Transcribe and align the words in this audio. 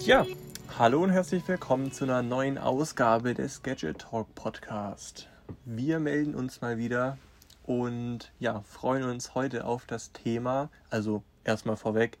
Ja, 0.00 0.26
hallo 0.78 1.02
und 1.02 1.10
herzlich 1.10 1.46
willkommen 1.46 1.92
zu 1.92 2.04
einer 2.04 2.22
neuen 2.22 2.56
Ausgabe 2.56 3.34
des 3.34 3.62
Gadget 3.62 3.98
Talk 3.98 4.34
Podcast. 4.34 5.28
Wir 5.66 6.00
melden 6.00 6.34
uns 6.34 6.62
mal 6.62 6.78
wieder 6.78 7.18
und 7.64 8.32
ja, 8.38 8.62
freuen 8.62 9.04
uns 9.04 9.34
heute 9.34 9.66
auf 9.66 9.84
das 9.84 10.12
Thema. 10.12 10.70
Also 10.88 11.22
erstmal 11.44 11.76
vorweg, 11.76 12.18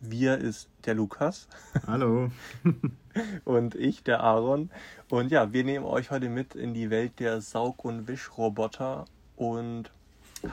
wir 0.00 0.36
ist 0.36 0.68
der 0.84 0.94
Lukas. 0.94 1.48
Hallo. 1.86 2.30
und 3.44 3.76
ich, 3.76 4.04
der 4.04 4.20
Aaron. 4.20 4.70
Und 5.08 5.30
ja, 5.30 5.54
wir 5.54 5.64
nehmen 5.64 5.86
euch 5.86 6.10
heute 6.10 6.28
mit 6.28 6.54
in 6.54 6.74
die 6.74 6.90
Welt 6.90 7.18
der 7.18 7.40
Saug- 7.40 7.84
und 7.84 8.08
Wischroboter 8.08 9.06
und 9.36 9.90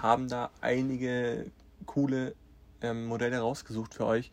haben 0.01 0.29
da 0.29 0.49
einige 0.61 1.51
coole 1.85 2.35
ähm, 2.81 3.05
Modelle 3.05 3.39
rausgesucht 3.39 3.93
für 3.93 4.05
euch, 4.05 4.31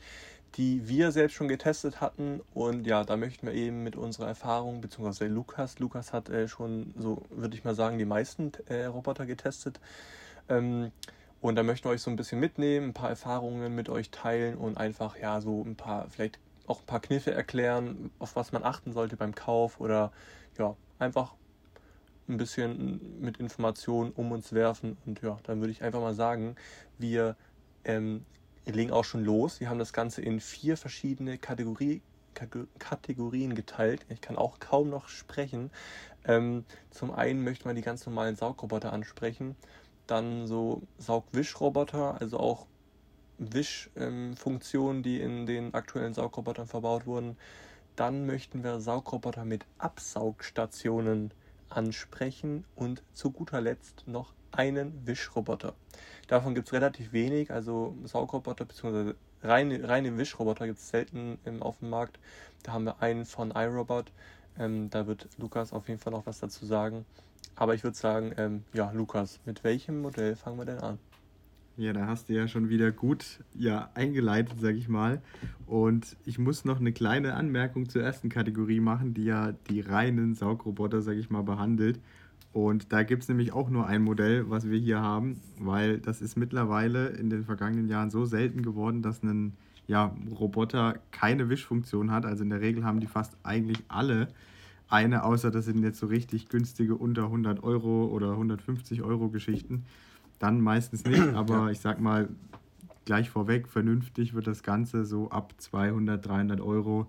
die 0.57 0.89
wir 0.89 1.13
selbst 1.13 1.35
schon 1.35 1.49
getestet 1.49 2.01
hatten. 2.01 2.41
Und 2.55 2.87
ja, 2.87 3.05
da 3.05 3.17
möchten 3.17 3.47
wir 3.47 3.55
eben 3.55 3.83
mit 3.83 3.97
unserer 3.97 4.29
Erfahrung, 4.29 4.81
beziehungsweise 4.81 5.27
Lukas, 5.27 5.79
Lukas 5.79 6.13
hat 6.13 6.29
äh, 6.29 6.49
schon, 6.49 6.95
so 6.97 7.23
würde 7.31 7.57
ich 7.57 7.65
mal 7.65 7.75
sagen, 7.75 7.99
die 7.99 8.05
meisten 8.05 8.53
äh, 8.69 8.87
Roboter 8.87 9.27
getestet. 9.27 9.81
Ähm, 10.49 10.93
und 11.41 11.57
da 11.57 11.63
möchten 11.63 11.89
wir 11.89 11.93
euch 11.93 12.03
so 12.03 12.11
ein 12.11 12.17
bisschen 12.17 12.41
mitnehmen, 12.41 12.89
ein 12.89 12.95
paar 12.95 13.11
Erfahrungen 13.11 13.75
mit 13.75 13.89
euch 13.89 14.11
teilen 14.11 14.57
und 14.57 14.79
einfach 14.79 15.19
ja 15.19 15.41
so 15.41 15.63
ein 15.63 15.77
paar, 15.77 16.09
vielleicht 16.09 16.39
auch 16.67 16.81
ein 16.81 16.87
paar 16.87 17.01
Kniffe 17.01 17.33
erklären, 17.33 18.11
auf 18.19 18.35
was 18.35 18.53
man 18.53 18.65
achten 18.65 18.93
sollte 18.93 19.17
beim 19.17 19.35
Kauf 19.35 19.79
oder 19.79 20.11
ja, 20.59 20.75
einfach 20.99 21.35
ein 22.29 22.39
bisschen 22.39 23.21
mit 23.21 23.37
Informationen 23.37 24.11
um 24.13 24.33
uns 24.33 24.53
werfen. 24.53 24.97
Und 25.07 25.23
ja, 25.23 25.39
dann 25.45 25.61
würde 25.61 25.71
ich 25.71 25.83
einfach 25.83 26.01
mal 26.01 26.15
sagen, 26.15 26.57
wir 26.99 27.37
ähm, 27.85 28.25
legen 28.75 28.91
auch 28.91 29.05
schon 29.05 29.25
los. 29.25 29.61
Wir 29.61 29.71
haben 29.71 29.79
das 29.79 29.93
Ganze 29.93 30.23
in 30.23 30.41
vier 30.41 30.77
verschiedene 30.77 31.39
Kategorie, 31.39 32.03
Kategorien 32.79 33.55
geteilt. 33.55 34.05
Ich 34.09 34.21
kann 34.21 34.37
auch 34.37 34.59
kaum 34.59 34.91
noch 34.91 35.09
sprechen. 35.09 35.71
Ähm, 36.25 36.65
zum 36.91 37.13
einen 37.13 37.45
möchte 37.45 37.67
man 37.67 37.77
die 37.77 37.83
ganz 37.83 38.05
normalen 38.05 38.37
Saugroboter 38.37 38.93
ansprechen. 38.93 39.57
Dann 40.07 40.47
so 40.47 40.83
Saugwischroboter, 40.99 42.21
also 42.21 42.39
auch 42.39 42.67
Wischfunktionen, 43.39 45.03
die 45.03 45.21
in 45.21 45.47
den 45.47 45.75
aktuellen 45.75 46.15
Saugrobotern 46.15 46.67
verbaut 46.67 47.07
wurden. 47.07 47.37
Dann 47.95 48.27
möchten 48.27 48.63
wir 48.63 48.81
Saugroboter 48.81 49.45
mit 49.45 49.65
Absaugstationen 49.79 51.33
ansprechen 51.69 52.65
und 52.75 53.03
zu 53.13 53.31
guter 53.31 53.61
Letzt 53.61 54.05
noch 54.07 54.35
einen 54.53 55.07
Wischroboter. 55.07 55.75
Davon 56.27 56.55
gibt 56.55 56.67
es 56.69 56.73
relativ 56.73 57.13
wenig, 57.13 57.53
also 57.53 57.97
Saugroboter 58.05 58.65
bzw. 58.65 59.15
reine, 59.43 59.89
reine 59.89 60.19
Wischroboter 60.19 60.67
gibt 60.67 60.79
es 60.79 60.89
selten 60.89 61.39
im, 61.45 61.63
auf 61.63 61.79
dem 61.79 61.91
Markt. 61.91 62.19
Da 62.65 62.73
haben 62.73 62.85
wir 62.85 63.01
einen 63.01 63.25
von 63.25 63.53
iRobot. 63.53 64.13
Ähm, 64.59 64.91
da 64.91 65.07
wird 65.07 65.29
Lukas 65.39 65.73
auf 65.73 65.89
jeden 65.89 66.01
Fall 66.01 66.13
noch 66.13 66.27
was 66.27 66.41
dazu 66.41 66.67
sagen. 66.67 67.05
Aber 67.55 67.75
ich 67.75 67.85
würde 67.85 67.97
sagen, 67.97 68.33
ähm, 68.37 68.65
ja, 68.73 68.91
Lukas, 68.91 69.41
mit 69.45 69.63
welchem 69.65 70.01
Modell 70.01 70.35
fangen 70.37 70.59
wir 70.59 70.65
denn 70.65 70.79
an? 70.79 70.99
Ja, 71.79 71.93
da 71.93 72.07
hast 72.07 72.31
du 72.31 72.33
ja 72.33 72.49
schon 72.49 72.71
wieder 72.71 72.91
gut 72.91 73.41
ja, 73.55 73.91
eingeleitet, 73.95 74.59
sag 74.61 74.77
ich 74.77 74.89
mal. 74.89 75.21
Und 75.67 76.17
ich 76.25 76.39
muss 76.39 76.65
noch 76.65 76.81
eine 76.81 76.93
kleine 76.93 77.35
Anmerkung 77.35 77.89
zur 77.89 78.03
ersten 78.03 78.31
Kategorie 78.31 78.81
machen, 78.81 79.13
die 79.13 79.25
ja 79.25 79.53
die 79.69 79.81
reinen 79.81 80.35
Saugroboter, 80.35 81.03
sag 81.03 81.17
ich 81.17 81.29
mal, 81.29 81.43
behandelt. 81.43 82.01
Und 82.53 82.93
da 82.93 83.03
gibt 83.03 83.23
es 83.23 83.29
nämlich 83.29 83.53
auch 83.53 83.69
nur 83.69 83.87
ein 83.87 84.03
Modell, 84.03 84.49
was 84.49 84.69
wir 84.69 84.79
hier 84.79 85.01
haben, 85.01 85.41
weil 85.59 85.99
das 85.99 86.23
ist 86.23 86.37
mittlerweile 86.37 87.09
in 87.09 87.29
den 87.29 87.45
vergangenen 87.45 87.89
Jahren 87.89 88.11
so 88.11 88.25
selten 88.25 88.63
geworden, 88.63 89.03
dass 89.03 89.23
ein 89.23 89.53
ja, 89.87 90.15
Roboter 90.39 90.99
keine 91.11 91.49
Wischfunktion 91.49 92.11
hat. 92.11 92.25
Also 92.25 92.43
in 92.43 92.51
der 92.51 92.61
Regel 92.61 92.85
haben 92.85 93.01
die 93.01 93.07
fast 93.07 93.37
eigentlich 93.43 93.85
alle 93.89 94.29
eine, 94.89 95.25
außer 95.25 95.51
das 95.51 95.65
sind 95.65 95.83
jetzt 95.83 95.99
so 95.99 96.07
richtig 96.07 96.49
günstige 96.49 96.95
unter 96.95 97.25
100 97.25 97.63
Euro 97.63 98.07
oder 98.07 98.33
150 98.33 99.03
Euro 99.03 99.29
Geschichten. 99.29 99.85
Dann 100.39 100.61
meistens 100.61 101.05
nicht, 101.05 101.21
aber 101.35 101.71
ich 101.71 101.81
sag 101.81 102.01
mal 102.01 102.29
gleich 103.05 103.31
vorweg, 103.31 103.69
vernünftig 103.69 104.35
wird 104.35 104.47
das 104.47 104.63
Ganze 104.63 105.05
so 105.05 105.31
ab 105.31 105.55
200, 105.59 106.25
300 106.27 106.61
Euro. 106.61 107.07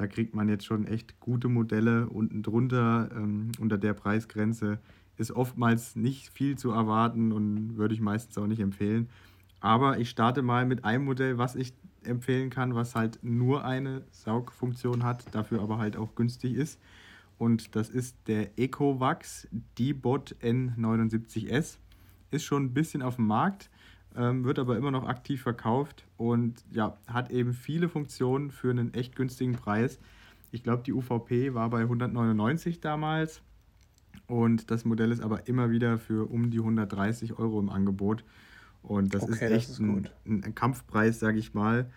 Da 0.00 0.06
kriegt 0.06 0.34
man 0.34 0.48
jetzt 0.48 0.64
schon 0.64 0.86
echt 0.86 1.20
gute 1.20 1.48
Modelle. 1.48 2.08
Unten 2.08 2.42
drunter, 2.42 3.10
ähm, 3.14 3.52
unter 3.58 3.76
der 3.76 3.92
Preisgrenze, 3.92 4.78
ist 5.18 5.30
oftmals 5.30 5.94
nicht 5.94 6.30
viel 6.30 6.56
zu 6.56 6.70
erwarten 6.70 7.32
und 7.32 7.76
würde 7.76 7.92
ich 7.92 8.00
meistens 8.00 8.38
auch 8.38 8.46
nicht 8.46 8.60
empfehlen. 8.60 9.10
Aber 9.60 9.98
ich 9.98 10.08
starte 10.08 10.40
mal 10.40 10.64
mit 10.64 10.86
einem 10.86 11.04
Modell, 11.04 11.36
was 11.36 11.54
ich 11.54 11.74
empfehlen 12.02 12.48
kann, 12.48 12.74
was 12.74 12.94
halt 12.94 13.18
nur 13.20 13.62
eine 13.62 14.00
Saugfunktion 14.10 15.04
hat, 15.04 15.34
dafür 15.34 15.60
aber 15.60 15.76
halt 15.76 15.98
auch 15.98 16.14
günstig 16.14 16.54
ist. 16.54 16.80
Und 17.36 17.76
das 17.76 17.90
ist 17.90 18.16
der 18.26 18.58
Ecovax 18.58 19.48
D-Bot 19.78 20.34
N79S 20.40 21.76
ist 22.30 22.44
schon 22.44 22.64
ein 22.64 22.72
bisschen 22.72 23.02
auf 23.02 23.16
dem 23.16 23.26
Markt, 23.26 23.68
ähm, 24.16 24.44
wird 24.44 24.58
aber 24.58 24.76
immer 24.76 24.90
noch 24.90 25.06
aktiv 25.06 25.42
verkauft 25.42 26.06
und 26.16 26.64
ja, 26.70 26.96
hat 27.06 27.30
eben 27.30 27.52
viele 27.52 27.88
Funktionen 27.88 28.50
für 28.50 28.70
einen 28.70 28.94
echt 28.94 29.16
günstigen 29.16 29.52
Preis. 29.52 29.98
Ich 30.50 30.62
glaube, 30.62 30.82
die 30.82 30.92
UVP 30.92 31.54
war 31.54 31.70
bei 31.70 31.82
199 31.82 32.80
damals 32.80 33.42
und 34.26 34.70
das 34.70 34.84
Modell 34.84 35.12
ist 35.12 35.22
aber 35.22 35.48
immer 35.48 35.70
wieder 35.70 35.98
für 35.98 36.30
um 36.30 36.50
die 36.50 36.58
130 36.58 37.38
Euro 37.38 37.60
im 37.60 37.68
Angebot. 37.68 38.24
Und 38.82 39.14
das 39.14 39.24
okay, 39.24 39.32
ist 39.32 39.42
echt 39.42 39.68
das 39.68 39.70
ist 39.70 39.80
ein, 39.80 40.08
ein, 40.24 40.54
Kampfpreis, 40.54 41.20
sage 41.20 41.38
ich 41.38 41.52
mal. 41.52 41.90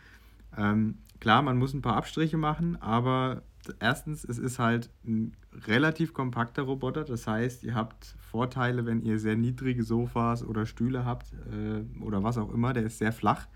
Ähm, 0.57 0.97
klar, 1.19 1.41
man 1.41 1.57
muss 1.57 1.73
ein 1.73 1.81
paar 1.81 1.95
Abstriche 1.95 2.37
machen, 2.37 2.75
aber 2.81 3.43
erstens, 3.79 4.23
es 4.23 4.37
ist 4.37 4.59
halt 4.59 4.89
ein 5.05 5.33
relativ 5.67 6.13
kompakter 6.13 6.63
Roboter. 6.63 7.03
Das 7.03 7.27
heißt, 7.27 7.63
ihr 7.63 7.75
habt 7.75 8.15
Vorteile, 8.19 8.85
wenn 8.85 9.01
ihr 9.01 9.19
sehr 9.19 9.35
niedrige 9.35 9.83
Sofas 9.83 10.43
oder 10.43 10.65
Stühle 10.65 11.05
habt 11.05 11.33
äh, 11.51 12.01
oder 12.01 12.23
was 12.23 12.37
auch 12.37 12.53
immer. 12.53 12.73
Der 12.73 12.83
ist 12.83 12.97
sehr 12.97 13.11
flach, 13.11 13.47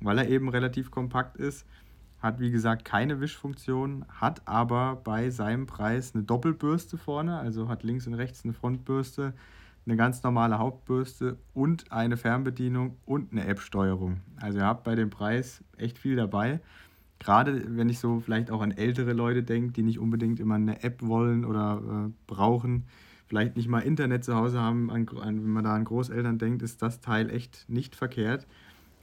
weil 0.00 0.18
er 0.18 0.28
eben 0.28 0.48
relativ 0.48 0.90
kompakt 0.90 1.36
ist. 1.36 1.66
Hat 2.20 2.40
wie 2.40 2.50
gesagt 2.50 2.84
keine 2.84 3.20
Wischfunktion, 3.20 4.06
hat 4.08 4.46
aber 4.46 4.96
bei 5.04 5.28
seinem 5.30 5.66
Preis 5.66 6.14
eine 6.14 6.24
Doppelbürste 6.24 6.96
vorne, 6.96 7.38
also 7.38 7.68
hat 7.68 7.82
links 7.82 8.06
und 8.06 8.14
rechts 8.14 8.44
eine 8.44 8.54
Frontbürste, 8.54 9.34
eine 9.84 9.96
ganz 9.96 10.22
normale 10.22 10.58
Hauptbürste 10.58 11.36
und 11.52 11.92
eine 11.92 12.16
Fernbedienung 12.16 12.96
und 13.04 13.32
eine 13.32 13.46
App-Steuerung. 13.46 14.20
Also 14.36 14.58
ihr 14.58 14.64
habt 14.64 14.84
bei 14.84 14.94
dem 14.94 15.10
Preis 15.10 15.62
echt 15.76 15.98
viel 15.98 16.16
dabei 16.16 16.60
gerade 17.24 17.76
wenn 17.76 17.88
ich 17.88 17.98
so 17.98 18.20
vielleicht 18.20 18.50
auch 18.50 18.60
an 18.60 18.70
ältere 18.70 19.12
Leute 19.12 19.42
denke, 19.42 19.72
die 19.72 19.82
nicht 19.82 19.98
unbedingt 19.98 20.40
immer 20.40 20.56
eine 20.56 20.82
App 20.82 21.02
wollen 21.02 21.44
oder 21.44 22.08
äh, 22.08 22.12
brauchen, 22.26 22.84
vielleicht 23.26 23.56
nicht 23.56 23.68
mal 23.68 23.80
Internet 23.80 24.24
zu 24.24 24.34
Hause 24.34 24.60
haben, 24.60 24.90
an, 24.90 25.08
an, 25.08 25.42
wenn 25.42 25.50
man 25.50 25.64
da 25.64 25.74
an 25.74 25.84
Großeltern 25.84 26.38
denkt, 26.38 26.62
ist 26.62 26.82
das 26.82 27.00
Teil 27.00 27.30
echt 27.30 27.64
nicht 27.68 27.96
verkehrt, 27.96 28.46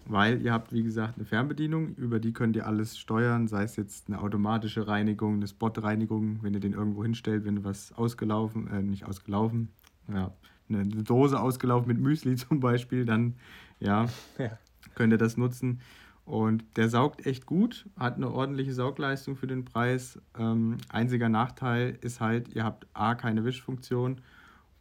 weil 0.05 0.41
ihr 0.41 0.53
habt, 0.53 0.71
wie 0.71 0.83
gesagt, 0.83 1.17
eine 1.17 1.25
Fernbedienung, 1.25 1.95
über 1.95 2.19
die 2.19 2.31
könnt 2.31 2.55
ihr 2.55 2.67
alles 2.67 2.97
steuern, 2.97 3.47
sei 3.47 3.63
es 3.63 3.75
jetzt 3.75 4.07
eine 4.07 4.21
automatische 4.21 4.87
Reinigung, 4.87 5.35
eine 5.35 5.47
Spotreinigung, 5.47 6.39
wenn 6.43 6.53
ihr 6.53 6.59
den 6.59 6.73
irgendwo 6.73 7.03
hinstellt, 7.03 7.43
wenn 7.45 7.63
was 7.63 7.91
ausgelaufen, 7.93 8.67
äh, 8.67 8.83
nicht 8.83 9.05
ausgelaufen, 9.05 9.69
ja, 10.07 10.31
eine 10.69 10.85
Dose 10.85 11.39
ausgelaufen 11.39 11.87
mit 11.87 11.99
Müsli 11.99 12.35
zum 12.35 12.59
Beispiel, 12.59 13.05
dann 13.05 13.33
ja, 13.79 14.05
ja. 14.37 14.57
könnt 14.93 15.11
ihr 15.11 15.17
das 15.17 15.37
nutzen. 15.37 15.81
Und 16.25 16.63
der 16.77 16.87
saugt 16.87 17.25
echt 17.25 17.45
gut, 17.45 17.89
hat 17.97 18.15
eine 18.15 18.31
ordentliche 18.31 18.73
Saugleistung 18.73 19.35
für 19.35 19.47
den 19.47 19.65
Preis. 19.65 20.19
Ähm, 20.37 20.77
einziger 20.89 21.29
Nachteil 21.29 21.97
ist 22.01 22.21
halt, 22.21 22.49
ihr 22.49 22.63
habt 22.63 22.87
A, 22.93 23.15
keine 23.15 23.43
Wischfunktion 23.43 24.21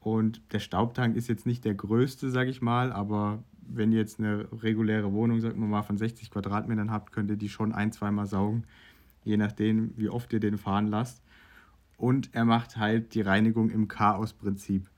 und 0.01 0.41
der 0.53 0.61
Staubtank 0.61 1.17
ist 1.17 1.29
jetzt 1.29 1.47
nicht 1.47 1.65
der 1.65 1.75
größte, 1.75 2.31
sag 2.31 2.49
ich 2.49 2.63
mal, 2.63 2.93
aber 2.93 3.43
wenn 3.63 3.93
ihr 3.93 3.99
jetzt 3.99 4.19
eine 4.19 4.49
reguläre 4.63 5.13
Wohnung, 5.13 5.41
sagen 5.41 5.61
wir 5.61 5.67
mal, 5.67 5.83
von 5.83 5.99
60 5.99 6.31
Quadratmetern 6.31 6.91
habt, 6.91 7.13
könnt 7.13 7.31
ihr 7.31 7.37
die 7.37 7.49
schon 7.49 7.73
ein, 7.73 7.93
zweimal 7.93 8.27
saugen, 8.27 8.65
je 9.25 9.37
nachdem, 9.37 9.93
wie 9.97 10.09
oft 10.09 10.33
ihr 10.33 10.41
den 10.41 10.59
fahren 10.59 10.87
lasst. 10.87 11.23
Und 11.97 12.31
er 12.33 12.47
macht 12.47 12.79
halt 12.79 13.15
die 13.15 13.21
Reinigung 13.21 13.71
im 13.71 13.87
Chaos-Prinzip. 13.87 14.89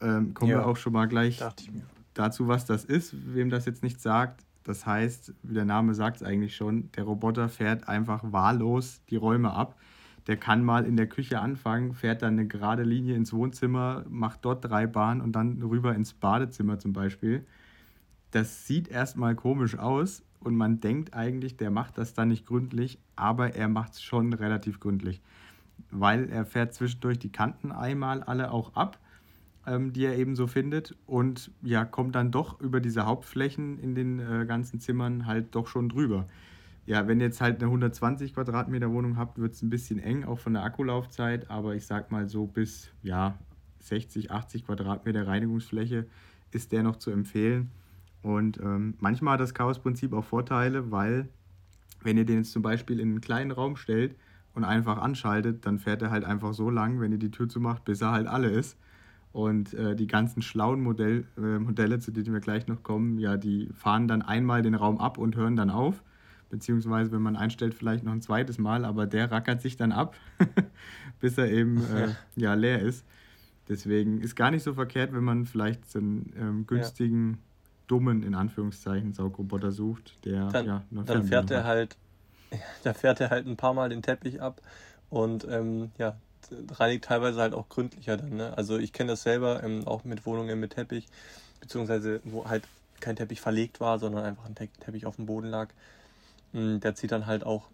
Ähm, 0.00 0.34
kommen 0.34 0.50
ja, 0.50 0.58
wir 0.58 0.66
auch 0.66 0.76
schon 0.76 0.92
mal 0.92 1.06
gleich 1.06 1.42
dazu, 2.14 2.48
was 2.48 2.66
das 2.66 2.84
ist. 2.84 3.14
Wem 3.34 3.48
das 3.48 3.64
jetzt 3.64 3.84
nicht 3.84 4.00
sagt, 4.00 4.44
das 4.66 4.84
heißt, 4.84 5.32
wie 5.44 5.54
der 5.54 5.64
Name 5.64 5.94
sagt 5.94 6.16
es 6.16 6.22
eigentlich 6.24 6.56
schon, 6.56 6.90
der 6.92 7.04
Roboter 7.04 7.48
fährt 7.48 7.88
einfach 7.88 8.20
wahllos 8.32 9.00
die 9.10 9.16
Räume 9.16 9.52
ab. 9.52 9.76
Der 10.26 10.36
kann 10.36 10.64
mal 10.64 10.84
in 10.84 10.96
der 10.96 11.06
Küche 11.06 11.38
anfangen, 11.40 11.94
fährt 11.94 12.22
dann 12.22 12.32
eine 12.32 12.48
gerade 12.48 12.82
Linie 12.82 13.14
ins 13.14 13.32
Wohnzimmer, 13.32 14.04
macht 14.08 14.44
dort 14.44 14.64
drei 14.64 14.88
Bahnen 14.88 15.20
und 15.20 15.32
dann 15.32 15.62
rüber 15.62 15.94
ins 15.94 16.14
Badezimmer 16.14 16.80
zum 16.80 16.92
Beispiel. 16.92 17.46
Das 18.32 18.66
sieht 18.66 18.88
erstmal 18.88 19.36
komisch 19.36 19.78
aus 19.78 20.24
und 20.40 20.56
man 20.56 20.80
denkt 20.80 21.14
eigentlich, 21.14 21.56
der 21.56 21.70
macht 21.70 21.96
das 21.96 22.12
dann 22.12 22.28
nicht 22.28 22.44
gründlich, 22.44 22.98
aber 23.14 23.54
er 23.54 23.68
macht 23.68 23.92
es 23.92 24.02
schon 24.02 24.32
relativ 24.32 24.80
gründlich. 24.80 25.22
Weil 25.92 26.28
er 26.28 26.44
fährt 26.44 26.74
zwischendurch 26.74 27.20
die 27.20 27.30
Kanten 27.30 27.70
einmal 27.70 28.24
alle 28.24 28.50
auch 28.50 28.74
ab 28.74 28.98
ähm, 29.66 29.92
die 29.92 30.04
er 30.04 30.16
eben 30.16 30.36
so 30.36 30.46
findet 30.46 30.96
und 31.06 31.50
ja, 31.62 31.84
kommt 31.84 32.14
dann 32.14 32.30
doch 32.30 32.60
über 32.60 32.80
diese 32.80 33.06
Hauptflächen 33.06 33.78
in 33.78 33.94
den 33.94 34.20
äh, 34.20 34.46
ganzen 34.46 34.80
Zimmern 34.80 35.26
halt 35.26 35.54
doch 35.54 35.66
schon 35.66 35.88
drüber. 35.88 36.26
ja, 36.86 37.08
wenn 37.08 37.20
ihr 37.20 37.26
jetzt 37.26 37.40
halt 37.40 37.56
eine 37.56 37.66
120 37.66 38.34
Quadratmeter 38.34 38.90
Wohnung 38.92 39.16
habt, 39.16 39.38
wird 39.38 39.54
es 39.54 39.62
ein 39.62 39.70
bisschen 39.70 39.98
eng, 39.98 40.24
auch 40.24 40.38
von 40.38 40.54
der 40.54 40.62
Akkulaufzeit, 40.62 41.50
aber 41.50 41.74
ich 41.74 41.84
sag 41.86 42.12
mal 42.12 42.28
so 42.28 42.46
bis 42.46 42.90
ja, 43.02 43.36
60, 43.80 44.30
80 44.30 44.66
Quadratmeter 44.66 45.26
Reinigungsfläche 45.26 46.06
ist 46.52 46.72
der 46.72 46.82
noch 46.82 46.96
zu 46.96 47.10
empfehlen. 47.10 47.70
Und 48.22 48.58
ähm, 48.60 48.94
manchmal 48.98 49.34
hat 49.34 49.40
das 49.40 49.54
Chaos-Prinzip 49.54 50.12
auch 50.12 50.24
Vorteile, 50.24 50.90
weil 50.90 51.28
wenn 52.02 52.16
ihr 52.16 52.24
den 52.24 52.38
jetzt 52.38 52.52
zum 52.52 52.62
Beispiel 52.62 53.00
in 53.00 53.10
einen 53.10 53.20
kleinen 53.20 53.50
Raum 53.50 53.76
stellt 53.76 54.16
und 54.54 54.64
einfach 54.64 54.98
anschaltet, 54.98 55.66
dann 55.66 55.78
fährt 55.78 56.02
er 56.02 56.10
halt 56.10 56.24
einfach 56.24 56.54
so 56.54 56.70
lang, 56.70 57.00
wenn 57.00 57.12
ihr 57.12 57.18
die 57.18 57.30
Tür 57.30 57.48
zumacht, 57.48 57.84
bis 57.84 58.00
er 58.00 58.12
halt 58.12 58.26
alle 58.26 58.48
ist. 58.48 58.76
Und 59.36 59.74
äh, 59.74 59.94
die 59.94 60.06
ganzen 60.06 60.40
schlauen 60.40 60.80
Modell, 60.80 61.26
äh, 61.36 61.58
Modelle, 61.58 61.98
zu 61.98 62.10
denen 62.10 62.32
wir 62.32 62.40
gleich 62.40 62.68
noch 62.68 62.82
kommen, 62.82 63.18
ja, 63.18 63.36
die 63.36 63.68
fahren 63.74 64.08
dann 64.08 64.22
einmal 64.22 64.62
den 64.62 64.74
Raum 64.74 64.98
ab 64.98 65.18
und 65.18 65.36
hören 65.36 65.56
dann 65.56 65.68
auf 65.68 66.02
beziehungsweise 66.48 67.12
wenn 67.12 67.22
man 67.22 67.36
einstellt, 67.36 67.74
vielleicht 67.74 68.04
noch 68.04 68.12
ein 68.12 68.22
zweites 68.22 68.56
Mal, 68.56 68.84
aber 68.84 69.06
der 69.06 69.30
rackert 69.30 69.60
sich 69.60 69.76
dann 69.76 69.92
ab, 69.92 70.14
bis 71.20 71.36
er 71.38 71.50
eben 71.50 71.78
äh, 71.94 72.14
ja, 72.36 72.54
leer 72.54 72.80
ist. 72.80 73.04
Deswegen 73.68 74.20
ist 74.20 74.36
gar 74.36 74.50
nicht 74.50 74.62
so 74.62 74.74
verkehrt, 74.74 75.12
wenn 75.12 75.24
man 75.24 75.44
vielleicht 75.44 75.90
so 75.90 75.98
einen 75.98 76.32
ähm, 76.38 76.66
günstigen, 76.66 77.30
ja. 77.30 77.38
dummen, 77.88 78.22
in 78.22 78.34
Anführungszeichen, 78.34 79.12
Saugroboter 79.12 79.72
sucht, 79.72 80.24
der 80.24 80.46
dann, 80.48 80.66
ja 80.66 80.84
Dann 80.90 81.24
fährt 81.24 81.50
er 81.50 81.64
halt, 81.64 81.96
da 82.84 82.94
fährt 82.94 83.20
er 83.20 83.30
halt 83.30 83.46
ein 83.46 83.56
paar 83.56 83.74
Mal 83.74 83.88
den 83.88 84.02
Teppich 84.02 84.40
ab 84.40 84.62
und 85.10 85.46
ähm, 85.50 85.90
ja, 85.98 86.16
reinigt 86.72 87.04
teilweise 87.04 87.40
halt 87.40 87.54
auch 87.54 87.68
gründlicher 87.68 88.16
dann. 88.16 88.36
Ne? 88.36 88.56
Also 88.56 88.78
ich 88.78 88.92
kenne 88.92 89.12
das 89.12 89.22
selber, 89.22 89.62
ähm, 89.62 89.86
auch 89.86 90.04
mit 90.04 90.26
Wohnungen 90.26 90.58
mit 90.58 90.74
Teppich, 90.74 91.06
beziehungsweise 91.60 92.20
wo 92.24 92.46
halt 92.48 92.64
kein 93.00 93.16
Teppich 93.16 93.40
verlegt 93.40 93.80
war, 93.80 93.98
sondern 93.98 94.24
einfach 94.24 94.46
ein 94.46 94.54
Teppich 94.54 95.06
auf 95.06 95.16
dem 95.16 95.26
Boden 95.26 95.48
lag. 95.48 95.68
Hm, 96.52 96.80
der 96.80 96.94
zieht 96.94 97.12
dann 97.12 97.26
halt 97.26 97.44
auch 97.44 97.68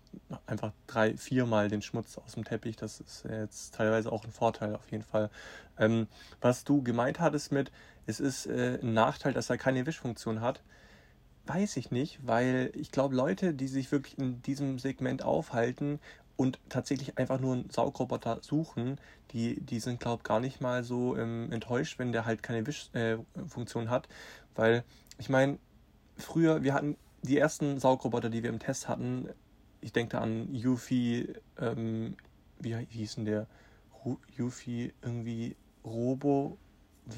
einfach 0.46 0.72
drei, 0.86 1.16
viermal 1.16 1.68
den 1.68 1.82
Schmutz 1.82 2.18
aus 2.18 2.32
dem 2.32 2.44
Teppich. 2.44 2.76
Das 2.76 3.00
ist 3.00 3.24
jetzt 3.28 3.74
teilweise 3.74 4.10
auch 4.10 4.24
ein 4.24 4.32
Vorteil 4.32 4.74
auf 4.74 4.90
jeden 4.90 5.04
Fall. 5.04 5.30
Ähm, 5.78 6.06
was 6.40 6.64
du 6.64 6.82
gemeint 6.82 7.20
hattest 7.20 7.52
mit, 7.52 7.70
es 8.06 8.20
ist 8.20 8.46
äh, 8.46 8.78
ein 8.82 8.94
Nachteil, 8.94 9.32
dass 9.32 9.50
er 9.50 9.58
keine 9.58 9.86
Wischfunktion 9.86 10.40
hat, 10.40 10.62
weiß 11.46 11.76
ich 11.76 11.90
nicht, 11.90 12.20
weil 12.26 12.70
ich 12.74 12.90
glaube, 12.90 13.14
Leute, 13.14 13.54
die 13.54 13.68
sich 13.68 13.90
wirklich 13.90 14.18
in 14.18 14.42
diesem 14.42 14.78
Segment 14.78 15.22
aufhalten 15.22 15.98
und 16.36 16.58
tatsächlich 16.68 17.18
einfach 17.18 17.40
nur 17.40 17.54
einen 17.54 17.70
Saugroboter 17.70 18.38
suchen, 18.42 18.98
die, 19.32 19.60
die 19.60 19.80
sind, 19.80 20.00
glaube 20.00 20.20
ich, 20.22 20.28
gar 20.28 20.40
nicht 20.40 20.60
mal 20.60 20.84
so 20.84 21.16
ähm, 21.16 21.50
enttäuscht, 21.52 21.98
wenn 21.98 22.12
der 22.12 22.24
halt 22.24 22.42
keine 22.42 22.66
Wischfunktion 22.66 23.86
äh, 23.86 23.88
hat. 23.88 24.08
Weil, 24.54 24.84
ich 25.18 25.28
meine, 25.28 25.58
früher, 26.16 26.62
wir 26.62 26.74
hatten 26.74 26.96
die 27.22 27.38
ersten 27.38 27.78
Saugroboter, 27.78 28.30
die 28.30 28.42
wir 28.42 28.50
im 28.50 28.58
Test 28.58 28.88
hatten, 28.88 29.28
ich 29.80 29.92
denke 29.92 30.20
an 30.20 30.52
Yuffie, 30.54 31.32
ähm, 31.58 32.16
wie 32.58 32.74
hieß 32.74 33.16
denn 33.16 33.24
der? 33.24 33.46
Yuffie 34.36 34.92
irgendwie 35.02 35.56
Robo 35.84 36.58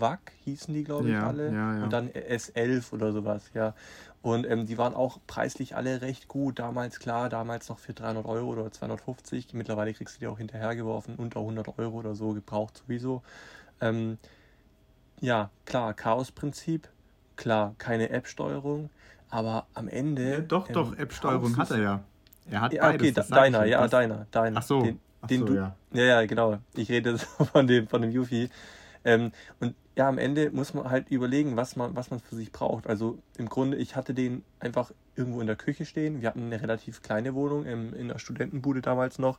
Wack 0.00 0.32
hießen 0.44 0.72
die, 0.72 0.84
glaube 0.84 1.08
ich, 1.08 1.14
ja, 1.14 1.26
alle. 1.26 1.52
Ja, 1.52 1.76
ja. 1.78 1.84
Und 1.84 1.92
dann 1.92 2.08
S11 2.10 2.92
oder 2.92 3.12
sowas, 3.12 3.50
ja. 3.54 3.74
Und 4.22 4.48
ähm, 4.50 4.66
die 4.66 4.78
waren 4.78 4.94
auch 4.94 5.18
preislich 5.26 5.76
alle 5.76 6.00
recht 6.00 6.28
gut. 6.28 6.58
Damals, 6.58 6.98
klar, 6.98 7.28
damals 7.28 7.68
noch 7.68 7.78
für 7.78 7.92
300 7.92 8.24
Euro 8.24 8.52
oder 8.52 8.70
250. 8.70 9.52
Mittlerweile 9.52 9.92
kriegst 9.92 10.16
du 10.16 10.20
die 10.20 10.26
auch 10.28 10.38
hinterhergeworfen, 10.38 11.16
unter 11.16 11.40
100 11.40 11.78
Euro 11.78 11.98
oder 11.98 12.14
so, 12.14 12.32
gebraucht 12.32 12.78
sowieso. 12.78 13.22
Ähm, 13.82 14.16
ja, 15.20 15.50
klar, 15.66 15.92
Chaos-Prinzip. 15.92 16.88
Klar, 17.36 17.74
keine 17.78 18.10
App-Steuerung. 18.10 18.88
Aber 19.28 19.66
am 19.74 19.88
Ende. 19.88 20.30
Ja, 20.30 20.40
doch, 20.40 20.68
ähm, 20.68 20.74
doch, 20.74 20.96
App-Steuerung 20.96 21.56
hat 21.58 21.70
er 21.70 21.78
ja. 21.78 22.04
Er 22.50 22.60
hat 22.60 22.72
ja, 22.72 22.82
beides. 22.82 23.18
Okay, 23.18 23.28
deiner, 23.30 23.64
ja, 23.64 23.88
deiner, 23.88 24.26
deiner. 24.30 24.58
Ach 24.58 24.62
so. 24.62 24.82
Den, 24.82 25.00
Ach 25.20 25.28
den 25.28 25.40
so, 25.40 25.46
du, 25.46 25.54
ja. 25.54 25.76
ja. 25.92 26.04
Ja, 26.04 26.26
genau. 26.26 26.58
Ich 26.74 26.88
rede 26.90 27.18
von 27.52 27.66
dem, 27.66 27.88
von 27.88 28.02
dem 28.02 28.10
Yuffie. 28.10 28.48
Ähm, 29.04 29.32
und 29.60 29.74
ja, 29.96 30.08
am 30.08 30.18
Ende 30.18 30.50
muss 30.50 30.74
man 30.74 30.90
halt 30.90 31.08
überlegen, 31.10 31.56
was 31.56 31.76
man, 31.76 31.94
was 31.94 32.10
man 32.10 32.20
für 32.20 32.34
sich 32.34 32.50
braucht. 32.50 32.86
Also 32.86 33.18
im 33.38 33.48
Grunde, 33.48 33.76
ich 33.76 33.96
hatte 33.96 34.14
den 34.14 34.44
einfach 34.58 34.90
irgendwo 35.14 35.40
in 35.40 35.46
der 35.46 35.56
Küche 35.56 35.84
stehen. 35.84 36.20
Wir 36.20 36.28
hatten 36.28 36.44
eine 36.44 36.60
relativ 36.60 37.02
kleine 37.02 37.34
Wohnung 37.34 37.64
im, 37.64 37.94
in 37.94 38.08
der 38.08 38.18
Studentenbude 38.18 38.82
damals 38.82 39.18
noch. 39.18 39.38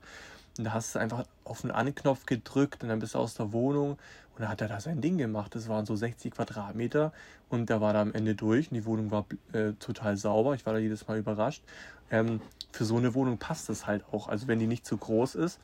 Und 0.58 0.64
da 0.64 0.74
hast 0.74 0.96
du 0.96 1.00
einfach 1.00 1.26
auf 1.44 1.62
den 1.62 1.72
Anknopf 1.72 2.26
gedrückt 2.26 2.84
und 2.84 2.90
dann 2.90 3.00
bist 3.00 3.16
du 3.16 3.20
aus 3.20 3.34
der 3.34 3.52
Wohnung 3.52 3.92
und 3.92 4.42
dann 4.42 4.48
hat 4.48 4.62
er 4.62 4.70
da 4.70 4.80
sein 4.80 5.02
Ding 5.02 5.18
gemacht. 5.18 5.54
Das 5.54 5.68
waren 5.68 5.86
so 5.86 5.96
60 5.96 6.34
Quadratmeter 6.34 7.12
und 7.50 7.70
der 7.70 7.82
war 7.82 7.92
da 7.92 8.02
am 8.02 8.14
Ende 8.14 8.36
durch 8.36 8.72
und 8.72 8.76
die 8.76 8.86
Wohnung 8.86 9.12
war 9.12 9.26
äh, 9.52 9.74
total 9.74 10.16
sauber. 10.16 10.56
Ich 10.56 10.66
war 10.66 10.72
da 10.72 10.80
jedes 10.80 11.08
Mal 11.08 11.18
überrascht. 11.18 11.64
Ähm, 12.10 12.40
für 12.72 12.86
so 12.86 12.96
eine 12.96 13.14
Wohnung 13.14 13.38
passt 13.38 13.68
das 13.68 13.86
halt 13.86 14.06
auch. 14.14 14.30
Also 14.30 14.48
wenn 14.48 14.60
die 14.60 14.68
nicht 14.68 14.86
zu 14.86 14.98
groß 14.98 15.36
ist. 15.36 15.60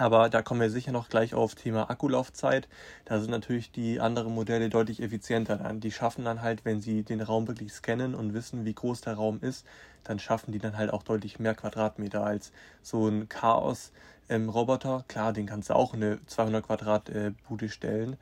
Aber 0.00 0.30
da 0.30 0.40
kommen 0.40 0.62
wir 0.62 0.70
sicher 0.70 0.92
noch 0.92 1.10
gleich 1.10 1.34
auf 1.34 1.54
Thema 1.54 1.90
Akkulaufzeit. 1.90 2.68
Da 3.04 3.20
sind 3.20 3.30
natürlich 3.30 3.70
die 3.70 4.00
anderen 4.00 4.34
Modelle 4.34 4.70
deutlich 4.70 5.02
effizienter. 5.02 5.58
Dann. 5.58 5.80
Die 5.80 5.92
schaffen 5.92 6.24
dann 6.24 6.40
halt, 6.40 6.64
wenn 6.64 6.80
sie 6.80 7.02
den 7.02 7.20
Raum 7.20 7.46
wirklich 7.46 7.70
scannen 7.70 8.14
und 8.14 8.32
wissen, 8.32 8.64
wie 8.64 8.72
groß 8.72 9.02
der 9.02 9.12
Raum 9.16 9.40
ist, 9.42 9.66
dann 10.04 10.18
schaffen 10.18 10.52
die 10.52 10.58
dann 10.58 10.78
halt 10.78 10.90
auch 10.90 11.02
deutlich 11.02 11.38
mehr 11.38 11.54
Quadratmeter 11.54 12.24
als 12.24 12.50
so 12.80 13.08
ein 13.08 13.28
Chaos-Roboter. 13.28 15.04
Klar, 15.06 15.34
den 15.34 15.44
kannst 15.44 15.68
du 15.68 15.74
auch 15.74 15.92
in 15.92 16.02
eine 16.02 16.26
200 16.26 16.64
Quadrat 16.64 17.10
äh, 17.10 17.32
stellen, 17.68 18.16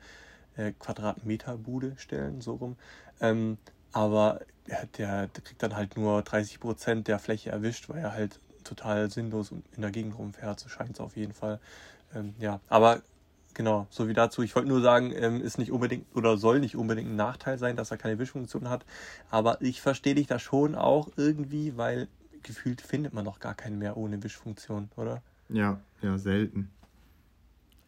äh, 0.57 0.73
Quadratmeter 0.77 1.55
Bude 1.55 1.93
stellen, 1.95 2.41
so 2.41 2.55
rum. 2.55 2.75
Ähm, 3.21 3.57
aber 3.93 4.41
der, 4.67 4.85
der, 4.97 5.29
kriegt 5.29 5.63
dann 5.63 5.77
halt 5.77 5.95
nur 5.95 6.23
30 6.23 6.59
Prozent 6.59 7.07
der 7.07 7.19
Fläche 7.19 7.51
erwischt, 7.51 7.87
weil 7.87 7.99
er 7.99 8.11
halt 8.11 8.41
total 8.69 9.09
sinnlos 9.09 9.51
in 9.51 9.81
der 9.81 9.91
Gegend 9.91 10.17
rumfährt. 10.17 10.59
So 10.59 10.69
scheint 10.69 10.91
es 10.91 10.99
auf 10.99 11.17
jeden 11.17 11.33
Fall. 11.33 11.59
Ähm, 12.13 12.35
ja, 12.39 12.59
aber 12.69 13.01
Genau, 13.55 13.87
so 13.89 14.07
wie 14.07 14.13
dazu. 14.13 14.41
Ich 14.41 14.55
wollte 14.55 14.69
nur 14.69 14.79
sagen, 14.79 15.11
ähm, 15.13 15.41
ist 15.41 15.57
nicht 15.57 15.71
unbedingt 15.71 16.05
oder 16.15 16.37
soll 16.37 16.59
nicht 16.59 16.77
unbedingt 16.77 17.09
ein 17.09 17.15
Nachteil 17.15 17.57
sein, 17.57 17.75
dass 17.75 17.91
er 17.91 17.97
keine 17.97 18.17
Wischfunktion 18.17 18.69
hat. 18.69 18.85
Aber 19.31 19.61
ich 19.61 19.81
verstehe 19.81 20.15
dich 20.15 20.27
da 20.27 20.39
schon 20.39 20.75
auch 20.75 21.09
irgendwie, 21.17 21.75
weil 21.75 22.07
gefühlt 22.43 22.79
findet 22.79 23.13
man 23.13 23.25
noch 23.25 23.39
gar 23.39 23.55
keinen 23.55 23.79
mehr 23.79 23.97
ohne 23.97 24.23
Wischfunktion, 24.23 24.89
oder? 24.95 25.21
Ja, 25.49 25.81
ja, 26.01 26.17
selten. 26.17 26.69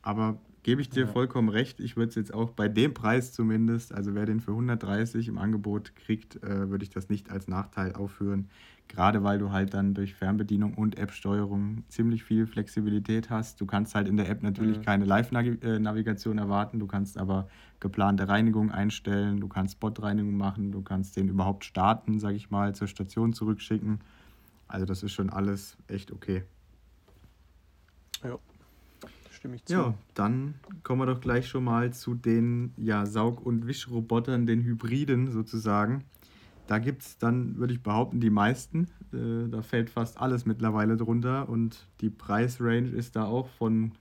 Aber 0.02 0.40
gebe 0.64 0.82
ich 0.82 0.90
dir 0.90 1.06
ja. 1.06 1.08
vollkommen 1.08 1.50
recht. 1.50 1.80
Ich 1.80 1.96
würde 1.96 2.10
es 2.10 2.16
jetzt 2.16 2.34
auch 2.34 2.50
bei 2.50 2.68
dem 2.68 2.94
Preis 2.94 3.32
zumindest, 3.32 3.94
also 3.94 4.14
wer 4.14 4.26
den 4.26 4.42
für 4.42 4.52
130 4.52 5.28
im 5.28 5.38
Angebot 5.38 5.96
kriegt, 5.96 6.44
äh, 6.44 6.70
würde 6.70 6.84
ich 6.84 6.90
das 6.90 7.10
nicht 7.10 7.30
als 7.30 7.48
Nachteil 7.48 7.94
aufführen. 7.94 8.50
Gerade 8.92 9.24
weil 9.24 9.40
du 9.40 9.54
halt 9.54 9.74
dann 9.74 9.94
durch 9.94 10.14
Fernbedienung 10.16 10.74
und 10.74 11.00
App-Steuerung 11.00 11.86
ziemlich 11.88 12.26
viel 12.26 12.46
Flexibilität 12.46 13.30
hast. 13.30 13.62
Du 13.62 13.66
kannst 13.66 13.96
halt 13.96 14.06
in 14.06 14.18
der 14.18 14.28
App 14.28 14.44
natürlich 14.44 14.80
mhm. 14.80 14.82
keine 14.82 15.06
Live-Navigation 15.06 16.38
erwarten, 16.38 16.78
du 16.78 16.88
kannst 16.88 17.18
aber 17.18 17.48
geplante 17.80 18.28
Reinigung 18.28 18.70
einstellen, 18.70 19.40
du 19.40 19.48
kannst 19.48 19.80
Bot-Reinigung 19.80 20.36
machen, 20.36 20.74
du 20.74 20.82
kannst 20.82 21.16
den 21.16 21.30
überhaupt 21.30 21.64
starten, 21.64 22.20
sag 22.20 22.36
ich 22.36 22.52
mal, 22.52 22.76
zur 22.76 22.90
Station 22.90 23.32
zurückschicken. 23.32 24.02
Also 24.68 24.86
das 24.86 25.04
ist 25.04 25.14
schon 25.14 25.30
alles 25.30 25.78
echt 25.88 26.12
okay. 26.12 26.44
Ja, 28.26 28.38
stimme 29.32 29.56
ich 29.56 29.64
zu. 29.64 29.74
Ja, 29.74 29.94
dann 30.16 30.56
kommen 30.84 31.00
wir 31.00 31.06
doch 31.06 31.22
gleich 31.22 31.48
schon 31.48 31.64
mal 31.64 31.94
zu 31.94 32.14
den 32.14 32.74
ja, 32.76 33.06
Saug- 33.06 33.46
und 33.46 33.68
Wischrobotern, 33.68 34.46
den 34.46 34.64
Hybriden 34.64 35.32
sozusagen. 35.32 36.04
Da 36.72 36.80
gibt 36.80 37.02
es 37.02 37.18
dann, 37.18 37.58
würde 37.58 37.74
ich 37.74 37.84
behaupten, 37.84 38.22
die 38.22 38.30
meisten. 38.30 38.88
Äh, 39.12 39.50
da 39.50 39.62
fällt 39.62 39.90
fast 39.90 40.22
alles 40.22 40.46
mittlerweile 40.46 40.96
drunter 40.96 41.50
und 41.50 41.86
die 42.00 42.10
Preisrange 42.10 42.88
ist 42.88 43.18
da 43.18 43.26
auch 43.26 43.50
von 43.50 43.92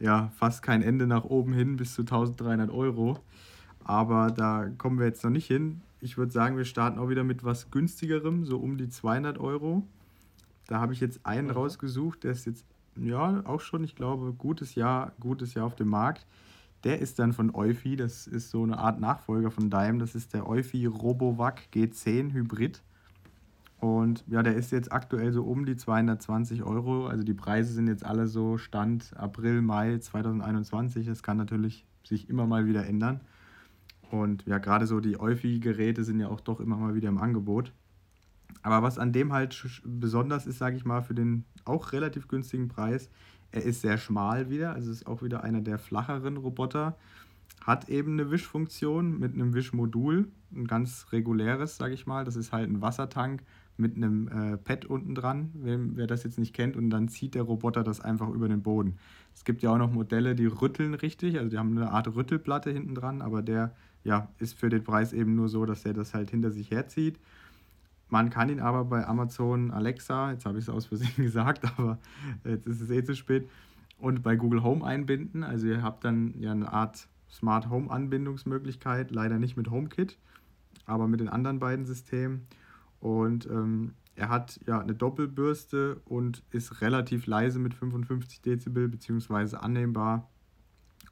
ja, 0.00 0.30
fast 0.36 0.62
kein 0.62 0.82
Ende 0.82 1.06
nach 1.06 1.24
oben 1.24 1.54
hin 1.54 1.78
bis 1.78 1.94
zu 1.94 2.02
1300 2.02 2.70
Euro. 2.70 3.20
Aber 3.84 4.30
da 4.30 4.68
kommen 4.76 4.98
wir 4.98 5.06
jetzt 5.06 5.24
noch 5.24 5.30
nicht 5.30 5.46
hin. 5.46 5.80
Ich 6.02 6.18
würde 6.18 6.30
sagen, 6.30 6.58
wir 6.58 6.66
starten 6.66 6.98
auch 6.98 7.08
wieder 7.08 7.24
mit 7.24 7.42
was 7.42 7.70
günstigerem, 7.70 8.44
so 8.44 8.58
um 8.58 8.76
die 8.76 8.90
200 8.90 9.38
Euro. 9.38 9.82
Da 10.66 10.78
habe 10.78 10.92
ich 10.92 11.00
jetzt 11.00 11.24
einen 11.24 11.46
mhm. 11.46 11.54
rausgesucht, 11.54 12.24
der 12.24 12.32
ist 12.32 12.44
jetzt 12.44 12.66
ja 12.96 13.42
auch 13.46 13.62
schon, 13.62 13.82
ich 13.82 13.96
glaube, 13.96 14.34
gutes 14.34 14.74
Jahr, 14.74 15.12
gutes 15.20 15.54
Jahr 15.54 15.64
auf 15.64 15.74
dem 15.74 15.88
Markt. 15.88 16.26
Der 16.84 17.00
ist 17.00 17.18
dann 17.18 17.32
von 17.32 17.54
Eufy, 17.54 17.96
das 17.96 18.26
ist 18.26 18.50
so 18.50 18.62
eine 18.62 18.78
Art 18.78 19.00
Nachfolger 19.00 19.50
von 19.50 19.68
Daim, 19.68 19.98
das 19.98 20.14
ist 20.14 20.32
der 20.32 20.46
Eufy 20.48 20.86
Robovac 20.86 21.68
G10 21.74 22.32
Hybrid. 22.32 22.82
Und 23.80 24.24
ja, 24.28 24.42
der 24.42 24.54
ist 24.54 24.72
jetzt 24.72 24.92
aktuell 24.92 25.32
so 25.32 25.42
um 25.42 25.64
die 25.64 25.76
220 25.76 26.62
Euro. 26.64 27.06
Also 27.06 27.22
die 27.22 27.34
Preise 27.34 27.72
sind 27.72 27.86
jetzt 27.86 28.04
alle 28.04 28.26
so 28.26 28.58
Stand 28.58 29.14
April, 29.16 29.62
Mai 29.62 29.98
2021. 29.98 31.06
Das 31.06 31.22
kann 31.22 31.38
natürlich 31.38 31.86
sich 32.04 32.28
immer 32.28 32.46
mal 32.46 32.66
wieder 32.66 32.86
ändern. 32.86 33.20
Und 34.10 34.44
ja, 34.46 34.58
gerade 34.58 34.86
so 34.86 35.00
die 35.00 35.18
Eufy-Geräte 35.18 36.04
sind 36.04 36.20
ja 36.20 36.28
auch 36.28 36.40
doch 36.40 36.60
immer 36.60 36.76
mal 36.76 36.94
wieder 36.94 37.08
im 37.08 37.18
Angebot. 37.18 37.72
Aber 38.62 38.82
was 38.82 38.98
an 38.98 39.12
dem 39.12 39.32
halt 39.32 39.80
besonders 39.84 40.46
ist, 40.46 40.58
sage 40.58 40.76
ich 40.76 40.84
mal, 40.84 41.00
für 41.00 41.14
den 41.14 41.44
auch 41.64 41.92
relativ 41.92 42.28
günstigen 42.28 42.68
Preis, 42.68 43.08
er 43.52 43.62
ist 43.62 43.80
sehr 43.80 43.98
schmal 43.98 44.50
wieder, 44.50 44.72
also 44.72 44.90
ist 44.90 45.06
auch 45.06 45.22
wieder 45.22 45.42
einer 45.42 45.60
der 45.60 45.78
flacheren 45.78 46.36
Roboter. 46.36 46.96
Hat 47.62 47.88
eben 47.88 48.12
eine 48.12 48.30
Wischfunktion 48.30 49.18
mit 49.18 49.34
einem 49.34 49.54
Wischmodul, 49.54 50.28
ein 50.52 50.66
ganz 50.66 51.06
reguläres, 51.12 51.76
sage 51.76 51.94
ich 51.94 52.06
mal. 52.06 52.24
Das 52.24 52.36
ist 52.36 52.52
halt 52.52 52.70
ein 52.70 52.80
Wassertank 52.80 53.42
mit 53.76 53.96
einem 53.96 54.28
äh, 54.28 54.56
Pad 54.56 54.84
unten 54.84 55.14
dran, 55.14 55.50
wer, 55.54 55.78
wer 55.96 56.06
das 56.06 56.22
jetzt 56.22 56.38
nicht 56.38 56.54
kennt, 56.54 56.76
und 56.76 56.90
dann 56.90 57.08
zieht 57.08 57.34
der 57.34 57.42
Roboter 57.42 57.82
das 57.82 58.00
einfach 58.00 58.28
über 58.28 58.48
den 58.48 58.62
Boden. 58.62 58.98
Es 59.34 59.44
gibt 59.44 59.62
ja 59.62 59.72
auch 59.72 59.78
noch 59.78 59.90
Modelle, 59.90 60.34
die 60.34 60.46
rütteln 60.46 60.94
richtig, 60.94 61.38
also 61.38 61.50
die 61.50 61.58
haben 61.58 61.76
eine 61.76 61.90
Art 61.90 62.14
Rüttelplatte 62.14 62.70
hinten 62.70 62.94
dran, 62.94 63.22
aber 63.22 63.42
der 63.42 63.74
ja, 64.04 64.28
ist 64.38 64.58
für 64.58 64.68
den 64.68 64.84
Preis 64.84 65.12
eben 65.12 65.34
nur 65.34 65.48
so, 65.48 65.66
dass 65.66 65.84
er 65.84 65.94
das 65.94 66.14
halt 66.14 66.30
hinter 66.30 66.50
sich 66.50 66.70
herzieht. 66.70 67.18
Man 68.10 68.30
kann 68.30 68.48
ihn 68.48 68.60
aber 68.60 68.84
bei 68.84 69.06
Amazon 69.06 69.70
Alexa, 69.70 70.32
jetzt 70.32 70.44
habe 70.44 70.58
ich 70.58 70.64
es 70.64 70.68
aus 70.68 70.86
Versehen 70.86 71.14
gesagt, 71.16 71.64
aber 71.78 71.98
jetzt 72.44 72.66
ist 72.66 72.80
es 72.80 72.90
eh 72.90 73.02
zu 73.04 73.14
spät, 73.14 73.48
und 73.98 74.22
bei 74.22 74.36
Google 74.36 74.62
Home 74.62 74.84
einbinden. 74.84 75.44
Also 75.44 75.66
ihr 75.66 75.82
habt 75.82 76.04
dann 76.04 76.34
ja 76.40 76.52
eine 76.52 76.72
Art 76.72 77.08
Smart 77.30 77.70
Home 77.70 77.90
Anbindungsmöglichkeit, 77.90 79.10
leider 79.10 79.38
nicht 79.38 79.56
mit 79.56 79.70
HomeKit, 79.70 80.18
aber 80.86 81.06
mit 81.06 81.20
den 81.20 81.28
anderen 81.28 81.60
beiden 81.60 81.84
Systemen. 81.84 82.46
Und 82.98 83.46
ähm, 83.46 83.94
er 84.16 84.28
hat 84.28 84.60
ja 84.66 84.80
eine 84.80 84.94
Doppelbürste 84.94 86.00
und 86.04 86.42
ist 86.50 86.80
relativ 86.80 87.26
leise 87.26 87.58
mit 87.58 87.74
55 87.74 88.42
Dezibel 88.42 88.88
bzw. 88.88 89.56
annehmbar 89.56 90.28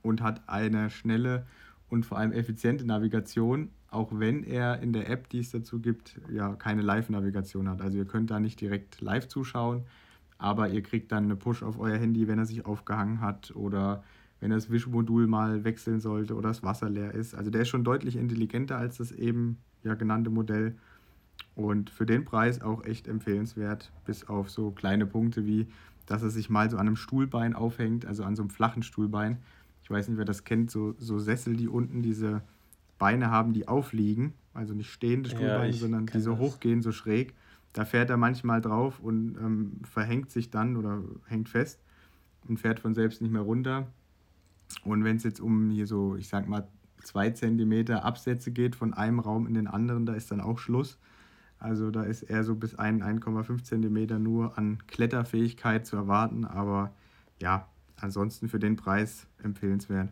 und 0.03 0.21
hat 0.21 0.49
eine 0.49 0.91
schnelle 0.91 1.47
und 1.89 2.05
vor 2.05 2.19
allem 2.19 2.33
effiziente 2.33 2.85
Navigation, 2.85 3.71
auch 3.91 4.11
wenn 4.13 4.45
er 4.45 4.81
in 4.81 4.93
der 4.93 5.09
App, 5.09 5.29
die 5.29 5.41
es 5.41 5.51
dazu 5.51 5.81
gibt, 5.81 6.21
ja 6.31 6.55
keine 6.55 6.83
Live-Navigation 6.83 7.69
hat. 7.69 7.81
Also 7.81 7.99
ihr 7.99 8.05
könnt 8.05 8.31
da 8.31 8.41
nicht 8.41 8.61
direkt 8.61 9.01
live 9.01 9.29
zuschauen, 9.29 9.85
aber 10.37 10.69
ihr 10.69 10.83
kriegt 10.83 11.11
dann 11.11 11.25
eine 11.25 11.37
Push 11.37 11.63
auf 11.63 11.79
euer 11.79 11.97
Handy, 11.97 12.29
wenn 12.29 12.39
er 12.39 12.47
sich 12.47 12.67
aufgehangen 12.67 13.21
hat 13.21 13.55
oder 13.55 14.05
wenn 14.41 14.51
das 14.51 14.71
Wischmodul 14.71 15.27
mal 15.27 15.65
wechseln 15.65 16.01
sollte 16.01 16.35
oder 16.35 16.49
das 16.49 16.63
Wasser 16.63 16.89
leer 16.89 17.15
ist. 17.15 17.35
Also 17.35 17.51
der 17.51 17.63
ist 17.63 17.69
schon 17.69 17.83
deutlich 17.85 18.17
intelligenter 18.17 18.77
als 18.77 18.99
das 18.99 19.11
eben 19.11 19.59
ja 19.83 19.95
genannte 19.95 20.31
Modell 20.31 20.77
und 21.55 21.91
für 21.91 22.07
den 22.07 22.25
Preis 22.25 22.61
auch 22.61 22.85
echt 22.85 23.09
empfehlenswert, 23.09 23.91
bis 24.05 24.29
auf 24.29 24.51
so 24.51 24.71
kleine 24.71 25.07
Punkte 25.07 25.47
wie, 25.47 25.67
dass 26.07 26.23
er 26.23 26.31
sich 26.31 26.51
mal 26.51 26.71
so 26.71 26.77
an 26.77 26.87
einem 26.87 26.97
Stuhlbein 26.97 27.55
aufhängt, 27.55 28.07
also 28.07 28.23
an 28.23 28.37
so 28.37 28.43
einem 28.43 28.51
flachen 28.51 28.83
Stuhlbein. 28.83 29.39
Ich 29.83 29.91
weiß 29.91 30.09
nicht, 30.09 30.19
wer 30.19 30.25
das 30.25 30.45
kennt, 30.45 30.71
so, 30.71 30.95
so 30.99 31.19
Sessel, 31.19 31.57
die 31.57 31.69
unten 31.69 32.03
diese 32.03 32.43
Beine 32.99 33.31
haben, 33.31 33.53
die 33.53 33.69
aufliegen, 33.69 34.35
also 34.55 34.75
nicht 34.75 34.91
stehende 34.91 35.31
Stuhlbeine, 35.31 35.73
ja, 35.73 35.79
sondern 35.79 36.07
die 36.07 36.21
so 36.21 36.33
das. 36.33 36.41
hochgehen, 36.41 36.83
so 36.83 36.93
schräg. 36.93 37.35
Da 37.73 37.85
fährt 37.85 38.11
er 38.11 38.17
manchmal 38.17 38.61
drauf 38.61 38.99
und 39.01 39.37
ähm, 39.37 39.81
verhängt 39.85 40.31
sich 40.31 40.51
dann 40.51 40.77
oder 40.77 41.03
hängt 41.27 41.49
fest 41.49 41.81
und 42.49 42.59
fährt 42.59 42.81
von 42.81 42.95
selbst 42.95 43.23
nicht 43.23 43.31
mehr 43.31 43.43
runter. 43.43 43.87
Und 44.85 45.05
wenn 45.05 45.17
es 45.17 45.23
jetzt 45.23 45.41
um 45.41 45.71
hier 45.71 45.87
so, 45.87 46.17
ich 46.17 46.29
sag 46.29 46.49
mal, 46.49 46.67
zwei 47.03 47.31
Zentimeter 47.31 48.05
Absätze 48.05 48.51
geht 48.51 48.75
von 48.75 48.95
einem 48.95 49.21
Raum 49.21 49.47
in 49.47 49.55
den 49.55 49.67
anderen, 49.67 50.07
da 50.07 50.15
ist 50.15 50.31
dann 50.31 50.41
auch 50.41 50.59
Schluss. 50.59 50.99
Also 51.59 51.91
da 51.91 52.03
ist 52.03 52.23
eher 52.23 52.45
so 52.45 52.55
bis 52.55 52.79
1,5 52.79 53.65
Zentimeter 53.65 54.19
nur 54.19 54.57
an 54.59 54.79
Kletterfähigkeit 54.87 55.87
zu 55.87 55.97
erwarten, 55.97 56.45
aber 56.45 56.93
ja, 57.41 57.69
ansonsten 57.97 58.49
für 58.49 58.59
den 58.59 58.77
Preis 58.77 59.27
empfehlenswert. 59.43 60.11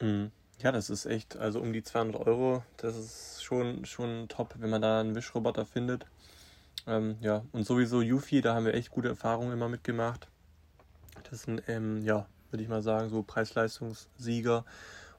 Mhm. 0.00 0.30
Ja, 0.60 0.72
das 0.72 0.90
ist 0.90 1.06
echt, 1.06 1.36
also 1.36 1.60
um 1.60 1.72
die 1.72 1.84
200 1.84 2.26
Euro, 2.26 2.64
das 2.78 2.96
ist 2.96 3.44
schon, 3.44 3.84
schon 3.84 4.26
top, 4.28 4.56
wenn 4.58 4.70
man 4.70 4.82
da 4.82 5.00
einen 5.00 5.14
Wischroboter 5.14 5.64
findet. 5.64 6.04
Ähm, 6.86 7.16
ja, 7.20 7.44
und 7.52 7.64
sowieso 7.64 8.00
Yuffie, 8.00 8.40
da 8.40 8.54
haben 8.54 8.66
wir 8.66 8.74
echt 8.74 8.90
gute 8.90 9.08
Erfahrungen 9.08 9.52
immer 9.52 9.68
mitgemacht. 9.68 10.26
Das 11.30 11.46
ein, 11.46 11.62
ähm, 11.68 12.02
ja, 12.02 12.26
würde 12.50 12.64
ich 12.64 12.68
mal 12.68 12.82
sagen, 12.82 13.08
so 13.08 13.22
Preis-Leistungssieger. 13.22 14.64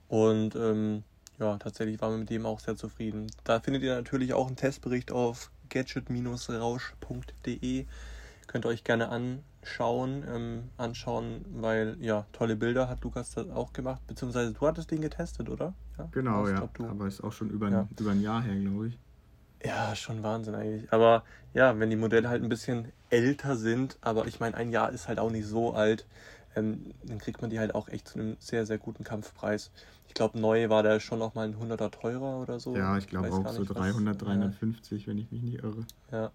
Und 0.10 0.56
ähm, 0.56 1.04
ja, 1.40 1.58
tatsächlich 1.58 2.02
waren 2.02 2.12
wir 2.14 2.20
mit 2.20 2.30
dem 2.30 2.46
auch 2.46 2.60
sehr 2.60 2.76
zufrieden. 2.76 3.28
Da 3.46 3.62
findet 3.62 3.84
ihr 3.84 3.96
natürlich 3.96 4.34
auch 4.34 4.48
einen 4.48 4.58
Testbericht 4.58 5.12
auf 5.12 5.52
gadget-rausch.de. 5.70 7.86
Könnt 8.50 8.66
ihr 8.66 8.70
euch 8.70 8.84
gerne 8.84 9.10
anschauen, 9.10 10.24
ähm, 10.28 10.70
anschauen, 10.76 11.46
weil 11.54 11.98
ja, 12.00 12.26
tolle 12.32 12.56
Bilder 12.56 12.90
hat 12.90 13.04
Lukas 13.04 13.30
das 13.36 13.48
auch 13.52 13.74
gemacht, 13.74 14.02
beziehungsweise 14.08 14.54
du 14.54 14.66
hattest 14.66 14.90
den 14.90 15.02
getestet, 15.02 15.50
oder? 15.50 15.76
Ja, 16.00 16.10
genau, 16.12 16.48
ja. 16.48 16.68
Glaub, 16.74 16.90
Aber 16.90 17.06
ist 17.06 17.24
auch 17.24 17.32
schon 17.32 17.52
über 17.52 17.68
ein, 17.68 17.74
ja. 17.74 17.88
über 18.00 18.10
ein 18.10 18.22
Jahr 18.22 18.42
her, 18.42 18.56
glaube 18.56 18.88
ich. 18.88 18.98
Ja, 19.64 19.96
schon 19.96 20.24
Wahnsinn 20.24 20.56
eigentlich. 20.56 20.92
Aber 20.92 21.26
ja, 21.54 21.78
wenn 21.78 21.92
die 21.92 21.96
Modelle 21.96 22.28
halt 22.28 22.42
ein 22.42 22.50
bisschen 22.50 22.92
älter 23.12 23.56
sind, 23.56 24.00
aber 24.02 24.26
ich 24.26 24.40
meine, 24.40 24.58
ein 24.58 24.72
Jahr 24.72 24.92
ist 24.92 25.08
halt 25.08 25.20
auch 25.20 25.30
nicht 25.30 25.46
so 25.46 25.74
alt, 25.74 26.08
ähm, 26.56 26.96
dann 27.04 27.20
kriegt 27.20 27.42
man 27.42 27.52
die 27.52 27.60
halt 27.60 27.76
auch 27.76 27.88
echt 27.88 28.08
zu 28.08 28.18
einem 28.18 28.36
sehr, 28.40 28.66
sehr 28.66 28.80
guten 28.80 29.04
Kampfpreis. 29.04 29.70
Ich 30.08 30.16
glaube, 30.16 30.40
neu 30.40 30.70
war 30.70 30.82
der 30.82 31.00
schon 31.00 31.20
noch 31.20 31.36
mal 31.36 31.48
ein 31.48 31.56
100er 31.56 31.92
teurer 31.92 32.42
oder 32.42 32.60
so. 32.60 32.76
Ja, 32.76 32.98
ich 32.98 33.06
glaube 33.06 33.32
auch 33.32 33.48
so 33.50 33.64
300, 33.64 34.16
was. 34.16 34.28
350, 34.28 35.02
ja. 35.02 35.08
wenn 35.08 35.20
ich 35.20 35.30
mich 35.30 35.44
nicht 35.44 35.64
irre. 35.64 35.86
Ja. 36.12 36.32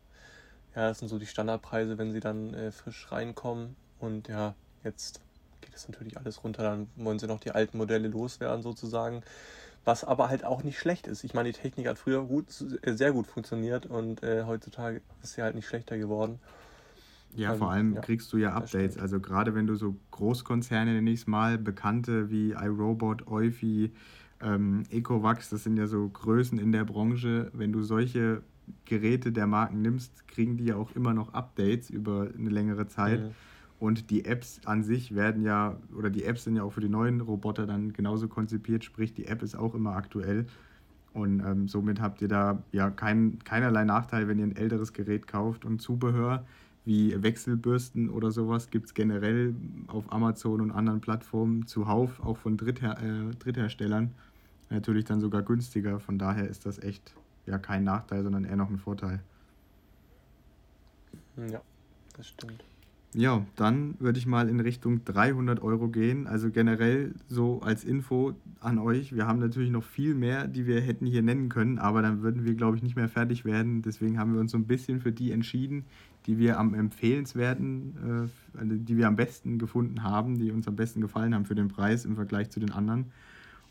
Ja, 0.75 0.89
das 0.89 0.99
sind 0.99 1.09
so 1.09 1.19
die 1.19 1.27
Standardpreise, 1.27 1.99
wenn 1.99 2.13
sie 2.13 2.21
dann 2.21 2.53
äh, 2.55 2.73
frisch 2.73 3.11
reinkommen. 3.11 3.77
Und 4.01 4.29
ja, 4.29 4.55
jetzt 4.83 5.21
geht 5.61 5.75
es 5.75 5.89
natürlich 5.89 6.19
alles 6.19 6.43
runter. 6.43 6.63
Dann 6.63 6.89
wollen 6.97 7.19
sie 7.19 7.27
noch 7.27 7.41
die 7.41 7.53
alten 7.53 7.79
Modelle 7.79 8.09
loswerden 8.09 8.63
sozusagen. 8.63 9.23
Was 9.85 10.03
aber 10.03 10.29
halt 10.29 10.45
auch 10.45 10.63
nicht 10.63 10.79
schlecht 10.79 11.07
ist. 11.07 11.25
Ich 11.25 11.35
meine, 11.35 11.53
die 11.53 11.59
Technik 11.59 11.87
hat 11.87 11.99
früher 11.99 12.25
gut, 12.25 12.47
äh, 12.83 12.95
sehr 12.95 13.13
gut 13.13 13.27
funktioniert 13.27 13.87
und 13.87 14.23
äh, 14.23 14.45
heutzutage 14.45 15.03
ist 15.23 15.35
sie 15.35 15.43
halt 15.43 15.55
nicht 15.55 15.67
schlechter 15.67 15.99
geworden. 15.99 16.41
Ja, 17.37 17.53
ähm, 17.53 17.59
vor 17.59 17.71
allem 17.71 17.95
ja, 17.95 18.01
kriegst 18.01 18.33
du 18.33 18.39
ja 18.39 18.55
Updates. 18.55 18.99
Also 18.99 19.21
gerade 19.21 19.55
wenn 19.55 19.67
du 19.67 19.75
so 19.75 19.97
Großkonzerne 20.11 20.99
ich 21.11 21.27
mal, 21.27 21.59
bekannte 21.59 22.31
wie 22.31 22.53
iRobot, 22.53 23.27
Eufy, 23.29 23.93
ähm, 24.41 24.85
Ecovax, 24.91 25.51
das 25.51 25.65
sind 25.65 25.77
ja 25.77 25.87
so 25.87 26.09
Größen 26.09 26.59
in 26.59 26.73
der 26.73 26.85
Branche. 26.85 27.51
Wenn 27.53 27.73
du 27.73 27.83
solche 27.83 28.43
Geräte 28.85 29.33
der 29.33 29.47
Marken 29.47 29.83
nimmst, 29.83 30.27
kriegen 30.29 30.57
die 30.57 30.65
ja 30.67 30.77
auch 30.77 30.95
immer 30.95 31.15
noch 31.15 31.35
Updates 31.35 31.91
über 31.91 32.29
eine 32.37 32.51
längere 32.51 32.87
Zeit. 32.87 33.21
Mhm. 33.21 33.31
Und 33.81 34.11
die 34.11 34.25
Apps 34.25 34.61
an 34.65 34.83
sich 34.83 35.15
werden 35.15 35.43
ja, 35.43 35.77
oder 35.97 36.09
die 36.09 36.25
Apps 36.25 36.45
sind 36.45 36.57
ja 36.57 36.63
auch 36.63 36.73
für 36.73 36.81
die 36.81 36.89
neuen 36.89 37.21
Roboter 37.21 37.67
dann 37.67 37.93
genauso 37.93 38.29
konzipiert, 38.29 38.85
sprich 38.85 39.13
die 39.15 39.27
App 39.27 39.43
ist 39.43 39.57
auch 39.57 39.75
immer 39.75 39.97
aktuell. 39.97 40.47
Und 41.13 41.41
ähm, 41.41 41.69
somit 41.69 42.01
habt 42.01 42.23
ihr 42.23 42.29
da 42.29 42.63
ja 42.73 42.91
kein, 42.91 43.39
keinerlei 43.45 43.85
Nachteil, 43.85 44.27
wenn 44.27 44.39
ihr 44.39 44.47
ein 44.47 44.57
älteres 44.57 44.93
Gerät 44.93 45.27
kauft 45.27 45.65
und 45.65 45.81
Zubehör 45.81 46.45
wie 46.85 47.23
Wechselbürsten 47.23 48.11
oder 48.11 48.31
sowas 48.31 48.69
gibt 48.71 48.87
es 48.87 48.95
generell 48.95 49.55
auf 49.87 50.13
Amazon 50.13 50.61
und 50.61 50.71
anderen 50.71 51.01
Plattformen 51.01 51.67
zuhauf, 51.67 52.21
auch 52.21 52.37
von 52.37 52.57
Dritther 52.57 52.99
äh, 53.03 53.35
Drittherstellern. 53.37 54.11
Natürlich 54.71 55.05
dann 55.05 55.21
sogar 55.21 55.43
günstiger. 55.43 56.01
Von 56.01 56.19
daher 56.19 56.49
ist 56.49 56.67
das 56.67 56.79
echt 56.83 57.15
ja 57.47 57.59
kein 57.59 57.85
Nachteil, 57.85 58.23
sondern 58.23 58.45
eher 58.45 58.57
noch 58.57 58.71
ein 58.71 58.79
Vorteil. 58.79 59.21
Ja, 61.37 61.61
das 62.17 62.29
stimmt. 62.29 62.65
Ja, 63.17 63.47
dann 63.55 63.95
würde 64.01 64.19
ich 64.19 64.27
mal 64.27 64.49
in 64.49 64.59
Richtung 64.59 65.05
300 65.05 65.63
Euro 65.63 65.87
gehen. 65.87 66.27
Also 66.27 66.51
generell 66.51 67.15
so 67.29 67.61
als 67.63 67.85
Info 67.85 68.35
an 68.59 68.79
euch. 68.79 69.15
Wir 69.15 69.29
haben 69.29 69.39
natürlich 69.39 69.71
noch 69.71 69.85
viel 69.85 70.15
mehr, 70.15 70.49
die 70.49 70.67
wir 70.67 70.81
hätten 70.81 71.07
hier 71.07 71.23
nennen 71.23 71.49
können, 71.49 71.79
aber 71.79 72.03
dann 72.03 72.23
würden 72.23 72.45
wir, 72.45 72.55
glaube 72.55 72.77
ich, 72.77 72.83
nicht 72.83 72.97
mehr 72.97 73.09
fertig 73.09 73.45
werden. 73.45 73.83
Deswegen 73.83 74.19
haben 74.19 74.35
wir 74.35 74.41
uns 74.41 74.51
so 74.51 74.59
ein 74.59 74.67
bisschen 74.67 75.01
für 75.01 75.13
die 75.13 75.31
entschieden, 75.31 75.85
die 76.27 76.39
wir 76.39 76.59
am 76.59 76.75
empfehlenswerten, 76.75 78.29
äh, 78.57 78.59
also 78.59 78.75
die 78.75 78.97
wir 78.97 79.07
am 79.07 79.15
besten 79.15 79.59
gefunden 79.59 80.03
haben, 80.03 80.37
die 80.39 80.51
uns 80.51 80.67
am 80.67 80.75
besten 80.75 81.01
gefallen 81.01 81.37
haben 81.37 81.45
für 81.45 81.55
den 81.55 81.69
Preis 81.69 82.05
im 82.05 82.17
Vergleich 82.17 82.51
zu 82.51 82.59
den 82.59 82.73
anderen. 82.73 83.13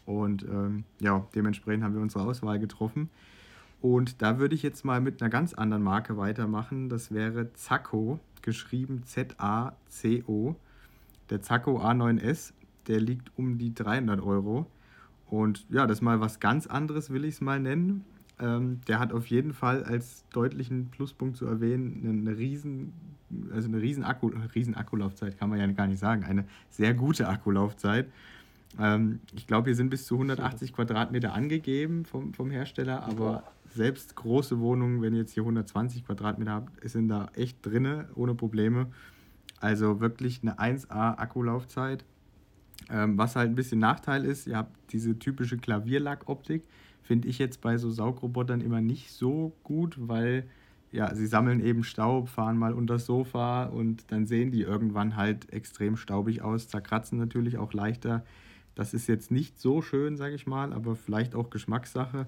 Und 0.05 0.43
ähm, 0.43 0.85
ja, 1.01 1.27
dementsprechend 1.35 1.83
haben 1.83 1.95
wir 1.95 2.01
unsere 2.01 2.23
Auswahl 2.23 2.59
getroffen. 2.59 3.09
Und 3.83 4.21
da 4.21 4.39
würde 4.39 4.55
ich 4.55 4.63
jetzt 4.63 4.85
mal 4.85 5.01
mit 5.01 5.21
einer 5.21 5.29
ganz 5.29 5.53
anderen 5.53 5.83
Marke 5.83 6.15
weitermachen. 6.15 6.87
Das 6.87 7.13
wäre 7.13 7.51
Zacco, 7.51 8.17
geschrieben 8.41 9.03
Z-A-C-O. 9.03 10.55
Der 11.29 11.41
Zacco 11.41 11.81
A9S, 11.81 12.53
der 12.87 13.01
liegt 13.01 13.37
um 13.37 13.57
die 13.57 13.75
300 13.75 14.21
Euro. 14.21 14.67
Und 15.29 15.65
ja, 15.69 15.85
das 15.85 15.97
ist 15.97 16.01
mal 16.01 16.21
was 16.21 16.39
ganz 16.39 16.65
anderes, 16.65 17.09
will 17.09 17.25
ich 17.25 17.35
es 17.35 17.41
mal 17.41 17.59
nennen. 17.59 18.05
Ähm, 18.39 18.79
der 18.87 18.99
hat 18.99 19.11
auf 19.11 19.27
jeden 19.27 19.51
Fall 19.51 19.83
als 19.83 20.23
deutlichen 20.31 20.89
Pluspunkt 20.89 21.35
zu 21.35 21.45
erwähnen 21.45 22.07
eine 22.25 22.37
riesen, 22.37 22.93
also 23.51 23.67
eine 23.67 23.81
riesen, 23.81 24.05
Akku, 24.05 24.31
riesen 24.55 24.75
Akkulaufzeit, 24.75 25.37
kann 25.37 25.49
man 25.49 25.59
ja 25.59 25.67
gar 25.67 25.87
nicht 25.87 25.99
sagen, 25.99 26.23
eine 26.23 26.45
sehr 26.69 26.93
gute 26.93 27.27
Akkulaufzeit. 27.27 28.07
Ähm, 28.79 29.19
ich 29.33 29.47
glaube, 29.47 29.69
hier 29.69 29.75
sind 29.75 29.89
bis 29.89 30.05
zu 30.05 30.15
180 30.15 30.73
Quadratmeter 30.73 31.33
angegeben 31.33 32.05
vom, 32.05 32.33
vom 32.33 32.49
Hersteller, 32.51 33.03
aber 33.03 33.43
selbst 33.73 34.15
große 34.15 34.59
Wohnungen, 34.59 35.01
wenn 35.01 35.13
ihr 35.13 35.21
jetzt 35.21 35.33
hier 35.33 35.43
120 35.43 36.05
Quadratmeter 36.05 36.51
habt, 36.51 36.89
sind 36.89 37.07
da 37.07 37.29
echt 37.35 37.65
drinne, 37.65 38.07
ohne 38.15 38.35
Probleme. 38.35 38.87
Also 39.59 39.99
wirklich 39.99 40.41
eine 40.41 40.59
1A 40.59 41.17
Akkulaufzeit. 41.17 42.03
Ähm, 42.89 43.17
was 43.17 43.35
halt 43.35 43.49
ein 43.49 43.55
bisschen 43.55 43.79
Nachteil 43.79 44.25
ist, 44.25 44.47
ihr 44.47 44.57
habt 44.57 44.75
diese 44.91 45.17
typische 45.17 45.57
Klavierlackoptik. 45.57 46.63
Finde 47.01 47.27
ich 47.27 47.39
jetzt 47.39 47.61
bei 47.61 47.77
so 47.77 47.89
Saugrobotern 47.89 48.61
immer 48.61 48.81
nicht 48.81 49.11
so 49.11 49.53
gut, 49.63 49.95
weil 49.99 50.45
ja, 50.91 51.13
sie 51.15 51.25
sammeln 51.25 51.59
eben 51.59 51.83
Staub, 51.83 52.29
fahren 52.29 52.57
mal 52.57 52.73
unter 52.73 52.95
das 52.95 53.05
Sofa 53.05 53.65
und 53.65 54.11
dann 54.11 54.27
sehen 54.27 54.51
die 54.51 54.61
irgendwann 54.61 55.15
halt 55.15 55.51
extrem 55.51 55.97
staubig 55.97 56.43
aus, 56.43 56.67
zerkratzen 56.67 57.17
natürlich 57.17 57.57
auch 57.57 57.73
leichter. 57.73 58.23
Das 58.75 58.93
ist 58.93 59.07
jetzt 59.07 59.31
nicht 59.31 59.59
so 59.59 59.81
schön, 59.81 60.17
sage 60.17 60.35
ich 60.35 60.47
mal, 60.47 60.73
aber 60.73 60.95
vielleicht 60.95 61.35
auch 61.35 61.49
Geschmackssache. 61.49 62.27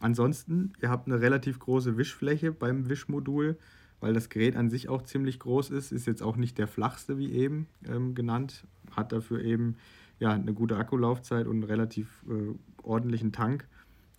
ansonsten, 0.00 0.72
ihr 0.82 0.90
habt 0.90 1.06
eine 1.06 1.20
relativ 1.20 1.58
große 1.58 1.96
Wischfläche 1.96 2.52
beim 2.52 2.88
Wischmodul, 2.88 3.56
weil 4.00 4.12
das 4.12 4.28
Gerät 4.28 4.56
an 4.56 4.68
sich 4.68 4.88
auch 4.90 5.02
ziemlich 5.02 5.38
groß 5.38 5.70
ist. 5.70 5.92
Ist 5.92 6.06
jetzt 6.06 6.22
auch 6.22 6.36
nicht 6.36 6.58
der 6.58 6.66
flachste, 6.66 7.16
wie 7.16 7.32
eben 7.32 7.66
ähm, 7.86 8.14
genannt. 8.14 8.66
Hat 8.94 9.12
dafür 9.12 9.42
eben 9.42 9.76
ja, 10.18 10.32
eine 10.32 10.52
gute 10.52 10.76
Akkulaufzeit 10.76 11.46
und 11.46 11.56
einen 11.56 11.64
relativ 11.64 12.22
äh, 12.28 12.54
ordentlichen 12.82 13.32
Tank. 13.32 13.66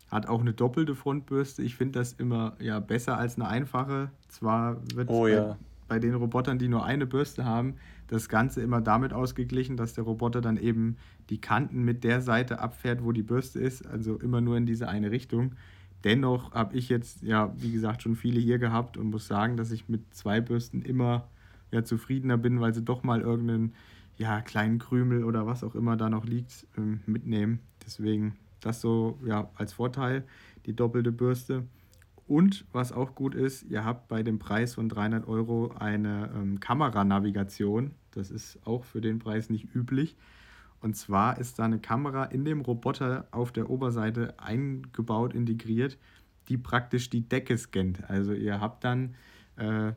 Hat 0.10 0.28
auch 0.28 0.42
eine 0.42 0.54
doppelte 0.54 0.96
Frontbürste. 0.96 1.62
Ich 1.62 1.76
finde 1.76 2.00
das 2.00 2.14
immer 2.14 2.56
ja, 2.60 2.80
besser 2.80 3.18
als 3.18 3.36
eine 3.36 3.48
einfache. 3.48 4.10
Zwar 4.28 4.82
wird 4.96 5.10
oh, 5.10 5.28
ja. 5.28 5.58
bei, 5.88 5.96
bei 5.96 6.00
den 6.00 6.16
Robotern, 6.16 6.58
die 6.58 6.68
nur 6.68 6.84
eine 6.84 7.06
Bürste 7.06 7.46
haben, 7.46 7.76
das 8.08 8.30
Ganze 8.30 8.62
immer 8.62 8.82
damit 8.82 9.14
ausgeglichen, 9.14 9.78
dass 9.78 9.94
der 9.94 10.04
Roboter 10.04 10.42
dann 10.42 10.58
eben 10.58 10.98
die 11.30 11.42
Kanten 11.42 11.84
mit 11.84 12.04
der 12.04 12.22
Seite 12.22 12.60
abfährt, 12.60 13.04
wo 13.04 13.12
die 13.12 13.24
Bürste 13.24 13.60
ist, 13.60 13.86
also 13.86 14.18
immer 14.20 14.42
nur 14.42 14.58
in 14.58 14.66
diese 14.66 14.88
eine 14.88 15.12
Richtung. 15.12 15.54
Dennoch 16.04 16.54
habe 16.54 16.78
ich 16.78 16.90
jetzt, 16.90 17.24
ja, 17.24 17.54
wie 17.58 17.72
gesagt, 17.72 18.04
schon 18.04 18.16
viele 18.16 18.40
hier 18.40 18.60
gehabt 18.60 18.96
und 18.96 19.10
muss 19.10 19.28
sagen, 19.28 19.58
dass 19.58 19.72
ich 19.72 19.90
mit 19.90 20.14
zwei 20.14 20.40
Bürsten 20.40 20.84
immer 20.84 21.28
ja, 21.72 21.84
zufriedener 21.84 22.38
bin, 22.38 22.62
weil 22.62 22.74
sie 22.74 22.84
doch 22.84 23.04
mal 23.04 23.22
irgendeinen 23.22 23.74
ja, 24.18 24.42
kleinen 24.42 24.80
Krümel 24.80 25.24
oder 25.24 25.48
was 25.48 25.64
auch 25.64 25.76
immer 25.76 25.98
da 25.98 26.10
noch 26.10 26.26
liegt, 26.26 26.68
ähm, 26.78 27.02
mitnehmen. 27.08 27.60
Deswegen 27.86 28.36
das 28.62 28.82
so 28.82 29.20
ja, 29.26 29.50
als 29.56 29.74
Vorteil, 29.74 30.24
die 30.66 30.76
doppelte 30.76 31.12
Bürste. 31.12 31.64
Und 32.28 32.66
was 32.72 32.92
auch 32.92 33.14
gut 33.14 33.36
ist, 33.36 33.64
ihr 33.64 33.86
habt 33.86 34.08
bei 34.08 34.24
dem 34.24 34.40
Preis 34.40 34.74
von 34.74 34.90
300 34.90 35.28
Euro 35.28 35.74
eine 35.78 36.32
ähm, 36.36 36.60
Kameranavigation. 36.60 37.92
Das 38.12 38.32
ist 38.32 38.60
auch 38.66 38.84
für 38.84 39.00
den 39.00 39.20
Preis 39.20 39.50
nicht 39.50 39.76
üblich. 39.76 40.16
Und 40.82 40.96
zwar 40.96 41.40
ist 41.40 41.60
da 41.60 41.66
eine 41.66 41.80
Kamera 41.80 42.26
in 42.26 42.44
dem 42.44 42.62
Roboter 42.62 43.28
auf 43.32 43.52
der 43.52 43.70
Oberseite 43.70 44.40
eingebaut, 44.40 45.34
integriert, 45.34 45.98
die 46.48 46.58
praktisch 46.58 47.10
die 47.10 47.28
Decke 47.28 47.58
scannt. 47.58 48.10
Also 48.10 48.34
ihr 48.34 48.60
habt 48.60 48.84
dann 48.84 49.16
äh, 49.58 49.94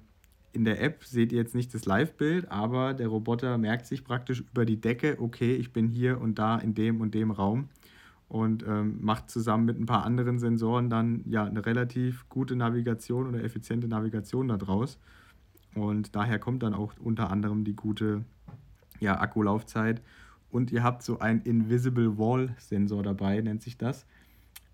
in 0.52 0.64
der 0.64 0.82
App, 0.82 1.04
seht 1.04 1.32
ihr 1.32 1.38
jetzt 1.38 1.54
nicht 1.54 1.73
das 1.75 1.85
Live-Bild, 1.85 2.50
aber 2.50 2.94
der 2.94 3.08
Roboter 3.08 3.58
merkt 3.58 3.87
sich 3.87 4.04
praktisch 4.04 4.40
über 4.40 4.64
die 4.64 4.80
Decke, 4.80 5.16
okay, 5.20 5.54
ich 5.54 5.73
bin 5.73 5.88
hier 5.88 6.20
und 6.20 6.38
da 6.38 6.58
in 6.58 6.75
dem 6.75 7.00
und 7.00 7.14
dem 7.14 7.30
Raum 7.30 7.68
und 8.28 8.64
ähm, 8.66 8.99
macht 9.00 9.30
zusammen 9.30 9.64
mit 9.64 9.80
ein 9.80 9.87
paar 9.87 10.04
anderen 10.04 10.38
Sensoren 10.38 10.90
dann 10.90 11.23
ja 11.26 11.44
eine 11.44 11.64
relativ 11.64 12.28
gute 12.28 12.56
Navigation 12.56 13.26
oder 13.26 13.42
effiziente 13.42 13.88
Navigation 13.88 14.49
daraus. 14.49 14.99
Und 15.75 16.14
daher 16.14 16.38
kommt 16.38 16.62
dann 16.62 16.75
auch 16.75 16.92
unter 16.99 17.30
anderem 17.30 17.64
die 17.64 17.75
gute 17.75 18.25
ja, 19.00 19.18
Akkulaufzeit. 19.20 20.02
Und 20.50 20.73
ihr 20.73 20.82
habt 20.82 21.02
so 21.02 21.18
einen 21.18 21.40
Invisible 21.42 22.18
Wall 22.18 22.54
Sensor 22.58 23.02
dabei, 23.02 23.40
nennt 23.40 23.62
sich 23.62 23.78
das. 23.78 24.06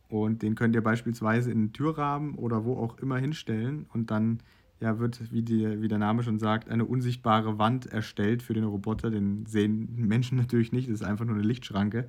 Und 0.09 0.43
den 0.43 0.55
könnt 0.55 0.75
ihr 0.75 0.83
beispielsweise 0.83 1.51
in 1.51 1.59
den 1.59 1.73
Türrahmen 1.73 2.35
oder 2.35 2.65
wo 2.65 2.77
auch 2.77 2.99
immer 2.99 3.19
hinstellen. 3.19 3.87
Und 3.93 4.11
dann 4.11 4.41
ja, 4.81 4.99
wird, 4.99 5.33
wie, 5.33 5.43
die, 5.43 5.81
wie 5.81 5.89
der 5.89 5.99
Name 5.99 6.23
schon 6.23 6.39
sagt, 6.39 6.69
eine 6.69 6.85
unsichtbare 6.85 7.59
Wand 7.59 7.87
erstellt 7.87 8.43
für 8.43 8.55
den 8.55 8.65
Roboter. 8.65 9.11
Den 9.11 9.47
sehen 9.47 9.95
Menschen 9.97 10.39
natürlich 10.39 10.73
nicht, 10.73 10.89
das 10.89 11.01
ist 11.01 11.07
einfach 11.07 11.25
nur 11.25 11.37
eine 11.37 11.45
Lichtschranke. 11.45 12.09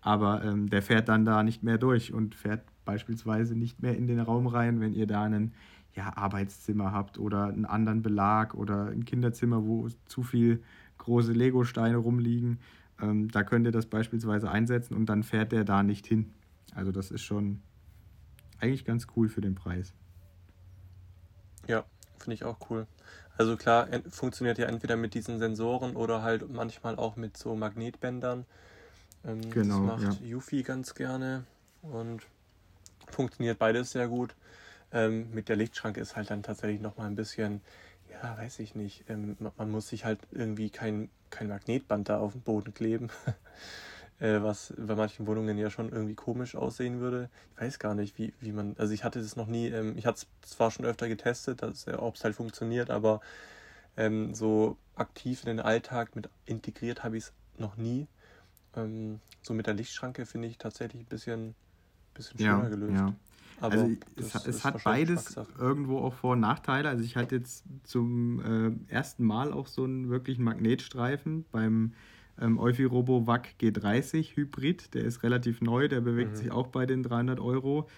Aber 0.00 0.42
ähm, 0.44 0.70
der 0.70 0.82
fährt 0.82 1.08
dann 1.08 1.24
da 1.24 1.42
nicht 1.42 1.62
mehr 1.62 1.78
durch 1.78 2.12
und 2.12 2.34
fährt 2.34 2.62
beispielsweise 2.84 3.54
nicht 3.54 3.82
mehr 3.82 3.96
in 3.96 4.06
den 4.06 4.20
Raum 4.20 4.46
rein, 4.46 4.80
wenn 4.80 4.94
ihr 4.94 5.06
da 5.06 5.24
ein 5.24 5.52
ja, 5.94 6.16
Arbeitszimmer 6.16 6.92
habt 6.92 7.18
oder 7.18 7.46
einen 7.46 7.66
anderen 7.66 8.02
Belag 8.02 8.54
oder 8.54 8.86
ein 8.86 9.04
Kinderzimmer, 9.04 9.64
wo 9.64 9.88
zu 10.06 10.22
viel 10.22 10.62
große 10.98 11.32
Lego-Steine 11.32 11.96
rumliegen. 11.96 12.60
Ähm, 13.00 13.28
da 13.28 13.42
könnt 13.42 13.66
ihr 13.66 13.72
das 13.72 13.86
beispielsweise 13.86 14.50
einsetzen 14.50 14.94
und 14.94 15.06
dann 15.06 15.22
fährt 15.22 15.52
der 15.52 15.64
da 15.64 15.82
nicht 15.82 16.06
hin. 16.06 16.32
Also 16.74 16.92
das 16.92 17.10
ist 17.10 17.22
schon 17.22 17.60
eigentlich 18.58 18.84
ganz 18.84 19.06
cool 19.16 19.28
für 19.28 19.40
den 19.40 19.54
Preis. 19.54 19.94
Ja, 21.66 21.84
finde 22.18 22.34
ich 22.34 22.44
auch 22.44 22.58
cool. 22.70 22.86
Also 23.36 23.56
klar, 23.56 23.88
funktioniert 24.10 24.58
ja 24.58 24.66
entweder 24.66 24.96
mit 24.96 25.14
diesen 25.14 25.38
Sensoren 25.38 25.96
oder 25.96 26.22
halt 26.22 26.50
manchmal 26.52 26.96
auch 26.96 27.16
mit 27.16 27.36
so 27.36 27.54
Magnetbändern. 27.54 28.44
Ähm, 29.24 29.50
genau, 29.50 29.86
das 29.86 30.02
macht 30.02 30.20
ja. 30.20 30.26
Yuffie 30.26 30.62
ganz 30.62 30.94
gerne 30.94 31.44
und 31.82 32.22
funktioniert 33.08 33.58
beides 33.58 33.92
sehr 33.92 34.08
gut. 34.08 34.34
Ähm, 34.92 35.30
mit 35.32 35.48
der 35.48 35.56
Lichtschranke 35.56 36.00
ist 36.00 36.16
halt 36.16 36.30
dann 36.30 36.42
tatsächlich 36.42 36.80
nochmal 36.80 37.06
ein 37.06 37.14
bisschen, 37.14 37.60
ja, 38.10 38.36
weiß 38.36 38.58
ich 38.58 38.74
nicht, 38.74 39.04
ähm, 39.08 39.36
man 39.56 39.70
muss 39.70 39.88
sich 39.88 40.04
halt 40.04 40.18
irgendwie 40.32 40.70
kein, 40.70 41.10
kein 41.30 41.48
Magnetband 41.48 42.08
da 42.08 42.18
auf 42.18 42.32
den 42.32 42.40
Boden 42.42 42.74
kleben, 42.74 43.08
äh, 44.20 44.42
was 44.42 44.74
bei 44.76 44.96
manchen 44.96 45.26
Wohnungen 45.26 45.58
ja 45.58 45.70
schon 45.70 45.92
irgendwie 45.92 46.16
komisch 46.16 46.56
aussehen 46.56 46.98
würde. 47.00 47.30
Ich 47.54 47.62
weiß 47.62 47.78
gar 47.78 47.94
nicht, 47.94 48.18
wie, 48.18 48.34
wie 48.40 48.52
man, 48.52 48.74
also 48.78 48.92
ich 48.92 49.04
hatte 49.04 49.20
das 49.20 49.36
noch 49.36 49.46
nie, 49.46 49.68
ähm, 49.68 49.96
ich 49.96 50.06
hatte 50.06 50.26
es 50.42 50.50
zwar 50.50 50.72
schon 50.72 50.84
öfter 50.86 51.08
getestet, 51.08 51.62
äh, 51.62 51.92
ob 51.92 52.16
es 52.16 52.24
halt 52.24 52.34
funktioniert, 52.34 52.90
aber 52.90 53.20
ähm, 53.96 54.34
so 54.34 54.76
aktiv 54.96 55.42
in 55.42 55.48
den 55.48 55.60
Alltag 55.60 56.16
mit 56.16 56.28
integriert 56.46 57.04
habe 57.04 57.16
ich 57.16 57.24
es 57.24 57.32
noch 57.58 57.76
nie. 57.76 58.08
Ähm, 58.76 59.20
so 59.42 59.54
mit 59.54 59.66
der 59.66 59.74
Lichtschranke 59.74 60.26
finde 60.26 60.48
ich 60.48 60.58
tatsächlich 60.58 61.02
ein 61.02 61.06
bisschen, 61.06 61.54
bisschen 62.14 62.38
schöner 62.38 62.62
ja, 62.64 62.68
gelöst. 62.68 62.94
Ja. 62.94 63.14
Aber 63.60 63.74
also 63.74 63.90
es, 64.16 64.34
es 64.46 64.64
hat 64.64 64.82
beides 64.84 65.38
irgendwo 65.58 65.98
auch 65.98 66.14
Vor- 66.14 66.32
und 66.32 66.40
Nachteile. 66.40 66.88
Also 66.88 67.04
ich 67.04 67.16
hatte 67.16 67.36
jetzt 67.36 67.64
zum 67.84 68.40
äh, 68.88 68.92
ersten 68.92 69.24
Mal 69.24 69.52
auch 69.52 69.66
so 69.66 69.84
einen 69.84 70.08
wirklichen 70.08 70.44
Magnetstreifen 70.44 71.44
beim 71.52 71.92
ähm, 72.40 72.58
Euphirobo 72.58 73.26
WAC 73.26 73.54
G30 73.60 74.36
Hybrid. 74.36 74.94
Der 74.94 75.04
ist 75.04 75.22
relativ 75.22 75.60
neu, 75.60 75.88
der 75.88 76.00
bewegt 76.00 76.32
mhm. 76.32 76.36
sich 76.36 76.50
auch 76.50 76.68
bei 76.68 76.86
den 76.86 77.02
300 77.02 77.38
Euro. 77.38 77.88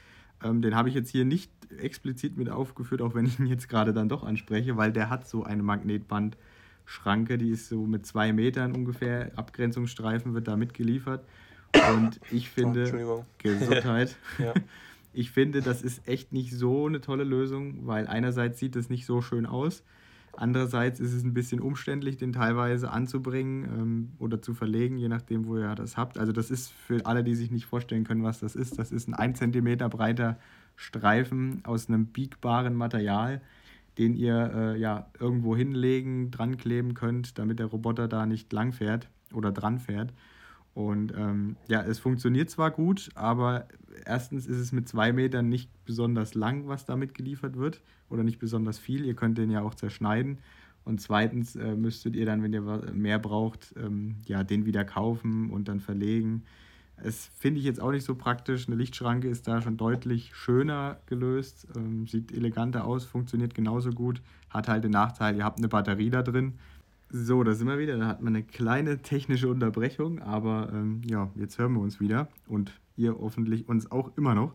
Ähm, 0.43 0.63
den 0.63 0.75
habe 0.75 0.89
ich 0.89 0.97
jetzt 0.97 1.11
hier 1.11 1.25
nicht 1.25 1.51
explizit 1.79 2.37
mit 2.37 2.51
aufgeführt, 2.51 3.01
auch 3.01 3.15
wenn 3.15 3.27
ich 3.27 3.39
ihn 3.39 3.47
jetzt 3.47 3.69
gerade 3.69 3.93
dann 3.93 4.09
doch 4.09 4.25
anspreche, 4.25 4.77
weil 4.77 4.93
der 4.93 5.11
hat 5.11 5.29
so 5.29 5.45
eine 5.45 5.63
Magnetband. 5.63 6.37
Schranke, 6.85 7.39
die 7.39 7.51
ist 7.51 7.69
so 7.69 7.87
mit 7.87 8.07
zwei 8.07 8.33
Metern 8.33 8.73
ungefähr, 8.73 9.33
Abgrenzungsstreifen 9.37 10.35
wird 10.35 10.49
da 10.49 10.57
mitgeliefert. 10.57 11.25
Und 11.95 12.21
ich 12.31 12.51
finde, 12.51 13.25
Gesundheit, 13.39 14.17
ja. 14.39 14.53
ich 15.13 15.31
finde, 15.31 15.63
das 15.63 15.83
ist 15.83 16.07
echt 16.07 16.33
nicht 16.33 16.53
so 16.53 16.87
eine 16.87 17.01
tolle 17.01 17.25
Lösung, 17.25 17.87
weil 17.87 18.07
einerseits 18.07 18.59
sieht 18.59 18.77
es 18.77 18.91
nicht 18.91 19.07
so 19.07 19.23
schön 19.23 19.47
aus, 19.47 19.83
andererseits 20.35 21.01
ist 21.01 21.13
es 21.13 21.23
ein 21.23 21.35
bisschen 21.35 21.61
umständlich, 21.61 22.17
den 22.17 22.33
teilweise 22.33 22.91
anzubringen 22.91 23.65
ähm, 23.65 24.13
oder 24.19 24.41
zu 24.41 24.55
verlegen, 24.55 24.99
je 24.99 25.09
nachdem, 25.09 25.47
wo 25.47 25.57
ihr 25.57 25.75
das 25.75 25.97
habt. 25.97 26.19
Also 26.19 26.33
das 26.33 26.51
ist 26.51 26.73
für 26.73 27.05
alle, 27.07 27.25
die 27.25 27.35
sich 27.35 27.51
nicht 27.51 27.67
vorstellen 27.67 28.05
können, 28.05 28.23
was 28.23 28.41
das 28.41 28.55
ist, 28.55 28.79
das 28.79 28.93
ist 28.93 29.09
ein 29.09 29.15
1 29.15 29.39
cm 29.39 29.77
breiter 29.91 30.39
Streifen 30.77 31.61
aus 31.65 31.89
einem 31.89 32.07
biegbaren 32.07 32.75
Material, 32.75 33.43
den 33.99 34.15
ihr 34.15 34.53
äh, 34.55 34.81
ja 34.81 35.11
irgendwo 35.19 35.57
hinlegen, 35.57 36.31
dran 36.31 36.57
kleben 36.57 36.95
könnt, 36.95 37.39
damit 37.39 37.59
der 37.59 37.67
Roboter 37.67 38.09
da 38.09 38.27
nicht 38.27 38.53
lang 38.53 38.73
fährt 38.73 39.09
oder 39.33 39.53
dran 39.53 39.79
fährt. 39.79 40.13
Und 40.75 41.13
ähm, 41.17 41.57
ja, 41.69 41.83
es 41.83 41.99
funktioniert 41.99 42.49
zwar 42.49 42.71
gut, 42.71 43.11
aber 43.15 43.69
erstens 44.07 44.47
ist 44.47 44.59
es 44.59 44.73
mit 44.73 44.89
zwei 44.89 45.13
Metern 45.13 45.49
nicht 45.49 45.71
besonders 45.85 46.35
lang, 46.35 46.67
was 46.67 46.87
damit 46.87 47.15
geliefert 47.15 47.57
wird, 47.57 47.83
oder 48.09 48.23
nicht 48.25 48.39
besonders 48.39 48.79
viel. 48.79 49.05
Ihr 49.05 49.15
könnt 49.15 49.39
den 49.39 49.51
ja 49.51 49.63
auch 49.63 49.75
zerschneiden. 49.75 50.39
Und 50.85 51.01
zweitens 51.01 51.57
äh, 51.57 51.77
müsstet 51.77 52.17
ihr 52.17 52.27
dann, 52.27 52.43
wenn 52.43 52.53
ihr 52.53 52.63
mehr 52.93 53.19
braucht, 53.19 53.75
ähm, 53.77 54.17
ja, 54.27 54.43
den 54.43 54.67
wieder 54.67 54.85
kaufen 54.85 55.51
und 55.51 55.69
dann 55.69 55.81
verlegen. 55.81 56.43
Es 56.97 57.31
finde 57.37 57.59
ich 57.59 57.67
jetzt 57.67 57.81
auch 57.81 57.91
nicht 57.91 58.05
so 58.05 58.15
praktisch. 58.15 58.67
Eine 58.67 58.77
Lichtschranke 58.77 59.29
ist 59.29 59.49
da 59.49 59.61
schon 59.61 59.77
deutlich 59.77 60.35
schöner 60.35 60.99
gelöst, 61.07 61.67
ähm, 61.77 62.07
sieht 62.07 62.33
eleganter 62.33 62.85
aus, 62.85 63.05
funktioniert 63.05 63.55
genauso 63.55 63.91
gut, 63.91 64.23
hat 64.51 64.69
halt 64.69 64.85
den 64.85 64.93
Nachteil, 64.93 65.37
ihr 65.37 65.45
habt 65.45 65.59
eine 65.59 65.69
Batterie 65.69 66.11
da 66.11 66.23
drin. 66.23 66.55
So, 67.11 67.43
da 67.43 67.53
sind 67.53 67.69
wir 67.69 67.79
wieder. 67.79 67.99
Da 67.99 68.07
hat 68.07 68.23
man 68.23 68.35
eine 68.35 68.43
kleine 68.43 69.03
technische 69.03 69.49
Unterbrechung, 69.49 70.23
aber 70.23 70.71
ähm, 70.73 71.03
ja, 71.05 71.31
jetzt 71.35 71.59
hören 71.59 71.75
wir 71.75 71.81
uns 71.81 72.01
wieder 72.01 72.29
und 72.47 72.73
ihr 72.97 73.17
hoffentlich 73.19 73.69
uns 73.69 73.91
auch 73.91 74.17
immer 74.17 74.35
noch. 74.35 74.55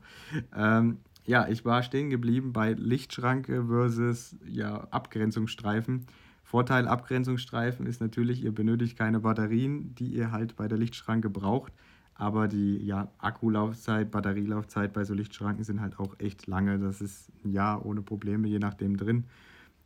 Ähm, 0.55 0.97
ja, 1.25 1.47
ich 1.49 1.65
war 1.65 1.83
stehen 1.83 2.09
geblieben 2.09 2.53
bei 2.53 2.71
Lichtschranke 2.73 3.65
versus 3.67 4.37
ja, 4.47 4.87
Abgrenzungsstreifen. 4.91 6.07
Vorteil 6.43 6.87
Abgrenzungsstreifen 6.87 7.85
ist 7.85 7.99
natürlich, 7.99 8.43
ihr 8.43 8.53
benötigt 8.53 8.97
keine 8.97 9.19
Batterien, 9.19 9.93
die 9.95 10.07
ihr 10.07 10.31
halt 10.31 10.55
bei 10.55 10.69
der 10.69 10.77
Lichtschranke 10.77 11.29
braucht. 11.29 11.73
Aber 12.17 12.47
die 12.47 12.77
ja, 12.83 13.11
Akkulaufzeit, 13.19 14.09
Batterielaufzeit 14.09 14.91
bei 14.91 15.03
so 15.03 15.13
Lichtschranken 15.13 15.63
sind 15.63 15.81
halt 15.81 15.99
auch 15.99 16.15
echt 16.19 16.47
lange. 16.47 16.79
Das 16.79 16.99
ist 16.99 17.29
ein 17.45 17.51
Jahr 17.51 17.85
ohne 17.85 18.01
Probleme, 18.01 18.47
je 18.47 18.59
nachdem 18.59 18.97
drin. 18.97 19.25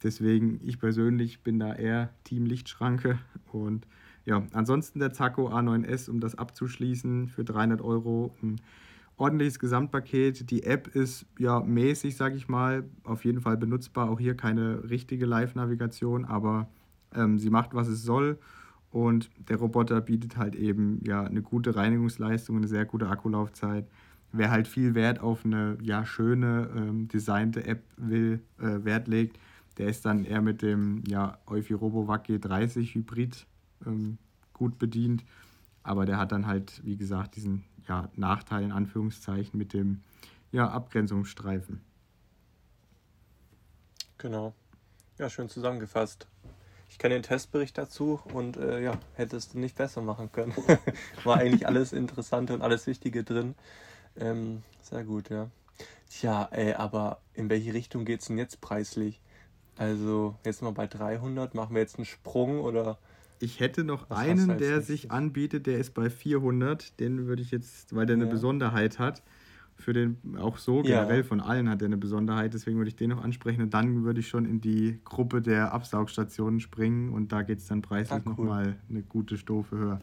Deswegen, 0.01 0.59
ich 0.63 0.79
persönlich 0.79 1.43
bin 1.43 1.59
da 1.59 1.73
eher 1.73 2.09
Team 2.23 2.45
Lichtschranke. 2.45 3.19
Und 3.51 3.85
ja, 4.25 4.43
ansonsten 4.53 4.99
der 4.99 5.11
Zacco 5.11 5.49
A9S, 5.49 6.09
um 6.09 6.21
das 6.21 6.35
abzuschließen, 6.35 7.27
für 7.27 7.43
300 7.43 7.81
Euro. 7.81 8.33
Ein 8.41 8.61
ordentliches 9.17 9.59
Gesamtpaket. 9.59 10.49
Die 10.49 10.63
App 10.63 10.87
ist 10.87 11.25
ja 11.37 11.59
mäßig, 11.59 12.15
sag 12.15 12.33
ich 12.35 12.47
mal, 12.47 12.85
auf 13.03 13.25
jeden 13.25 13.41
Fall 13.41 13.57
benutzbar. 13.57 14.09
Auch 14.09 14.19
hier 14.19 14.35
keine 14.35 14.89
richtige 14.89 15.25
Live-Navigation, 15.25 16.23
aber 16.23 16.69
ähm, 17.13 17.37
sie 17.37 17.49
macht, 17.49 17.73
was 17.73 17.89
es 17.89 18.03
soll. 18.03 18.39
Und 18.91 19.29
der 19.49 19.57
Roboter 19.57 20.01
bietet 20.01 20.37
halt 20.37 20.55
eben 20.55 21.01
ja 21.05 21.23
eine 21.23 21.41
gute 21.41 21.75
Reinigungsleistung, 21.75 22.57
eine 22.57 22.67
sehr 22.67 22.85
gute 22.85 23.07
Akkulaufzeit. 23.07 23.87
wer 24.33 24.49
halt 24.49 24.67
viel 24.67 24.95
Wert 24.95 25.19
auf 25.19 25.43
eine 25.43 25.77
ja, 25.81 26.05
schöne, 26.05 26.69
ähm, 26.75 27.07
designte 27.09 27.65
App 27.65 27.83
will, 27.97 28.41
äh, 28.59 28.85
Wert 28.85 29.09
legt, 29.09 29.37
der 29.77 29.87
ist 29.87 30.05
dann 30.05 30.23
eher 30.23 30.41
mit 30.41 30.61
dem 30.61 31.03
ja, 31.07 31.37
Eufy 31.47 31.73
RoboVac 31.73 32.27
G30 32.27 32.93
Hybrid 32.93 33.45
ähm, 33.85 34.17
gut 34.53 34.77
bedient. 34.77 35.25
Aber 35.83 36.05
der 36.05 36.17
hat 36.17 36.31
dann 36.31 36.45
halt, 36.45 36.81
wie 36.85 36.97
gesagt, 36.97 37.35
diesen 37.35 37.63
ja, 37.87 38.09
Nachteil 38.15 38.63
in 38.63 38.71
Anführungszeichen 38.71 39.57
mit 39.57 39.73
dem 39.73 40.01
ja, 40.51 40.69
Abgrenzungsstreifen. 40.69 41.81
Genau. 44.17 44.53
Ja, 45.17 45.29
schön 45.29 45.49
zusammengefasst. 45.49 46.27
Ich 46.91 46.99
kenne 46.99 47.15
den 47.15 47.23
Testbericht 47.23 47.77
dazu 47.77 48.19
und 48.33 48.57
äh, 48.57 48.83
ja, 48.83 48.99
hättest 49.15 49.53
du 49.53 49.59
nicht 49.59 49.77
besser 49.77 50.01
machen 50.01 50.29
können. 50.33 50.53
War 51.23 51.37
eigentlich 51.37 51.65
alles 51.65 51.93
Interessante 51.93 52.53
und 52.53 52.61
alles 52.61 52.85
Wichtige 52.85 53.23
drin. 53.23 53.55
Ähm, 54.19 54.61
sehr 54.81 55.05
gut, 55.05 55.29
ja. 55.29 55.49
Tja, 56.09 56.49
ey, 56.51 56.73
aber 56.73 57.21
in 57.33 57.49
welche 57.49 57.73
Richtung 57.73 58.03
geht 58.03 58.19
es 58.19 58.27
denn 58.27 58.37
jetzt 58.37 58.59
preislich? 58.59 59.21
Also, 59.77 60.35
jetzt 60.45 60.61
mal 60.61 60.73
bei 60.73 60.85
300, 60.85 61.55
machen 61.55 61.73
wir 61.73 61.81
jetzt 61.81 61.95
einen 61.95 62.05
Sprung 62.05 62.59
oder 62.59 62.99
ich 63.39 63.59
hätte 63.59 63.83
noch 63.83 64.11
einen, 64.11 64.59
der 64.59 64.81
sich 64.81 65.09
anbietet, 65.09 65.65
der 65.65 65.79
ist 65.79 65.95
bei 65.95 66.11
400. 66.11 66.99
Den 66.99 67.25
würde 67.25 67.41
ich 67.41 67.49
jetzt, 67.49 67.95
weil 67.95 68.05
der 68.05 68.17
eine 68.17 68.25
ja. 68.25 68.31
Besonderheit 68.31 68.99
hat, 68.99 69.23
für 69.81 69.93
den 69.93 70.37
auch 70.37 70.57
so 70.57 70.81
generell 70.81 71.17
ja. 71.17 71.23
von 71.23 71.39
allen 71.39 71.69
hat 71.69 71.81
der 71.81 71.87
eine 71.87 71.97
Besonderheit, 71.97 72.53
deswegen 72.53 72.77
würde 72.77 72.89
ich 72.89 72.95
den 72.95 73.09
noch 73.09 73.23
ansprechen 73.23 73.61
und 73.61 73.73
dann 73.73 74.03
würde 74.03 74.19
ich 74.19 74.27
schon 74.27 74.45
in 74.45 74.61
die 74.61 74.99
Gruppe 75.03 75.41
der 75.41 75.73
Absaugstationen 75.73 76.59
springen 76.59 77.09
und 77.09 77.31
da 77.31 77.41
geht 77.41 77.59
es 77.59 77.67
dann 77.67 77.81
preislich 77.81 78.19
ah, 78.19 78.21
cool. 78.25 78.45
nochmal 78.45 78.75
eine 78.89 79.01
gute 79.01 79.37
Stufe 79.37 79.77
höher. 79.77 79.99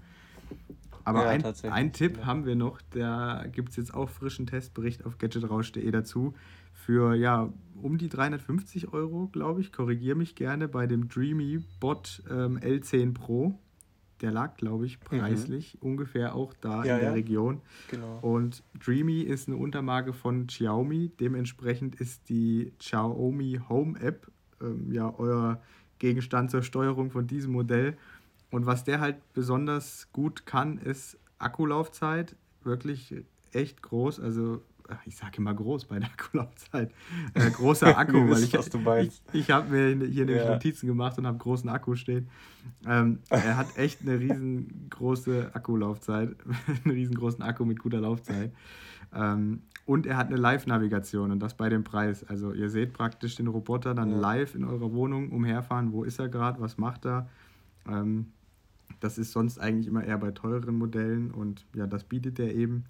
Aber 1.05 1.25
ja, 1.25 1.31
ein, 1.31 1.45
ein 1.73 1.93
Tipp 1.95 2.27
haben 2.27 2.45
wir 2.45 2.55
noch, 2.55 2.83
da 2.91 3.47
gibt 3.51 3.71
es 3.71 3.77
jetzt 3.77 3.95
auch 3.95 4.11
frischen 4.11 4.47
Testbericht 4.47 5.07
auf 5.07 5.17
gadgetrausch.de 5.17 5.91
dazu 5.91 6.35
für 6.75 7.15
ja 7.15 7.53
um 7.81 7.97
die 7.99 8.09
350 8.09 8.93
Euro, 8.93 9.29
glaube 9.29 9.61
ich. 9.61 9.73
Korrigiere 9.73 10.17
mich 10.17 10.35
gerne 10.35 10.69
bei 10.69 10.87
dem 10.87 11.09
Dreamy 11.09 11.63
Bot 11.81 12.23
ähm, 12.31 12.59
L10 12.59 13.15
Pro. 13.15 13.59
Der 14.21 14.31
lag, 14.31 14.57
glaube 14.57 14.87
ich, 14.87 14.99
mhm. 14.99 15.19
preislich 15.19 15.75
mhm. 15.81 15.91
ungefähr 15.91 16.35
auch 16.35 16.55
da 16.61 16.85
ja, 16.85 16.95
in 16.95 17.01
der 17.01 17.09
ja. 17.11 17.15
Region. 17.15 17.61
Genau. 17.91 18.19
Und 18.21 18.63
Dreamy 18.85 19.21
ist 19.21 19.49
eine 19.49 19.57
Untermarke 19.57 20.13
von 20.13 20.47
Xiaomi. 20.47 21.13
Dementsprechend 21.21 21.97
ist 21.97 22.29
die 22.29 22.73
Xiaomi 22.79 23.61
Home 23.69 23.99
App 24.01 24.31
ähm, 24.61 24.93
ja 24.93 25.13
euer 25.19 25.61
Gegenstand 25.99 26.51
zur 26.51 26.63
Steuerung 26.63 27.11
von 27.11 27.27
diesem 27.27 27.53
Modell. 27.53 27.97
Und 28.51 28.67
was 28.67 28.85
der 28.85 29.01
halt 29.01 29.17
besonders 29.35 30.09
gut 30.13 30.47
kann, 30.47 30.79
ist 30.79 31.19
Akkulaufzeit. 31.39 32.37
Wirklich 32.65 33.15
echt 33.53 33.83
groß. 33.83 34.21
Also 34.21 34.63
ich 35.05 35.17
sage 35.17 35.39
immer 35.39 35.55
groß 35.55 35.87
bei 35.87 35.99
der 35.99 36.09
Akkulaufzeit, 36.19 36.93
äh, 37.35 37.51
großer 37.51 37.97
Akku, 37.99 38.29
weil 38.29 38.43
ich, 38.43 38.55
ich, 38.55 39.23
ich 39.33 39.51
habe 39.51 39.71
mir 39.71 40.07
hier 40.07 40.25
nämlich 40.25 40.45
ja. 40.45 40.53
Notizen 40.53 40.87
gemacht 40.87 41.19
und 41.19 41.27
habe 41.27 41.39
großen 41.39 41.69
Akku 41.69 41.95
stehen. 41.95 42.29
Ähm, 42.87 43.21
er 43.29 43.57
hat 43.57 43.77
echt 43.77 44.03
eine 44.03 44.19
riesengroße 44.19 45.51
Akkulaufzeit, 45.55 46.37
einen 46.85 46.95
riesengroßen 46.95 47.43
Akku 47.43 47.65
mit 47.65 47.81
guter 47.81 48.01
Laufzeit. 48.01 48.53
Ähm, 49.15 49.63
und 49.87 50.07
er 50.07 50.19
hat 50.19 50.27
eine 50.27 50.37
Live-Navigation 50.37 51.31
und 51.31 51.41
das 51.41 51.55
bei 51.55 51.71
dem 51.71 51.83
Preis. 51.83 52.23
Also 52.25 52.53
ihr 52.53 52.69
seht 52.69 52.93
praktisch 52.93 53.37
den 53.37 53.47
Roboter 53.47 53.95
dann 53.95 54.11
ja. 54.11 54.19
live 54.19 54.55
in 54.55 54.65
eurer 54.65 54.93
Wohnung 54.93 55.31
umherfahren. 55.31 55.93
Wo 55.93 56.05
ist 56.05 56.19
er 56.19 56.29
gerade? 56.29 56.61
Was 56.61 56.77
macht 56.77 57.07
er? 57.07 57.29
Ähm, 57.89 58.33
das 59.01 59.17
ist 59.17 59.33
sonst 59.33 59.59
eigentlich 59.59 59.87
immer 59.87 60.05
eher 60.05 60.19
bei 60.19 60.31
teureren 60.33 60.77
Modellen 60.77 61.31
und 61.31 61.65
ja, 61.75 61.87
das 61.87 62.05
bietet 62.05 62.39
er 62.39 62.55
eben. 62.55 62.85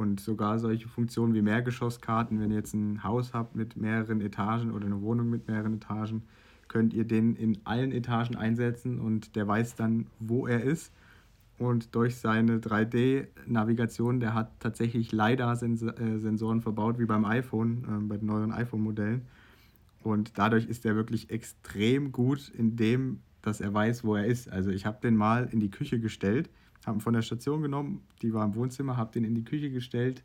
Und 0.00 0.18
sogar 0.18 0.58
solche 0.58 0.88
Funktionen 0.88 1.34
wie 1.34 1.42
Mehrgeschosskarten, 1.42 2.40
wenn 2.40 2.50
ihr 2.50 2.56
jetzt 2.56 2.72
ein 2.72 3.04
Haus 3.04 3.34
habt 3.34 3.54
mit 3.54 3.76
mehreren 3.76 4.22
Etagen 4.22 4.70
oder 4.72 4.86
eine 4.86 5.02
Wohnung 5.02 5.28
mit 5.28 5.46
mehreren 5.46 5.74
Etagen, 5.74 6.22
könnt 6.68 6.94
ihr 6.94 7.04
den 7.04 7.36
in 7.36 7.58
allen 7.64 7.92
Etagen 7.92 8.34
einsetzen 8.34 8.98
und 8.98 9.36
der 9.36 9.46
weiß 9.46 9.74
dann, 9.74 10.06
wo 10.18 10.46
er 10.46 10.62
ist. 10.62 10.90
Und 11.58 11.94
durch 11.94 12.16
seine 12.16 12.60
3D-Navigation, 12.60 14.20
der 14.20 14.32
hat 14.32 14.58
tatsächlich 14.58 15.12
LiDAR-Sensoren 15.12 16.62
verbaut, 16.62 16.98
wie 16.98 17.04
beim 17.04 17.26
iPhone, 17.26 17.84
äh, 17.84 18.02
bei 18.08 18.16
den 18.16 18.26
neueren 18.26 18.52
iPhone-Modellen. 18.52 19.26
Und 20.02 20.38
dadurch 20.38 20.64
ist 20.64 20.86
er 20.86 20.96
wirklich 20.96 21.28
extrem 21.28 22.10
gut 22.10 22.48
in 22.48 22.74
dem, 22.74 23.20
dass 23.42 23.60
er 23.60 23.74
weiß, 23.74 24.02
wo 24.02 24.16
er 24.16 24.24
ist. 24.24 24.50
Also 24.50 24.70
ich 24.70 24.86
habe 24.86 24.98
den 25.02 25.14
mal 25.14 25.50
in 25.52 25.60
die 25.60 25.70
Küche 25.70 26.00
gestellt 26.00 26.48
habe 26.86 26.98
ihn 26.98 27.00
von 27.00 27.12
der 27.12 27.22
Station 27.22 27.62
genommen, 27.62 28.02
die 28.22 28.32
war 28.32 28.44
im 28.44 28.54
Wohnzimmer, 28.54 28.96
habe 28.96 29.12
den 29.12 29.24
in 29.24 29.34
die 29.34 29.44
Küche 29.44 29.70
gestellt. 29.70 30.22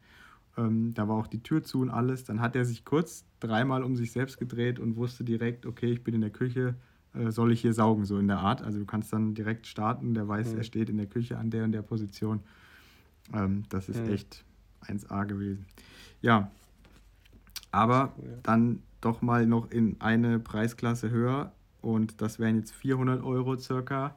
Ähm, 0.57 0.93
da 0.93 1.07
war 1.07 1.17
auch 1.17 1.27
die 1.27 1.43
Tür 1.43 1.63
zu 1.63 1.81
und 1.81 1.89
alles. 1.89 2.23
Dann 2.23 2.39
hat 2.39 2.55
er 2.55 2.65
sich 2.65 2.85
kurz 2.85 3.25
dreimal 3.39 3.83
um 3.83 3.95
sich 3.95 4.11
selbst 4.11 4.37
gedreht 4.37 4.79
und 4.79 4.95
wusste 4.95 5.23
direkt, 5.23 5.65
okay, 5.65 5.91
ich 5.91 6.03
bin 6.03 6.13
in 6.13 6.21
der 6.21 6.29
Küche, 6.29 6.75
äh, 7.13 7.31
soll 7.31 7.51
ich 7.51 7.61
hier 7.61 7.73
saugen, 7.73 8.05
so 8.05 8.17
in 8.17 8.27
der 8.27 8.39
Art. 8.39 8.61
Also 8.61 8.79
du 8.79 8.85
kannst 8.85 9.11
dann 9.11 9.33
direkt 9.33 9.67
starten, 9.67 10.13
der 10.13 10.27
weiß, 10.27 10.53
mhm. 10.53 10.57
er 10.57 10.63
steht 10.63 10.89
in 10.89 10.97
der 10.97 11.07
Küche 11.07 11.37
an 11.37 11.49
der 11.49 11.65
und 11.65 11.71
der 11.73 11.81
Position. 11.81 12.39
Ähm, 13.33 13.63
das 13.69 13.89
ist 13.89 14.01
mhm. 14.01 14.13
echt 14.13 14.45
1A 14.85 15.25
gewesen. 15.25 15.65
Ja, 16.21 16.51
aber 17.71 18.13
cool, 18.17 18.29
ja. 18.29 18.37
dann 18.43 18.81
doch 19.01 19.21
mal 19.21 19.45
noch 19.45 19.69
in 19.71 19.99
eine 19.99 20.39
Preisklasse 20.39 21.09
höher 21.09 21.51
und 21.81 22.21
das 22.21 22.39
wären 22.39 22.55
jetzt 22.55 22.73
400 22.73 23.23
Euro 23.23 23.57
circa 23.57 24.15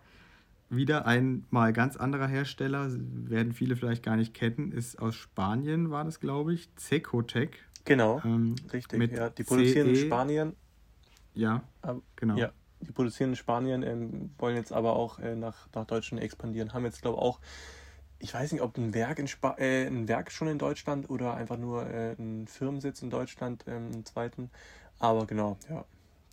wieder 0.70 1.06
ein 1.06 1.46
mal 1.50 1.72
ganz 1.72 1.96
anderer 1.96 2.26
Hersteller, 2.26 2.88
werden 2.90 3.52
viele 3.52 3.76
vielleicht 3.76 4.02
gar 4.02 4.16
nicht 4.16 4.34
kennen, 4.34 4.72
ist 4.72 4.98
aus 5.00 5.14
Spanien, 5.14 5.90
war 5.90 6.04
das, 6.04 6.20
glaube 6.20 6.54
ich, 6.54 6.68
Cecotec. 6.76 7.58
Genau, 7.84 8.20
ähm, 8.24 8.54
richtig. 8.72 9.12
ja, 9.12 9.30
die 9.30 9.44
produzieren 9.44 9.88
in 9.88 9.94
e. 9.94 10.06
Spanien. 10.06 10.56
Ja, 11.34 11.62
genau. 12.16 12.36
Ja, 12.36 12.52
die 12.80 12.92
produzieren 12.92 13.30
in 13.30 13.36
Spanien, 13.36 13.82
ähm, 13.82 14.30
wollen 14.38 14.56
jetzt 14.56 14.72
aber 14.72 14.94
auch 14.94 15.18
äh, 15.20 15.36
nach, 15.36 15.68
nach 15.74 15.86
Deutschland 15.86 16.22
expandieren. 16.22 16.74
Haben 16.74 16.84
jetzt, 16.84 17.00
glaube 17.00 17.16
ich, 17.16 17.22
auch, 17.22 17.40
ich 18.18 18.34
weiß 18.34 18.52
nicht, 18.52 18.60
ob 18.60 18.76
ein 18.76 18.92
Werk, 18.92 19.18
in 19.18 19.28
Spa 19.28 19.54
äh, 19.58 19.86
ein 19.86 20.06
Werk 20.08 20.30
schon 20.30 20.48
in 20.48 20.58
Deutschland 20.58 21.08
oder 21.08 21.34
einfach 21.34 21.56
nur 21.56 21.86
äh, 21.88 22.12
ein 22.18 22.46
Firmensitz 22.46 23.00
in 23.00 23.08
Deutschland, 23.08 23.64
ähm, 23.68 23.90
einen 23.92 24.04
zweiten. 24.04 24.50
Aber 24.98 25.26
genau, 25.26 25.56
ja, 25.70 25.84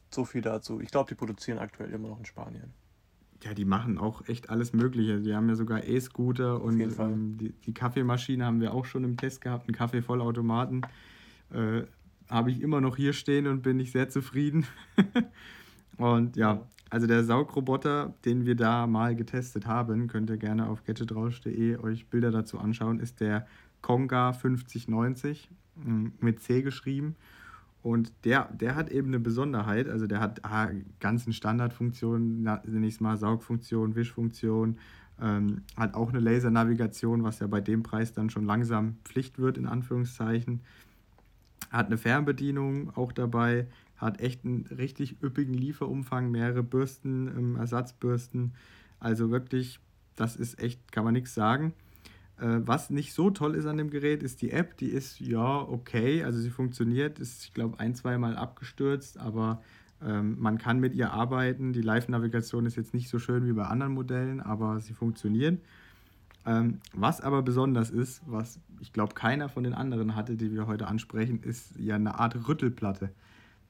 so 0.10 0.26
viel 0.26 0.42
dazu. 0.42 0.82
Ich 0.82 0.90
glaube, 0.90 1.08
die 1.08 1.16
produzieren 1.16 1.60
aktuell 1.60 1.92
immer 1.92 2.10
noch 2.10 2.20
in 2.20 2.26
Spanien 2.26 2.74
ja, 3.46 3.54
die 3.54 3.66
machen 3.66 4.00
auch 4.00 4.28
echt 4.28 4.50
alles 4.50 4.74
Mögliche. 4.74 5.22
Die 5.22 5.36
haben 5.36 5.48
ja 5.48 5.56
sogar 5.56 5.84
E-Scooter 5.84 6.62
und 6.62 6.80
ähm, 6.82 7.38
die, 7.38 7.52
die, 7.52 7.74
Kaffeemaschine 7.74 8.44
haben 8.44 8.60
wir 8.60 8.74
auch 8.74 8.86
schon 8.86 9.04
im 9.04 9.18
Test 9.18 9.42
gehabt, 9.42 9.68
einen 9.68 9.76
Kaffeevollautomaten. 9.76 10.82
Äh, 11.54 11.84
Habe 12.28 12.50
ich 12.50 12.60
immer 12.60 12.82
noch 12.82 12.98
hier 12.98 13.14
stehen 13.14 13.46
und 13.46 13.62
bin 13.62 13.80
ich 13.80 13.92
sehr 13.92 14.10
zufrieden. 14.10 14.66
und 15.98 16.36
ja, 16.36 16.68
also 16.90 17.06
der 17.06 17.24
Saugroboter, 17.24 18.16
den 18.26 18.48
wir 18.48 18.56
da 18.56 18.88
mal 18.88 19.16
getestet 19.16 19.68
haben, 19.68 20.08
könnt 20.08 20.32
ihr 20.32 20.38
gerne 20.38 20.68
auf 20.68 20.84
gadgetrausch.de 20.84 21.78
euch 21.78 22.08
Bilder 22.08 22.32
dazu 22.32 22.58
anschauen, 22.58 23.00
ist 23.00 23.20
der 23.20 23.46
Konga 23.82 24.34
5090 24.34 25.52
mm, 25.76 26.08
mit 26.20 26.42
C 26.42 26.64
geschrieben. 26.64 27.16
Und 27.86 28.26
der, 28.26 28.50
der 28.52 28.74
hat 28.74 28.90
eben 28.90 29.10
eine 29.10 29.20
Besonderheit, 29.20 29.88
also 29.88 30.08
der 30.08 30.20
hat 30.20 30.44
ah, 30.44 30.72
ganzen 31.00 31.34
Standardfunktionen, 31.34 32.42
nenne 32.42 32.88
ich 32.88 32.96
es 32.96 33.00
mal, 33.00 33.16
Saugfunktion, 33.16 33.94
Wischfunktion, 33.94 34.80
ähm, 35.22 35.62
hat 35.78 35.94
auch 35.94 36.10
eine 36.10 36.20
Lasernavigation, 36.20 37.24
was 37.24 37.42
ja 37.42 37.46
bei 37.46 37.62
dem 37.62 37.84
Preis 37.84 38.12
dann 38.12 38.32
schon 38.32 38.44
langsam 38.44 38.98
Pflicht 39.04 39.38
wird, 39.38 39.60
in 39.60 39.68
Anführungszeichen. 39.68 40.62
Hat 41.70 41.86
eine 41.86 42.00
Fernbedienung 42.00 42.90
auch 42.98 43.12
dabei, 43.12 43.68
hat 43.98 44.20
echt 44.20 44.46
einen 44.46 44.66
richtig 44.76 45.22
üppigen 45.22 45.54
Lieferumfang, 45.54 46.32
mehrere 46.32 46.64
Bürsten, 46.64 47.28
ähm, 47.28 47.56
Ersatzbürsten. 47.56 48.56
Also 49.00 49.30
wirklich, 49.30 49.80
das 50.16 50.38
ist 50.38 50.58
echt, 50.58 50.92
kann 50.92 51.04
man 51.04 51.14
nichts 51.14 51.36
sagen. 51.36 51.72
Äh, 52.40 52.60
was 52.62 52.90
nicht 52.90 53.14
so 53.14 53.30
toll 53.30 53.56
ist 53.56 53.66
an 53.66 53.78
dem 53.78 53.90
Gerät, 53.90 54.24
ist 54.24 54.42
die 54.42 54.52
App. 54.52 54.78
Die 54.78 54.90
ist 54.90 55.20
ja 55.20 55.60
okay, 55.60 56.24
also 56.24 56.40
sie 56.40 56.50
funktioniert, 56.50 57.20
ist, 57.20 57.46
ich 57.46 57.54
glaube, 57.54 57.80
ein, 57.80 57.96
zweimal 57.96 58.36
abgestürzt, 58.36 59.18
aber 59.18 59.62
ähm, 60.02 60.38
man 60.40 60.58
kann 60.58 60.80
mit 60.80 60.94
ihr 60.94 61.12
arbeiten. 61.12 61.74
Die 61.74 61.82
Live-Navigation 61.82 62.66
ist 62.66 62.76
jetzt 62.76 62.94
nicht 62.94 63.10
so 63.10 63.20
schön 63.20 63.46
wie 63.48 63.54
bei 63.54 63.66
anderen 63.66 63.94
Modellen, 63.94 64.42
aber 64.42 64.80
sie 64.82 64.94
funktioniert. 64.94 65.62
Ähm, 66.46 66.80
was 66.94 67.22
aber 67.22 67.42
besonders 67.42 67.90
ist, 67.90 68.22
was 68.26 68.60
ich 68.80 68.94
glaube 68.94 69.14
keiner 69.16 69.50
von 69.50 69.64
den 69.64 69.74
anderen 69.74 70.16
hatte, 70.16 70.36
die 70.36 70.52
wir 70.52 70.68
heute 70.68 70.88
ansprechen, 70.88 71.42
ist 71.42 71.76
ja 71.80 71.96
eine 71.96 72.20
Art 72.20 72.48
Rüttelplatte. 72.48 73.12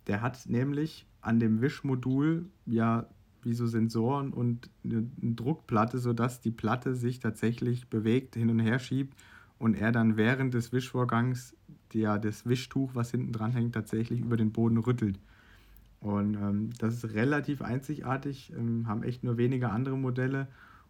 Der 0.07 0.21
hat 0.21 0.47
nämlich 0.47 1.07
an 1.21 1.39
dem 1.39 1.61
Wischmodul 1.61 2.45
ja 2.65 3.07
wie 3.45 3.53
so 3.53 3.67
Sensoren 3.67 4.31
und 4.31 4.69
eine, 4.83 5.07
Druckplatte, 5.21 5.99
sodass 5.99 6.41
die 6.41 6.51
Platte 6.51 6.95
sich 6.95 7.19
tatsächlich 7.19 7.87
bewegt, 7.89 8.35
hin 8.35 8.49
und 8.49 8.59
her 8.59 8.79
schiebt 8.79 9.15
und 9.57 9.75
er 9.75 9.91
dann 9.91 10.17
während 10.17 10.53
des 10.53 10.71
Wischvorgangs 10.71 11.55
der, 11.93 12.17
das 12.17 12.45
Wischtuch, 12.45 12.91
was 12.93 13.11
hinten 13.11 13.31
dran 13.31 13.51
hängt, 13.51 13.73
tatsächlich 13.73 14.19
über 14.19 14.37
den 14.37 14.51
Boden 14.51 14.77
rüttelt. 14.77 15.19
Und 16.01 16.35
ähm, 16.35 16.69
das 16.77 16.95
ist 16.95 17.13
relativ 17.13 17.61
einzigartig, 17.61 18.51
ähm, 18.55 18.87
haben 18.87 19.03
echt 19.03 19.23
nur 19.23 19.37
wenige 19.37 19.69
andere 19.69 19.97
Modelle. 19.97 20.47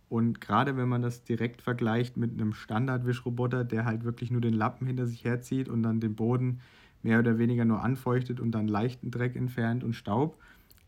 Und 0.09 0.41
gerade 0.41 0.77
wenn 0.77 0.89
man 0.89 1.01
das 1.01 1.23
direkt 1.23 1.61
vergleicht 1.61 2.17
mit 2.17 2.33
einem 2.33 2.53
Standardwischroboter, 2.53 3.63
der 3.63 3.85
halt 3.85 4.03
wirklich 4.03 4.29
nur 4.29 4.41
den 4.41 4.53
Lappen 4.53 4.85
hinter 4.85 5.07
sich 5.07 5.23
herzieht 5.23 5.69
und 5.69 5.83
dann 5.83 5.99
den 5.99 6.15
Boden 6.15 6.59
mehr 7.01 7.19
oder 7.19 7.37
weniger 7.37 7.65
nur 7.65 7.83
anfeuchtet 7.83 8.39
und 8.39 8.51
dann 8.51 8.67
leichten 8.67 9.11
Dreck 9.11 9.35
entfernt 9.35 9.83
und 9.83 9.93
Staub, 9.93 10.37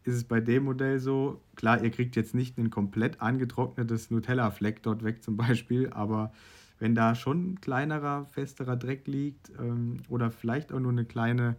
ist 0.07 0.15
es 0.15 0.23
bei 0.23 0.39
dem 0.39 0.63
Modell 0.63 0.99
so, 0.99 1.41
klar, 1.55 1.83
ihr 1.83 1.91
kriegt 1.91 2.15
jetzt 2.15 2.33
nicht 2.33 2.57
ein 2.57 2.69
komplett 2.69 3.21
angetrocknetes 3.21 4.09
Nutella-Fleck 4.09 4.83
dort 4.83 5.03
weg 5.03 5.23
zum 5.23 5.37
Beispiel, 5.37 5.89
aber 5.91 6.31
wenn 6.79 6.95
da 6.95 7.15
schon 7.15 7.53
ein 7.53 7.61
kleinerer, 7.61 8.25
festerer 8.25 8.75
Dreck 8.75 9.07
liegt 9.07 9.51
ähm, 9.59 9.97
oder 10.09 10.31
vielleicht 10.31 10.71
auch 10.71 10.79
nur 10.79 10.91
eine 10.91 11.05
kleine, 11.05 11.55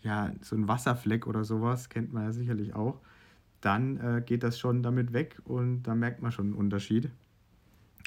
ja, 0.00 0.32
so 0.40 0.56
ein 0.56 0.68
Wasserfleck 0.68 1.26
oder 1.26 1.44
sowas, 1.44 1.88
kennt 1.88 2.12
man 2.12 2.24
ja 2.24 2.32
sicherlich 2.32 2.74
auch, 2.74 3.00
dann 3.60 3.98
äh, 3.98 4.22
geht 4.24 4.42
das 4.42 4.58
schon 4.58 4.82
damit 4.82 5.12
weg 5.12 5.40
und 5.44 5.82
da 5.84 5.94
merkt 5.94 6.22
man 6.22 6.32
schon 6.32 6.46
einen 6.46 6.54
Unterschied. 6.54 7.10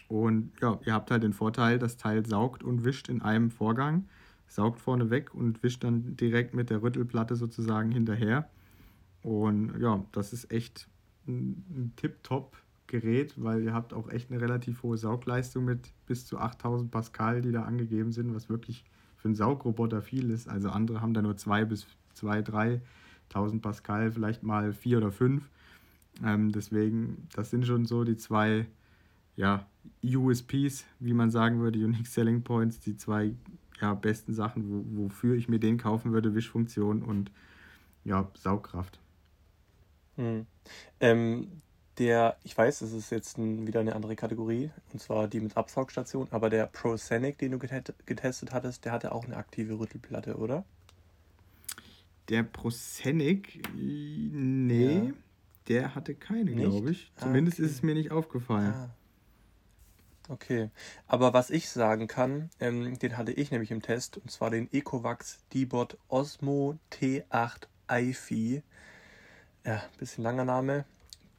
Und 0.08 0.52
ja, 0.62 0.80
ihr 0.86 0.94
habt 0.94 1.10
halt 1.12 1.24
den 1.24 1.34
Vorteil, 1.34 1.80
das 1.80 1.98
Teil 1.98 2.26
saugt 2.26 2.64
und 2.64 2.84
wischt 2.84 3.10
in 3.10 3.22
einem 3.22 3.50
Vorgang, 3.50 4.08
saugt 4.48 4.80
vorne 4.80 5.10
weg 5.10 5.34
und 5.34 5.64
wischt 5.64 5.84
dann 5.84 6.16
direkt 6.18 6.54
mit 6.54 6.70
der 6.70 6.82
Rüttelplatte 6.82 7.36
sozusagen 7.36 7.92
hinterher. 7.92 8.50
Und 9.26 9.80
ja, 9.80 10.06
das 10.12 10.34
ist 10.34 10.52
echt 10.52 10.88
ein, 11.28 11.66
ein 11.72 11.94
Tip-Top-Gerät, 11.96 13.34
weil 13.42 13.64
ihr 13.64 13.74
habt 13.74 13.92
auch 13.92 14.08
echt 14.10 14.30
eine 14.30 14.40
relativ 14.40 14.84
hohe 14.84 15.00
Saugleistung 15.00 15.66
mit 15.66 15.92
bis 16.06 16.28
zu 16.28 16.38
8000 16.38 16.92
Pascal, 16.92 17.42
die 17.42 17.52
da 17.52 17.64
angegeben 17.64 18.12
sind, 18.12 18.36
was 18.36 18.50
wirklich 18.50 18.86
für 19.18 19.30
einen 19.30 19.36
Saugroboter 19.36 20.04
viel 20.04 20.30
ist. 20.30 20.48
Also 20.48 20.70
andere 20.70 21.02
haben 21.02 21.16
da 21.16 21.24
nur 21.24 21.36
2 21.36 21.66
bis 21.66 21.88
2, 22.14 22.44
3000 22.44 23.64
Pascal, 23.64 24.12
vielleicht 24.12 24.44
mal 24.44 24.74
4 24.74 25.00
oder 25.00 25.12
5. 25.12 25.50
Ähm, 26.24 26.52
deswegen, 26.52 27.28
das 27.34 27.50
sind 27.50 27.66
schon 27.66 27.88
so 27.88 28.04
die 28.04 28.18
zwei 28.18 28.68
ja, 29.36 29.66
USPs, 30.04 30.86
wie 31.00 31.14
man 31.14 31.32
sagen 31.32 31.62
würde, 31.62 31.84
Unique 31.84 32.06
Selling 32.06 32.44
Points, 32.44 32.80
die 32.80 32.96
zwei 32.96 33.34
ja, 33.82 33.96
besten 33.96 34.36
Sachen, 34.36 34.70
wo, 34.70 35.06
wofür 35.06 35.34
ich 35.34 35.50
mir 35.50 35.60
den 35.60 35.80
kaufen 35.80 36.14
würde, 36.14 36.36
Wischfunktion 36.36 37.02
und 37.02 37.32
ja, 38.04 38.30
Saugkraft. 38.36 39.00
Hm. 40.18 40.46
Ähm, 41.00 41.62
der, 41.98 42.38
ich 42.44 42.58
weiß, 42.58 42.82
es 42.82 42.92
ist 42.92 43.10
jetzt 43.12 43.38
ein, 43.38 43.68
wieder 43.68 43.80
eine 43.80 43.96
andere 43.96 44.16
Kategorie, 44.16 44.70
und 44.92 45.00
zwar 45.00 45.28
die 45.28 45.40
mit 45.40 45.56
Absaugstation, 45.56 46.28
aber 46.32 46.50
der 46.50 46.68
ProSenic, 46.68 47.38
den 47.38 47.52
du 47.52 47.60
getestet 47.60 48.52
hattest, 48.52 48.86
der 48.86 48.92
hatte 48.92 49.12
auch 49.12 49.26
eine 49.26 49.38
aktive 49.38 49.80
Rüttelplatte, 49.80 50.36
oder? 50.36 50.66
Der 52.30 52.44
ProSenic, 52.44 53.62
nee, 53.76 54.96
ja. 54.96 55.14
der 55.68 55.96
hatte 55.96 56.16
keine, 56.16 56.54
glaube 56.54 56.92
ich. 56.92 57.12
Ah, 57.16 57.22
Zumindest 57.24 57.60
okay. 57.60 57.66
ist 57.66 57.72
es 57.74 57.84
mir 57.84 57.96
nicht 57.96 58.12
aufgefallen. 58.12 58.74
Ah. 58.74 58.90
Okay, 60.28 60.72
aber 61.08 61.34
was 61.34 61.52
ich 61.52 61.70
sagen 61.70 62.08
kann, 62.08 62.50
ähm, 62.60 62.98
den 62.98 63.16
hatte 63.16 63.32
ich 63.32 63.52
nämlich 63.52 63.70
im 63.70 63.84
Test, 63.84 64.18
und 64.18 64.32
zwar 64.32 64.50
den 64.50 64.68
Ecovax 64.74 65.46
D-Bot 65.54 66.00
Osmo 66.08 66.80
T8 66.92 67.68
IFI 67.88 68.64
ja, 69.66 69.82
bisschen 69.98 70.24
langer 70.24 70.46
Name, 70.46 70.86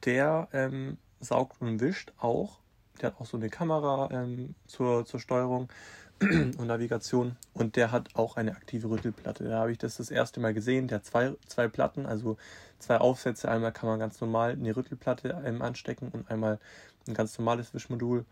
der 0.05 0.47
ähm, 0.53 0.97
saugt 1.19 1.61
und 1.61 1.79
wischt 1.79 2.11
auch. 2.19 2.59
Der 3.01 3.11
hat 3.11 3.21
auch 3.21 3.25
so 3.25 3.37
eine 3.37 3.49
Kamera 3.49 4.09
ähm, 4.11 4.55
zur, 4.67 5.05
zur 5.05 5.19
Steuerung 5.19 5.69
und 6.21 6.65
Navigation 6.65 7.37
und 7.53 7.75
der 7.75 7.91
hat 7.91 8.15
auch 8.15 8.37
eine 8.37 8.55
aktive 8.55 8.89
Rüttelplatte. 8.89 9.45
Da 9.45 9.59
habe 9.59 9.71
ich 9.71 9.77
das 9.77 9.97
das 9.97 10.09
erste 10.09 10.39
Mal 10.39 10.53
gesehen. 10.53 10.87
Der 10.87 10.97
hat 10.97 11.05
zwei, 11.05 11.35
zwei 11.45 11.67
Platten, 11.67 12.05
also 12.05 12.37
zwei 12.79 12.97
Aufsätze. 12.97 13.49
Einmal 13.49 13.71
kann 13.71 13.89
man 13.89 13.99
ganz 13.99 14.19
normal 14.19 14.51
eine 14.51 14.75
Rüttelplatte 14.75 15.41
ähm, 15.45 15.61
anstecken 15.61 16.09
und 16.09 16.29
einmal 16.29 16.59
ein 17.07 17.13
ganz 17.13 17.37
normales 17.37 17.73
Wischmodul. 17.73 18.25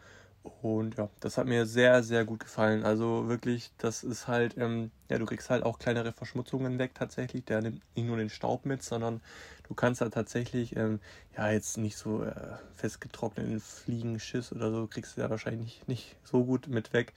Und 0.62 0.98
ja, 0.98 1.10
das 1.20 1.38
hat 1.38 1.48
mir 1.48 1.66
sehr, 1.66 2.04
sehr 2.04 2.26
gut 2.26 2.40
gefallen. 2.42 2.84
Also 2.84 3.28
wirklich, 3.28 3.72
das 3.78 4.04
ist 4.04 4.28
halt, 4.28 4.58
ähm, 4.58 4.92
ja, 5.10 5.18
du 5.18 5.26
kriegst 5.26 5.50
halt 5.50 5.64
auch 5.64 5.80
kleinere 5.80 6.12
Verschmutzungen 6.12 6.78
weg 6.78 6.92
tatsächlich. 6.94 7.46
Der 7.46 7.62
nimmt 7.62 7.82
nicht 7.96 8.06
nur 8.08 8.18
den 8.18 8.30
Staub 8.30 8.66
mit, 8.66 8.84
sondern 8.84 9.22
du 9.68 9.74
kannst 9.74 10.02
da 10.02 10.10
tatsächlich, 10.10 10.76
ähm, 10.76 11.00
ja, 11.38 11.52
jetzt 11.52 11.78
nicht 11.78 11.98
so 11.98 12.24
äh, 12.24 12.34
festgetrockneten 12.76 13.60
Fliegenschiss 13.60 14.52
oder 14.52 14.72
so, 14.72 14.88
kriegst 14.88 15.18
du 15.18 15.22
ja 15.22 15.30
wahrscheinlich 15.30 15.62
nicht, 15.62 15.88
nicht 15.88 16.16
so 16.24 16.44
gut 16.44 16.68
mit 16.68 16.94
weg. 16.94 17.14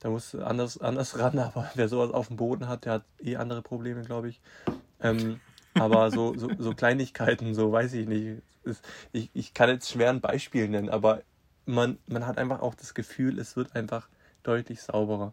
Da 0.00 0.10
musst 0.10 0.34
du 0.34 0.42
anders, 0.42 0.78
anders 0.80 1.18
ran, 1.18 1.38
aber 1.38 1.70
wer 1.74 1.88
sowas 1.88 2.10
auf 2.10 2.28
dem 2.28 2.36
Boden 2.36 2.68
hat, 2.68 2.84
der 2.84 2.94
hat 2.94 3.04
eh 3.20 3.36
andere 3.36 3.62
Probleme, 3.62 4.02
glaube 4.02 4.28
ich. 4.28 4.40
Ähm, 5.00 5.40
aber 5.74 6.10
so, 6.10 6.36
so, 6.36 6.50
so 6.58 6.74
Kleinigkeiten, 6.74 7.54
so 7.54 7.70
weiß 7.72 7.92
ich 7.94 8.06
nicht. 8.06 8.42
Ich, 9.12 9.30
ich 9.32 9.54
kann 9.54 9.70
jetzt 9.70 9.90
schwer 9.90 10.10
ein 10.10 10.20
Beispiel 10.20 10.68
nennen, 10.68 10.90
aber 10.90 11.22
man, 11.64 11.98
man 12.06 12.26
hat 12.26 12.38
einfach 12.38 12.60
auch 12.60 12.74
das 12.74 12.94
Gefühl, 12.94 13.38
es 13.38 13.56
wird 13.56 13.74
einfach 13.74 14.08
deutlich 14.42 14.82
sauberer. 14.82 15.32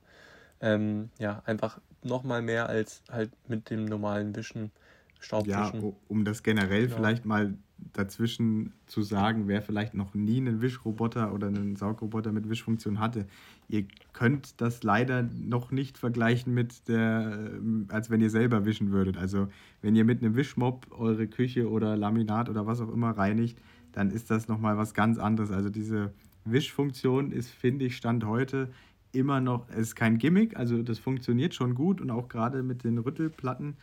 Ähm, 0.62 1.10
ja, 1.20 1.42
einfach 1.46 1.80
nochmal 2.04 2.42
mehr 2.42 2.70
als 2.70 3.04
halt 3.12 3.32
mit 3.48 3.70
dem 3.70 3.86
normalen 3.86 4.36
Wischen, 4.36 4.72
Staubwischen. 5.20 5.82
Ja, 5.82 5.94
um 6.08 6.26
das 6.26 6.44
generell 6.44 6.86
genau. 6.86 6.98
vielleicht 6.98 7.26
mal 7.26 7.56
dazwischen 7.94 8.74
zu 8.86 9.02
sagen, 9.02 9.48
wer 9.48 9.62
vielleicht 9.62 9.94
noch 9.94 10.14
nie 10.14 10.38
einen 10.38 10.62
Wischroboter 10.62 11.34
oder 11.34 11.48
einen 11.48 11.76
Saugroboter 11.76 12.32
mit 12.32 12.50
Wischfunktion 12.50 13.00
hatte. 13.00 13.28
Ihr 13.70 13.86
könnt 14.14 14.60
das 14.62 14.84
leider 14.84 15.24
noch 15.24 15.72
nicht 15.72 15.98
vergleichen 15.98 16.54
mit 16.54 16.88
der, 16.88 17.52
äh, 17.54 17.94
als 17.94 18.10
wenn 18.10 18.22
ihr 18.22 18.30
selber 18.30 18.66
wischen 18.66 18.92
würdet. 18.92 19.18
Also 19.18 19.48
wenn 19.82 19.96
ihr 19.96 20.06
mit 20.06 20.22
einem 20.22 20.36
Wischmob 20.36 20.88
eure 20.92 21.28
Küche 21.28 21.70
oder 21.70 21.96
Laminat 21.96 22.50
oder 22.50 22.66
was 22.66 22.82
auch 22.82 22.92
immer 22.92 23.12
reinigt, 23.12 23.60
dann 23.92 24.12
ist 24.12 24.30
das 24.32 24.48
nochmal 24.48 24.78
was 24.78 24.94
ganz 24.94 25.18
anderes. 25.18 25.52
Also 25.52 25.70
diese 25.70 26.14
Wischfunktion 26.46 27.32
ist, 27.32 27.50
finde 27.50 27.86
ich, 27.86 27.98
Stand 27.98 28.26
heute 28.26 28.70
immer 29.12 29.42
noch, 29.42 29.70
es 29.70 29.78
ist 29.78 29.96
kein 29.96 30.18
Gimmick, 30.18 30.58
also 30.58 30.84
das 30.84 31.00
funktioniert 31.00 31.54
schon 31.56 31.76
gut 31.76 32.02
und 32.02 32.12
auch 32.12 32.28
gerade 32.28 32.62
mit 32.62 32.84
den 32.84 32.98
Rüttelplatten 32.98 33.78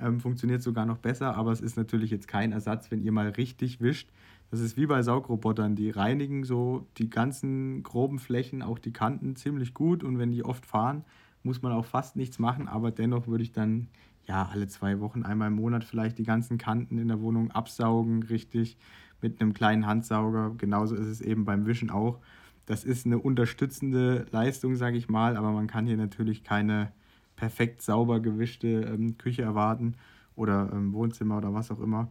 ähm, 0.00 0.20
funktioniert 0.20 0.62
sogar 0.62 0.86
noch 0.86 0.98
besser, 0.98 1.36
aber 1.36 1.52
es 1.52 1.60
ist 1.60 1.76
natürlich 1.76 2.10
jetzt 2.10 2.28
kein 2.28 2.52
Ersatz, 2.52 2.90
wenn 2.90 3.02
ihr 3.02 3.12
mal 3.12 3.28
richtig 3.28 3.80
wischt. 3.80 4.10
Das 4.50 4.60
ist 4.60 4.76
wie 4.76 4.86
bei 4.86 5.02
Saugrobotern, 5.02 5.76
die 5.76 5.90
reinigen 5.90 6.44
so 6.44 6.86
die 6.96 7.10
ganzen 7.10 7.82
groben 7.82 8.18
Flächen, 8.18 8.62
auch 8.62 8.78
die 8.78 8.92
Kanten 8.92 9.36
ziemlich 9.36 9.74
gut 9.74 10.02
und 10.02 10.18
wenn 10.18 10.30
die 10.30 10.44
oft 10.44 10.64
fahren, 10.64 11.04
muss 11.42 11.62
man 11.62 11.72
auch 11.72 11.84
fast 11.84 12.16
nichts 12.16 12.38
machen, 12.38 12.68
aber 12.68 12.90
dennoch 12.90 13.26
würde 13.26 13.42
ich 13.42 13.52
dann 13.52 13.88
ja 14.26 14.48
alle 14.50 14.68
zwei 14.68 15.00
Wochen, 15.00 15.22
einmal 15.22 15.48
im 15.48 15.54
Monat 15.54 15.84
vielleicht 15.84 16.18
die 16.18 16.24
ganzen 16.24 16.58
Kanten 16.58 16.98
in 16.98 17.08
der 17.08 17.20
Wohnung 17.20 17.50
absaugen, 17.50 18.22
richtig 18.22 18.76
mit 19.20 19.40
einem 19.40 19.54
kleinen 19.54 19.86
Handsauger. 19.86 20.54
Genauso 20.56 20.94
ist 20.94 21.06
es 21.06 21.20
eben 21.20 21.44
beim 21.44 21.66
Wischen 21.66 21.90
auch. 21.90 22.18
Das 22.66 22.84
ist 22.84 23.06
eine 23.06 23.18
unterstützende 23.18 24.26
Leistung, 24.30 24.76
sage 24.76 24.98
ich 24.98 25.08
mal, 25.08 25.36
aber 25.36 25.52
man 25.52 25.66
kann 25.66 25.86
hier 25.86 25.96
natürlich 25.96 26.44
keine 26.44 26.92
perfekt 27.38 27.82
sauber 27.82 28.18
gewischte 28.18 28.66
ähm, 28.66 29.16
Küche 29.16 29.42
erwarten 29.42 29.94
oder 30.34 30.70
ähm, 30.72 30.92
Wohnzimmer 30.92 31.38
oder 31.38 31.54
was 31.54 31.70
auch 31.70 31.78
immer. 31.78 32.08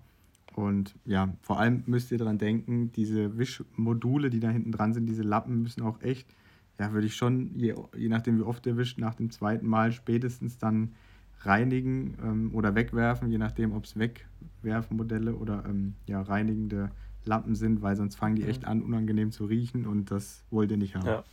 Und 0.56 0.96
ja, 1.04 1.34
vor 1.42 1.60
allem 1.60 1.84
müsst 1.86 2.12
ihr 2.12 2.18
daran 2.18 2.38
denken, 2.38 2.94
diese 2.94 3.38
Wischmodule, 3.38 4.30
die 4.30 4.40
da 4.40 4.50
hinten 4.50 4.72
dran 4.72 4.94
sind, 4.94 5.06
diese 5.06 5.24
Lappen 5.24 5.62
müssen 5.62 5.84
auch 5.84 6.02
echt, 6.02 6.34
ja, 6.80 6.94
würde 6.94 7.08
ich 7.08 7.16
schon, 7.16 7.52
je, 7.56 7.76
je 7.96 8.08
nachdem 8.08 8.40
wie 8.40 8.44
oft 8.44 8.66
ihr 8.66 8.78
wischt, 8.78 8.98
nach 9.00 9.16
dem 9.16 9.30
zweiten 9.30 9.68
Mal 9.68 9.92
spätestens 9.92 10.58
dann 10.58 10.94
reinigen 11.42 12.18
ähm, 12.24 12.56
oder 12.56 12.74
wegwerfen, 12.74 13.30
je 13.30 13.38
nachdem, 13.38 13.74
ob 13.74 13.84
es 13.84 13.98
Wegwerfmodelle 13.98 15.36
oder 15.36 15.66
ähm, 15.68 15.96
ja, 16.08 16.22
reinigende 16.22 16.90
Lampen 17.26 17.54
sind, 17.54 17.82
weil 17.82 17.98
sonst 17.98 18.16
fangen 18.16 18.38
die 18.38 18.44
mhm. 18.44 18.50
echt 18.50 18.66
an, 18.66 18.82
unangenehm 18.82 19.32
zu 19.32 19.46
riechen 19.46 19.86
und 19.86 20.10
das 20.10 20.46
wollt 20.52 20.72
ihr 20.72 20.78
nicht 20.78 20.96
haben. 20.96 21.06
Ja. 21.06 21.24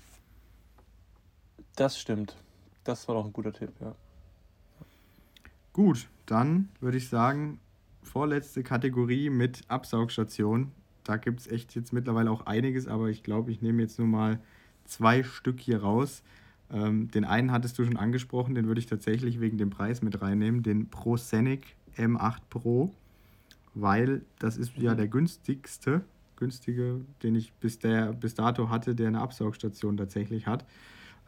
Das 1.77 1.99
stimmt. 1.99 2.37
Das 2.85 3.09
war 3.09 3.17
doch 3.17 3.25
ein 3.25 3.33
guter 3.33 3.53
Tipp, 3.53 3.73
ja. 3.81 3.95
Gut, 5.73 6.09
dann 6.27 6.69
würde 6.81 6.99
ich 6.99 7.09
sagen, 7.09 7.59
vorletzte 8.03 8.63
Kategorie 8.63 9.31
mit 9.31 9.63
Absaugstation. 9.69 10.71
Da 11.03 11.17
gibt 11.17 11.41
es 11.41 11.47
echt 11.49 11.75
jetzt 11.75 11.93
mittlerweile 11.93 12.31
auch 12.31 12.47
einiges, 12.47 12.87
aber 12.87 13.09
ich 13.09 13.23
glaube, 13.23 13.51
ich 13.51 13.61
nehme 13.61 13.83
jetzt 13.83 13.99
nur 13.99 14.09
mal 14.09 14.41
zwei 14.85 15.23
Stück 15.23 15.61
hier 15.61 15.83
raus. 15.83 16.23
Ähm, 16.71 17.11
den 17.11 17.25
einen 17.25 17.51
hattest 17.51 17.79
du 17.79 17.85
schon 17.85 17.97
angesprochen, 17.97 18.55
den 18.55 18.67
würde 18.67 18.79
ich 18.79 18.87
tatsächlich 18.87 19.41
wegen 19.41 19.59
dem 19.59 19.71
Preis 19.71 20.03
mit 20.03 20.21
reinnehmen, 20.23 20.63
den 20.63 20.89
ProSenic 20.89 21.77
M8 21.97 22.39
Pro, 22.51 22.95
weil 23.75 24.23
das 24.39 24.57
ist 24.57 24.77
ja 24.77 24.93
mhm. 24.93 24.97
der 24.97 25.09
günstigste, 25.09 26.03
günstige, 26.37 27.01
den 27.23 27.35
ich 27.35 27.53
bis, 27.55 27.79
der, 27.79 28.13
bis 28.13 28.35
dato 28.35 28.71
hatte, 28.71 28.95
der 28.95 29.09
eine 29.09 29.21
Absaugstation 29.21 29.97
tatsächlich 29.97 30.47
hat. 30.47 30.65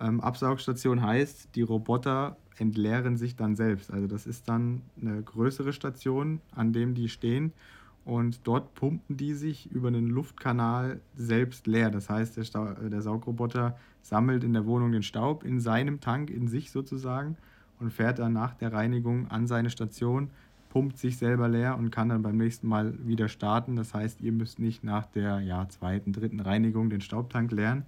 Ähm, 0.01 0.21
Absaugstation 0.21 1.03
heißt, 1.03 1.55
die 1.55 1.63
Roboter 1.63 2.37
entleeren 2.59 3.17
sich 3.17 3.37
dann 3.37 3.55
selbst. 3.55 3.91
Also 3.91 4.07
das 4.07 4.27
ist 4.27 4.49
dann 4.49 4.83
eine 5.01 5.23
größere 5.23 5.73
Station, 5.73 6.41
an 6.55 6.73
dem 6.73 6.95
die 6.95 7.09
stehen 7.09 7.53
und 8.07 8.47
dort 8.47 8.75
pumpen 8.75 9.17
die 9.17 9.35
sich 9.35 9.71
über 9.73 9.89
einen 9.89 10.07
Luftkanal 10.07 11.01
selbst 11.17 11.67
leer. 11.67 11.91
Das 11.91 12.09
heißt, 12.09 12.37
der, 12.37 12.45
Sta 12.45 12.75
der 12.75 13.03
Saugroboter 13.03 13.77
sammelt 14.01 14.45
in 14.45 14.53
der 14.53 14.65
Wohnung 14.65 14.93
den 14.93 15.03
Staub 15.03 15.43
in 15.43 15.61
seinem 15.61 16.01
Tank, 16.01 16.31
in 16.31 16.47
sich 16.47 16.71
sozusagen, 16.71 17.37
und 17.81 17.93
fährt 17.93 18.21
dann 18.21 18.33
nach 18.33 18.55
der 18.55 18.73
Reinigung 18.73 19.29
an 19.29 19.49
seine 19.49 19.71
Station, 19.71 20.31
pumpt 20.71 20.99
sich 20.99 21.19
selber 21.19 21.49
leer 21.49 21.77
und 21.77 21.91
kann 21.91 22.09
dann 22.09 22.23
beim 22.23 22.37
nächsten 22.37 22.69
Mal 22.69 22.95
wieder 23.05 23.29
starten. 23.29 23.75
Das 23.75 23.93
heißt, 23.93 24.21
ihr 24.21 24.33
müsst 24.33 24.61
nicht 24.61 24.85
nach 24.85 25.07
der 25.07 25.41
ja, 25.41 25.69
zweiten, 25.69 26.13
dritten 26.13 26.39
Reinigung 26.41 26.89
den 26.89 27.01
Staubtank 27.01 27.51
leeren, 27.51 27.85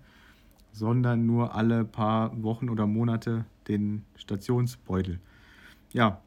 sondern 0.72 1.26
nur 1.26 1.54
alle 1.54 1.84
paar 1.84 2.42
Wochen 2.42 2.68
oder 2.68 2.86
Monate 2.86 3.44
den 3.68 4.04
Stationsbeutel. 4.16 5.20
Ja, 5.92 6.20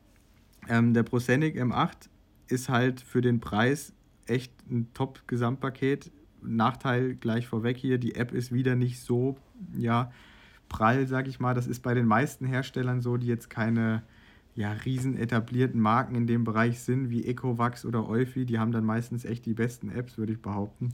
ähm, 0.67 0.93
der 0.93 1.03
ProSenic 1.03 1.55
M8 1.55 2.09
ist 2.47 2.69
halt 2.69 3.01
für 3.01 3.21
den 3.21 3.39
Preis 3.39 3.93
echt 4.25 4.53
ein 4.69 4.87
Top-Gesamtpaket. 4.93 6.11
Nachteil 6.41 7.15
gleich 7.15 7.47
vorweg 7.47 7.77
hier, 7.77 7.97
die 7.97 8.15
App 8.15 8.31
ist 8.31 8.51
wieder 8.51 8.75
nicht 8.75 8.99
so 9.01 9.37
ja, 9.75 10.11
prall, 10.69 11.07
sag 11.07 11.27
ich 11.27 11.39
mal. 11.39 11.53
Das 11.53 11.67
ist 11.67 11.81
bei 11.81 11.93
den 11.93 12.05
meisten 12.05 12.45
Herstellern 12.45 13.01
so, 13.01 13.17
die 13.17 13.27
jetzt 13.27 13.49
keine 13.49 14.03
ja, 14.55 14.71
riesen 14.71 15.17
etablierten 15.17 15.79
Marken 15.79 16.15
in 16.15 16.27
dem 16.27 16.43
Bereich 16.43 16.79
sind, 16.79 17.09
wie 17.09 17.25
Ecovax 17.25 17.85
oder 17.85 18.07
Eufy. 18.07 18.45
Die 18.45 18.59
haben 18.59 18.71
dann 18.71 18.85
meistens 18.85 19.23
echt 19.25 19.45
die 19.45 19.53
besten 19.53 19.89
Apps, 19.89 20.17
würde 20.17 20.33
ich 20.33 20.41
behaupten. 20.41 20.93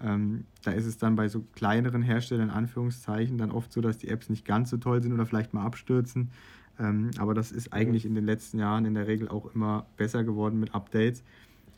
Ähm, 0.00 0.44
da 0.62 0.72
ist 0.72 0.86
es 0.86 0.98
dann 0.98 1.16
bei 1.16 1.28
so 1.28 1.44
kleineren 1.54 2.02
Herstellern, 2.02 2.48
in 2.48 2.54
Anführungszeichen, 2.54 3.38
dann 3.38 3.50
oft 3.50 3.72
so, 3.72 3.80
dass 3.80 3.98
die 3.98 4.08
Apps 4.08 4.28
nicht 4.28 4.44
ganz 4.44 4.70
so 4.70 4.76
toll 4.76 5.02
sind 5.02 5.12
oder 5.12 5.26
vielleicht 5.26 5.54
mal 5.54 5.64
abstürzen. 5.64 6.30
Ähm, 6.78 7.10
aber 7.18 7.34
das 7.34 7.52
ist 7.52 7.72
eigentlich 7.72 8.04
in 8.04 8.14
den 8.14 8.26
letzten 8.26 8.58
Jahren 8.58 8.84
in 8.84 8.94
der 8.94 9.06
Regel 9.06 9.28
auch 9.28 9.54
immer 9.54 9.86
besser 9.96 10.24
geworden 10.24 10.60
mit 10.60 10.74
Updates. 10.74 11.22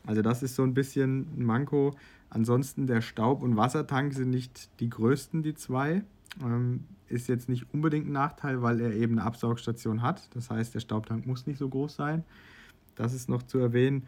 Also 0.05 0.21
das 0.21 0.43
ist 0.43 0.55
so 0.55 0.63
ein 0.63 0.73
bisschen 0.73 1.27
ein 1.37 1.45
Manko. 1.45 1.95
Ansonsten 2.29 2.87
der 2.87 3.01
Staub- 3.01 3.41
und 3.41 3.55
Wassertank 3.55 4.13
sind 4.13 4.29
nicht 4.29 4.69
die 4.79 4.89
größten, 4.89 5.41
die 5.41 5.55
zwei. 5.55 6.03
Ähm, 6.43 6.83
ist 7.07 7.27
jetzt 7.27 7.49
nicht 7.49 7.65
unbedingt 7.73 8.07
ein 8.07 8.11
Nachteil, 8.11 8.61
weil 8.61 8.79
er 8.81 8.93
eben 8.93 9.17
eine 9.17 9.23
Absaugstation 9.25 10.01
hat. 10.01 10.29
Das 10.35 10.49
heißt, 10.49 10.75
der 10.75 10.79
Staubtank 10.79 11.25
muss 11.25 11.47
nicht 11.47 11.57
so 11.57 11.67
groß 11.67 11.95
sein. 11.95 12.23
Das 12.95 13.13
ist 13.13 13.29
noch 13.29 13.43
zu 13.43 13.57
erwähnen. 13.57 14.03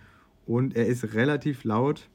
Und 0.46 0.76
er 0.76 0.88
ist 0.88 1.14
relativ 1.14 1.64
laut, 1.64 2.10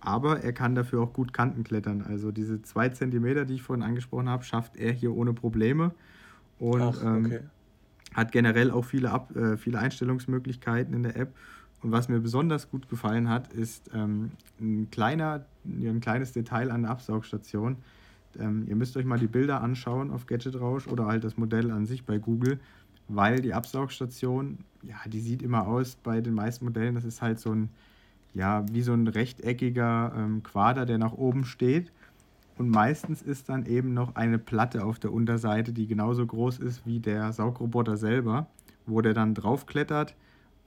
aber 0.00 0.40
er 0.44 0.52
kann 0.52 0.74
dafür 0.74 1.02
auch 1.02 1.12
gut 1.12 1.32
Kanten 1.32 1.64
klettern. 1.64 2.02
Also 2.02 2.30
diese 2.30 2.62
zwei 2.62 2.88
Zentimeter, 2.88 3.44
die 3.44 3.54
ich 3.54 3.62
vorhin 3.62 3.82
angesprochen 3.82 4.28
habe, 4.28 4.44
schafft 4.44 4.76
er 4.76 4.92
hier 4.92 5.14
ohne 5.14 5.32
Probleme. 5.32 5.92
Und 6.58 6.82
Ach, 6.82 7.02
ähm, 7.02 7.26
okay. 7.26 7.36
ähm, 7.36 7.50
hat 8.14 8.32
generell 8.32 8.70
auch 8.70 8.84
viele, 8.84 9.10
Ab 9.10 9.34
äh, 9.36 9.56
viele 9.56 9.78
Einstellungsmöglichkeiten 9.78 10.94
in 10.94 11.02
der 11.02 11.16
App. 11.16 11.34
Und 11.82 11.92
was 11.92 12.08
mir 12.08 12.20
besonders 12.20 12.70
gut 12.70 12.88
gefallen 12.88 13.28
hat, 13.28 13.52
ist 13.52 13.90
ähm, 13.94 14.32
ein, 14.60 14.88
kleiner, 14.90 15.44
ein 15.64 16.00
kleines 16.00 16.32
Detail 16.32 16.70
an 16.70 16.82
der 16.82 16.90
Absaugstation. 16.90 17.76
Ähm, 18.38 18.64
ihr 18.68 18.76
müsst 18.76 18.96
euch 18.96 19.04
mal 19.04 19.18
die 19.18 19.26
Bilder 19.26 19.62
anschauen 19.62 20.10
auf 20.10 20.26
Gadget 20.26 20.60
Rausch 20.60 20.86
oder 20.88 21.06
halt 21.06 21.24
das 21.24 21.36
Modell 21.36 21.70
an 21.70 21.86
sich 21.86 22.04
bei 22.04 22.18
Google, 22.18 22.58
weil 23.08 23.40
die 23.40 23.54
Absaugstation, 23.54 24.58
ja, 24.82 24.96
die 25.06 25.20
sieht 25.20 25.42
immer 25.42 25.66
aus 25.66 25.96
bei 25.96 26.20
den 26.20 26.34
meisten 26.34 26.64
Modellen, 26.64 26.94
das 26.94 27.04
ist 27.04 27.22
halt 27.22 27.38
so 27.38 27.52
ein, 27.52 27.70
ja, 28.34 28.64
wie 28.70 28.82
so 28.82 28.92
ein 28.92 29.08
rechteckiger 29.08 30.12
ähm, 30.16 30.42
Quader, 30.42 30.86
der 30.86 30.98
nach 30.98 31.12
oben 31.12 31.44
steht. 31.44 31.92
Und 32.56 32.70
meistens 32.70 33.22
ist 33.22 33.48
dann 33.48 33.66
eben 33.66 33.94
noch 33.94 34.16
eine 34.16 34.38
Platte 34.38 34.84
auf 34.84 34.98
der 34.98 35.12
Unterseite, 35.12 35.72
die 35.72 35.86
genauso 35.86 36.26
groß 36.26 36.58
ist 36.58 36.86
wie 36.86 36.98
der 36.98 37.32
Saugroboter 37.32 37.96
selber, 37.96 38.46
wo 38.86 39.00
der 39.00 39.14
dann 39.14 39.34
draufklettert 39.34 40.16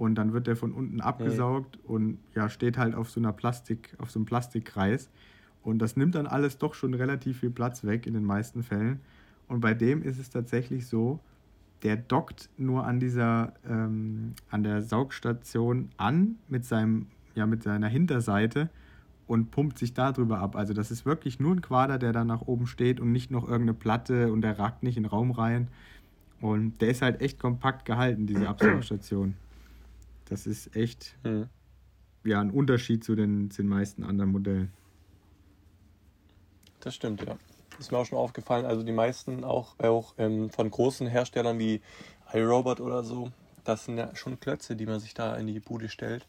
und 0.02 0.16
dann 0.16 0.34
wird 0.34 0.48
der 0.48 0.56
von 0.56 0.72
unten 0.72 1.00
abgesaugt 1.00 1.78
okay. 1.84 1.94
und 1.94 2.18
ja, 2.34 2.50
steht 2.50 2.78
halt 2.78 2.96
auf 2.96 3.12
so 3.12 3.20
einer 3.20 3.34
Plastik, 3.34 3.96
auf 4.00 4.10
so 4.10 4.18
einem 4.18 4.26
Plastikkreis. 4.26 5.12
Und 5.64 5.80
das 5.80 5.96
nimmt 5.96 6.16
dann 6.16 6.26
alles 6.26 6.58
doch 6.58 6.74
schon 6.74 6.96
relativ 6.96 7.42
viel 7.42 7.52
Platz 7.52 7.84
weg 7.84 8.08
in 8.08 8.16
den 8.16 8.24
meisten 8.24 8.64
Fällen. 8.64 9.00
Und 9.48 9.60
bei 9.60 9.76
dem 9.76 10.02
ist 10.02 10.18
es 10.18 10.32
tatsächlich 10.32 10.88
so, 10.88 11.20
der 11.84 11.98
dockt 11.98 12.50
nur 12.58 12.86
an 12.86 13.00
dieser, 13.00 13.54
ähm, 13.68 14.34
an 14.50 14.64
der 14.64 14.82
Saugstation 14.82 15.90
an 15.98 16.38
mit 16.48 16.66
seinem, 16.66 17.06
ja, 17.36 17.46
mit 17.46 17.64
seiner 17.64 17.88
Hinterseite 17.88 18.70
und 19.28 19.52
pumpt 19.52 19.80
sich 19.80 19.94
darüber 19.94 20.40
ab. 20.40 20.56
Also 20.56 20.74
das 20.74 20.92
ist 20.92 21.06
wirklich 21.06 21.40
nur 21.40 21.56
ein 21.56 21.62
Quader, 21.62 21.98
der 21.98 22.12
da 22.12 22.24
nach 22.24 22.42
oben 22.42 22.68
steht 22.68 23.00
und 23.00 23.12
nicht 23.12 23.32
noch 23.32 23.44
irgendeine 23.44 23.74
Platte 23.74 24.32
und 24.32 24.42
der 24.42 24.60
ragt 24.60 24.84
nicht 24.84 24.98
in 24.98 25.04
den 25.04 25.10
Raum 25.10 25.32
rein. 25.32 25.70
Und 26.42 26.82
der 26.82 26.90
ist 26.90 27.02
halt 27.02 27.22
echt 27.22 27.40
kompakt 27.40 27.86
gehalten, 27.86 28.28
diese 28.28 28.50
Absaugstation. 28.50 29.36
Das 30.26 30.48
ist 30.48 30.76
echt 30.76 31.16
mhm. 31.24 31.48
ja, 32.24 32.42
ein 32.42 32.52
Unterschied 32.52 33.04
zu 33.04 33.16
den, 33.16 33.52
zu 33.52 33.62
den 33.62 33.70
meisten 33.70 34.04
anderen 34.04 34.32
Modellen. 34.32 34.72
Das 36.80 36.96
stimmt, 36.96 37.24
ja. 37.24 37.38
Ist 37.80 37.92
mir 37.92 37.98
auch 38.00 38.06
schon 38.06 38.18
aufgefallen. 38.18 38.66
Also 38.66 38.84
die 38.84 38.92
meisten 38.92 39.44
auch, 39.44 39.80
auch 39.80 40.14
ähm, 40.18 40.50
von 40.50 40.70
großen 40.70 41.08
Herstellern 41.08 41.60
wie 41.60 41.82
iRobot 42.34 42.82
oder 42.82 43.04
so, 43.04 43.32
das 43.64 43.86
sind 43.86 43.98
ja 43.98 44.16
schon 44.16 44.40
Klötze, 44.40 44.76
die 44.76 44.86
man 44.86 45.00
sich 45.00 45.14
da 45.14 45.36
in 45.36 45.48
die 45.48 45.60
Bude 45.60 45.90
stellt. 45.90 46.28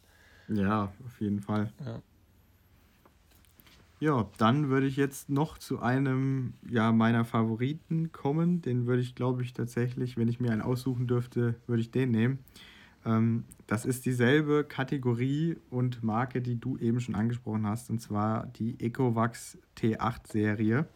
Ja, 0.48 0.92
auf 1.04 1.20
jeden 1.20 1.40
Fall. 1.40 1.72
Ja. 1.84 2.02
Ja, 4.02 4.28
dann 4.36 4.68
würde 4.68 4.88
ich 4.88 4.96
jetzt 4.96 5.30
noch 5.30 5.58
zu 5.58 5.78
einem 5.78 6.54
ja, 6.68 6.90
meiner 6.90 7.24
Favoriten 7.24 8.10
kommen. 8.10 8.60
Den 8.60 8.88
würde 8.88 9.00
ich, 9.00 9.14
glaube 9.14 9.44
ich, 9.44 9.52
tatsächlich, 9.52 10.16
wenn 10.16 10.26
ich 10.26 10.40
mir 10.40 10.50
einen 10.50 10.60
aussuchen 10.60 11.06
dürfte, 11.06 11.54
würde 11.68 11.82
ich 11.82 11.92
den 11.92 12.10
nehmen. 12.10 12.40
Ähm, 13.04 13.44
das 13.68 13.84
ist 13.84 14.04
dieselbe 14.04 14.64
Kategorie 14.64 15.56
und 15.70 16.02
Marke, 16.02 16.42
die 16.42 16.58
du 16.58 16.76
eben 16.78 16.98
schon 16.98 17.14
angesprochen 17.14 17.64
hast, 17.64 17.90
und 17.90 18.00
zwar 18.00 18.46
die 18.46 18.74
Ecovax 18.80 19.56
T8-Serie. 19.78 20.86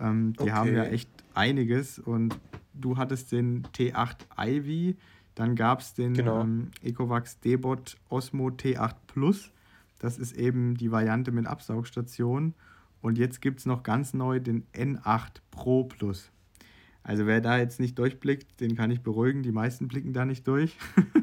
Ähm, 0.00 0.32
die 0.32 0.40
okay. 0.40 0.52
haben 0.52 0.74
ja 0.74 0.84
echt 0.84 1.10
einiges 1.34 1.98
und 1.98 2.38
du 2.72 2.96
hattest 2.96 3.32
den 3.32 3.64
T8 3.74 4.16
Ivy, 4.38 4.96
dann 5.34 5.56
gab 5.56 5.80
es 5.80 5.94
den 5.94 6.14
genau. 6.14 6.42
ähm, 6.42 6.70
Ecovax 6.82 7.40
Debot 7.40 7.96
Osmo 8.08 8.48
T8 8.48 8.96
Plus 9.06 9.52
das 10.02 10.18
ist 10.18 10.36
eben 10.36 10.76
die 10.76 10.90
Variante 10.90 11.30
mit 11.30 11.46
Absaugstation. 11.46 12.54
Und 13.00 13.18
jetzt 13.18 13.40
gibt 13.40 13.60
es 13.60 13.66
noch 13.66 13.84
ganz 13.84 14.14
neu 14.14 14.40
den 14.40 14.64
N8 14.74 15.40
Pro 15.52 15.84
Plus. 15.84 16.30
Also 17.04 17.26
wer 17.26 17.40
da 17.40 17.58
jetzt 17.58 17.80
nicht 17.80 17.98
durchblickt, 17.98 18.60
den 18.60 18.76
kann 18.76 18.90
ich 18.90 19.02
beruhigen. 19.02 19.44
Die 19.44 19.52
meisten 19.52 19.86
blicken 19.86 20.12
da 20.12 20.24
nicht 20.24 20.46
durch. 20.46 20.76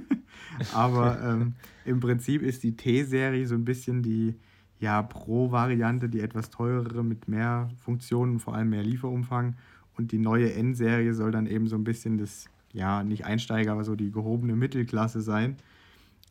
Aber 0.73 1.21
ähm, 1.23 1.55
im 1.83 1.99
Prinzip 1.99 2.41
ist 2.41 2.63
die 2.63 2.77
T-Serie 2.77 3.45
so 3.45 3.55
ein 3.55 3.65
bisschen 3.65 4.01
die 4.01 4.35
ja, 4.79 5.01
Pro-Variante, 5.01 6.07
die 6.07 6.21
etwas 6.21 6.49
teurere 6.49 7.03
mit 7.03 7.27
mehr 7.27 7.69
Funktionen, 7.83 8.39
vor 8.39 8.55
allem 8.55 8.69
mehr 8.69 8.83
Lieferumfang. 8.83 9.57
Und 9.97 10.13
die 10.13 10.19
neue 10.19 10.53
N-Serie 10.53 11.13
soll 11.13 11.31
dann 11.31 11.47
eben 11.47 11.67
so 11.67 11.75
ein 11.75 11.83
bisschen 11.83 12.17
das, 12.17 12.45
ja, 12.73 13.03
nicht 13.03 13.25
Einsteiger, 13.25 13.71
aber 13.71 13.83
so 13.83 13.95
die 13.95 14.11
gehobene 14.11 14.55
Mittelklasse 14.55 15.21
sein. 15.21 15.57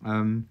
Ähm, 0.05 0.47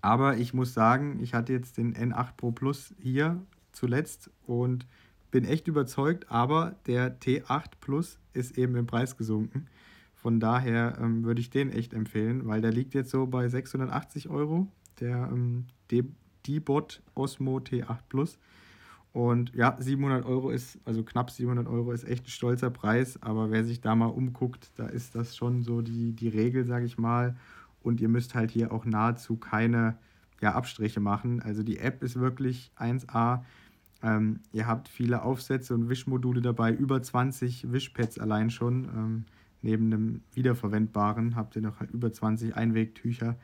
aber 0.00 0.36
ich 0.38 0.54
muss 0.54 0.74
sagen, 0.74 1.20
ich 1.22 1.34
hatte 1.34 1.52
jetzt 1.52 1.78
den 1.78 1.94
N8 1.94 2.36
Pro 2.36 2.50
Plus 2.52 2.94
hier 3.00 3.40
zuletzt 3.72 4.30
und 4.46 4.86
bin 5.30 5.44
echt 5.44 5.68
überzeugt, 5.68 6.30
aber 6.30 6.76
der 6.86 7.18
T8 7.18 7.72
Plus 7.80 8.18
ist 8.32 8.58
eben 8.58 8.76
im 8.76 8.86
Preis 8.86 9.16
gesunken. 9.16 9.66
Von 10.14 10.38
daher 10.38 10.98
ähm, 11.00 11.24
würde 11.24 11.40
ich 11.40 11.50
den 11.50 11.70
echt 11.70 11.94
empfehlen, 11.94 12.46
weil 12.46 12.60
der 12.60 12.70
liegt 12.70 12.94
jetzt 12.94 13.10
so 13.10 13.26
bei 13.26 13.48
680 13.48 14.28
Euro, 14.28 14.68
der 15.00 15.28
ähm, 15.32 15.66
D-Bot 15.90 17.02
Osmo 17.14 17.58
T8 17.58 17.98
Plus. 18.08 18.38
Und 19.12 19.54
ja, 19.54 19.76
700 19.78 20.24
Euro 20.24 20.50
ist, 20.50 20.78
also 20.86 21.02
knapp 21.02 21.30
700 21.30 21.66
Euro 21.66 21.92
ist 21.92 22.04
echt 22.04 22.24
ein 22.24 22.30
stolzer 22.30 22.70
Preis, 22.70 23.22
aber 23.22 23.50
wer 23.50 23.62
sich 23.62 23.80
da 23.82 23.94
mal 23.94 24.06
umguckt, 24.06 24.70
da 24.76 24.86
ist 24.86 25.14
das 25.14 25.36
schon 25.36 25.62
so 25.62 25.82
die, 25.82 26.12
die 26.12 26.28
Regel, 26.28 26.64
sage 26.64 26.86
ich 26.86 26.96
mal 26.96 27.36
und 27.82 28.00
ihr 28.00 28.08
müsst 28.08 28.34
halt 28.34 28.50
hier 28.50 28.72
auch 28.72 28.84
nahezu 28.84 29.36
keine 29.36 29.96
ja, 30.40 30.54
Abstriche 30.54 31.00
machen. 31.00 31.40
Also 31.42 31.62
die 31.62 31.78
App 31.78 32.02
ist 32.02 32.18
wirklich 32.18 32.72
1A. 32.78 33.44
Ähm, 34.02 34.40
ihr 34.52 34.66
habt 34.66 34.88
viele 34.88 35.22
Aufsätze 35.22 35.74
und 35.74 35.88
Wischmodule 35.88 36.40
dabei, 36.40 36.72
über 36.72 37.02
20 37.02 37.70
Wischpads 37.72 38.18
allein 38.18 38.50
schon. 38.50 38.84
Ähm, 38.84 39.24
neben 39.62 39.92
einem 39.92 40.20
wiederverwendbaren 40.32 41.36
habt 41.36 41.54
ihr 41.56 41.62
noch 41.62 41.80
über 41.80 42.12
20 42.12 42.56
Einwegtücher. 42.56 43.36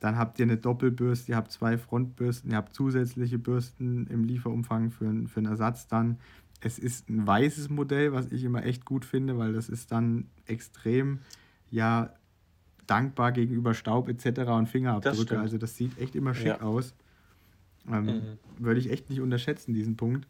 Dann 0.00 0.16
habt 0.16 0.38
ihr 0.38 0.44
eine 0.44 0.56
Doppelbürste, 0.56 1.32
ihr 1.32 1.36
habt 1.36 1.52
zwei 1.52 1.76
Frontbürsten, 1.76 2.50
ihr 2.50 2.56
habt 2.56 2.74
zusätzliche 2.74 3.38
Bürsten 3.38 4.06
im 4.06 4.24
Lieferumfang 4.24 4.90
für, 4.90 5.28
für 5.28 5.40
einen 5.40 5.46
Ersatz 5.46 5.88
dann. 5.88 6.18
Es 6.62 6.78
ist 6.78 7.08
ein 7.08 7.26
weißes 7.26 7.68
Modell, 7.68 8.12
was 8.12 8.32
ich 8.32 8.44
immer 8.44 8.64
echt 8.64 8.84
gut 8.84 9.04
finde, 9.04 9.38
weil 9.38 9.52
das 9.52 9.68
ist 9.68 9.92
dann 9.92 10.26
extrem 10.46 11.20
ja, 11.70 12.14
dankbar 12.86 13.32
gegenüber 13.32 13.74
Staub 13.74 14.08
etc. 14.08 14.40
und 14.50 14.68
Fingerabdrücke. 14.68 15.34
Das 15.34 15.38
also 15.38 15.58
das 15.58 15.76
sieht 15.76 15.98
echt 15.98 16.16
immer 16.16 16.34
schick 16.34 16.46
ja. 16.46 16.60
aus. 16.60 16.94
Ähm, 17.88 18.04
mhm. 18.04 18.22
Würde 18.58 18.80
ich 18.80 18.90
echt 18.90 19.10
nicht 19.10 19.20
unterschätzen, 19.20 19.74
diesen 19.74 19.96
Punkt. 19.96 20.26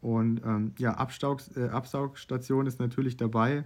Und 0.00 0.42
ähm, 0.44 0.72
ja, 0.78 0.92
Abstaugs, 0.92 1.56
äh, 1.56 1.68
Absaugstation 1.68 2.66
ist 2.66 2.78
natürlich 2.78 3.16
dabei. 3.16 3.64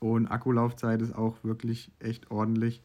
Und 0.00 0.26
Akkulaufzeit 0.26 1.00
ist 1.00 1.14
auch 1.14 1.42
wirklich 1.44 1.90
echt 1.98 2.30
ordentlich. 2.30 2.82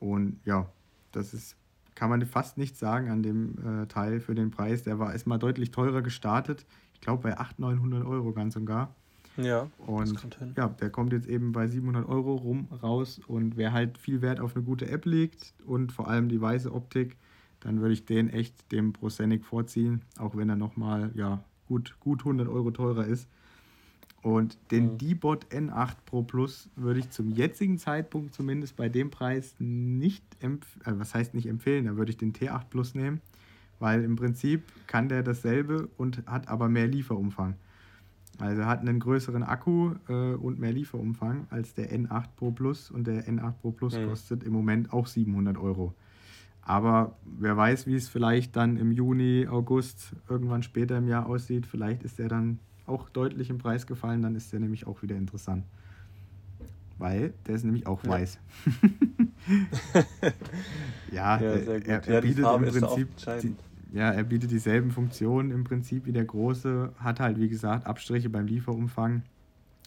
Und 0.00 0.40
ja, 0.44 0.68
das 1.12 1.34
ist, 1.34 1.56
kann 1.94 2.10
man 2.10 2.24
fast 2.26 2.58
nichts 2.58 2.78
sagen 2.78 3.10
an 3.10 3.22
dem 3.22 3.82
äh, 3.82 3.86
Teil 3.86 4.20
für 4.20 4.34
den 4.34 4.50
Preis. 4.50 4.82
Der 4.82 4.98
war 4.98 5.12
erstmal 5.12 5.38
deutlich 5.38 5.70
teurer 5.70 6.02
gestartet. 6.02 6.66
Ich 6.94 7.00
glaube 7.00 7.22
bei 7.22 7.38
800, 7.38 7.76
900 7.76 8.06
Euro 8.06 8.32
ganz 8.32 8.56
und 8.56 8.66
gar. 8.66 8.94
Ja, 9.36 9.68
und 9.86 10.36
ja, 10.56 10.68
der 10.68 10.90
kommt 10.90 11.12
jetzt 11.12 11.28
eben 11.28 11.52
bei 11.52 11.68
700 11.68 12.08
Euro 12.08 12.34
rum 12.34 12.66
raus 12.82 13.20
und 13.24 13.56
wer 13.56 13.72
halt 13.72 13.96
viel 13.96 14.20
Wert 14.20 14.40
auf 14.40 14.56
eine 14.56 14.64
gute 14.64 14.88
App 14.90 15.06
legt 15.06 15.54
und 15.64 15.92
vor 15.92 16.08
allem 16.08 16.28
die 16.28 16.40
weiße 16.40 16.74
Optik, 16.74 17.16
dann 17.60 17.80
würde 17.80 17.92
ich 17.92 18.04
den 18.04 18.30
echt 18.30 18.72
dem 18.72 18.92
Prosenic 18.92 19.44
vorziehen, 19.44 20.02
auch 20.18 20.36
wenn 20.36 20.48
er 20.48 20.56
nochmal 20.56 21.12
ja, 21.14 21.44
gut, 21.68 21.94
gut 22.00 22.22
100 22.22 22.48
Euro 22.48 22.72
teurer 22.72 23.06
ist. 23.06 23.28
Und 24.22 24.58
den 24.72 24.92
mhm. 24.92 24.98
D-Bot 24.98 25.46
N8 25.46 25.94
Pro 26.04 26.22
Plus 26.22 26.68
würde 26.74 27.00
ich 27.00 27.10
zum 27.10 27.30
jetzigen 27.30 27.78
Zeitpunkt 27.78 28.34
zumindest 28.34 28.76
bei 28.76 28.88
dem 28.88 29.10
Preis 29.10 29.54
nicht 29.58 30.24
empfehlen, 30.40 30.96
äh, 30.96 30.98
was 30.98 31.14
heißt 31.14 31.34
nicht 31.34 31.46
empfehlen, 31.46 31.86
da 31.86 31.96
würde 31.96 32.10
ich 32.10 32.16
den 32.16 32.32
T8 32.32 32.64
Plus 32.68 32.94
nehmen, 32.94 33.20
weil 33.78 34.02
im 34.02 34.16
Prinzip 34.16 34.64
kann 34.86 35.08
der 35.08 35.22
dasselbe 35.22 35.88
und 35.96 36.24
hat 36.26 36.48
aber 36.48 36.68
mehr 36.68 36.88
Lieferumfang. 36.88 37.54
Also 38.38 38.62
er 38.62 38.68
hat 38.68 38.80
einen 38.80 39.00
größeren 39.00 39.42
Akku 39.42 39.94
äh, 40.08 40.34
und 40.34 40.58
mehr 40.58 40.72
Lieferumfang 40.72 41.46
als 41.50 41.74
der 41.74 41.92
N8 41.92 42.26
Pro 42.36 42.50
Plus 42.50 42.90
und 42.90 43.06
der 43.06 43.26
N8 43.26 43.52
Pro 43.60 43.70
Plus 43.70 43.96
mhm. 43.96 44.08
kostet 44.08 44.42
im 44.42 44.52
Moment 44.52 44.92
auch 44.92 45.06
700 45.06 45.58
Euro. 45.58 45.94
Aber 46.62 47.16
wer 47.24 47.56
weiß, 47.56 47.86
wie 47.86 47.94
es 47.94 48.08
vielleicht 48.08 48.54
dann 48.54 48.76
im 48.76 48.92
Juni, 48.92 49.46
August, 49.48 50.12
irgendwann 50.28 50.62
später 50.62 50.98
im 50.98 51.08
Jahr 51.08 51.26
aussieht. 51.26 51.66
Vielleicht 51.66 52.02
ist 52.02 52.20
er 52.20 52.28
dann 52.28 52.58
auch 52.88 53.08
deutlich 53.08 53.50
im 53.50 53.58
Preis 53.58 53.86
gefallen, 53.86 54.22
dann 54.22 54.34
ist 54.34 54.52
der 54.52 54.60
nämlich 54.60 54.86
auch 54.86 55.02
wieder 55.02 55.16
interessant. 55.16 55.64
Weil 56.98 57.32
der 57.46 57.54
ist 57.54 57.64
nämlich 57.64 57.86
auch 57.86 58.04
weiß. 58.04 58.38
ja, 61.12 61.40
ja 61.40 61.50
er, 61.50 62.08
er, 62.08 62.20
bietet 62.20 62.44
im 62.44 62.62
Prinzip 62.62 63.08
die, 63.40 63.54
ja, 63.92 64.10
er 64.10 64.24
bietet 64.24 64.50
dieselben 64.50 64.90
Funktionen 64.90 65.52
im 65.52 65.64
Prinzip 65.64 66.06
wie 66.06 66.12
der 66.12 66.24
große, 66.24 66.92
hat 66.98 67.20
halt 67.20 67.38
wie 67.38 67.48
gesagt 67.48 67.86
Abstriche 67.86 68.28
beim 68.30 68.46
Lieferumfang, 68.46 69.22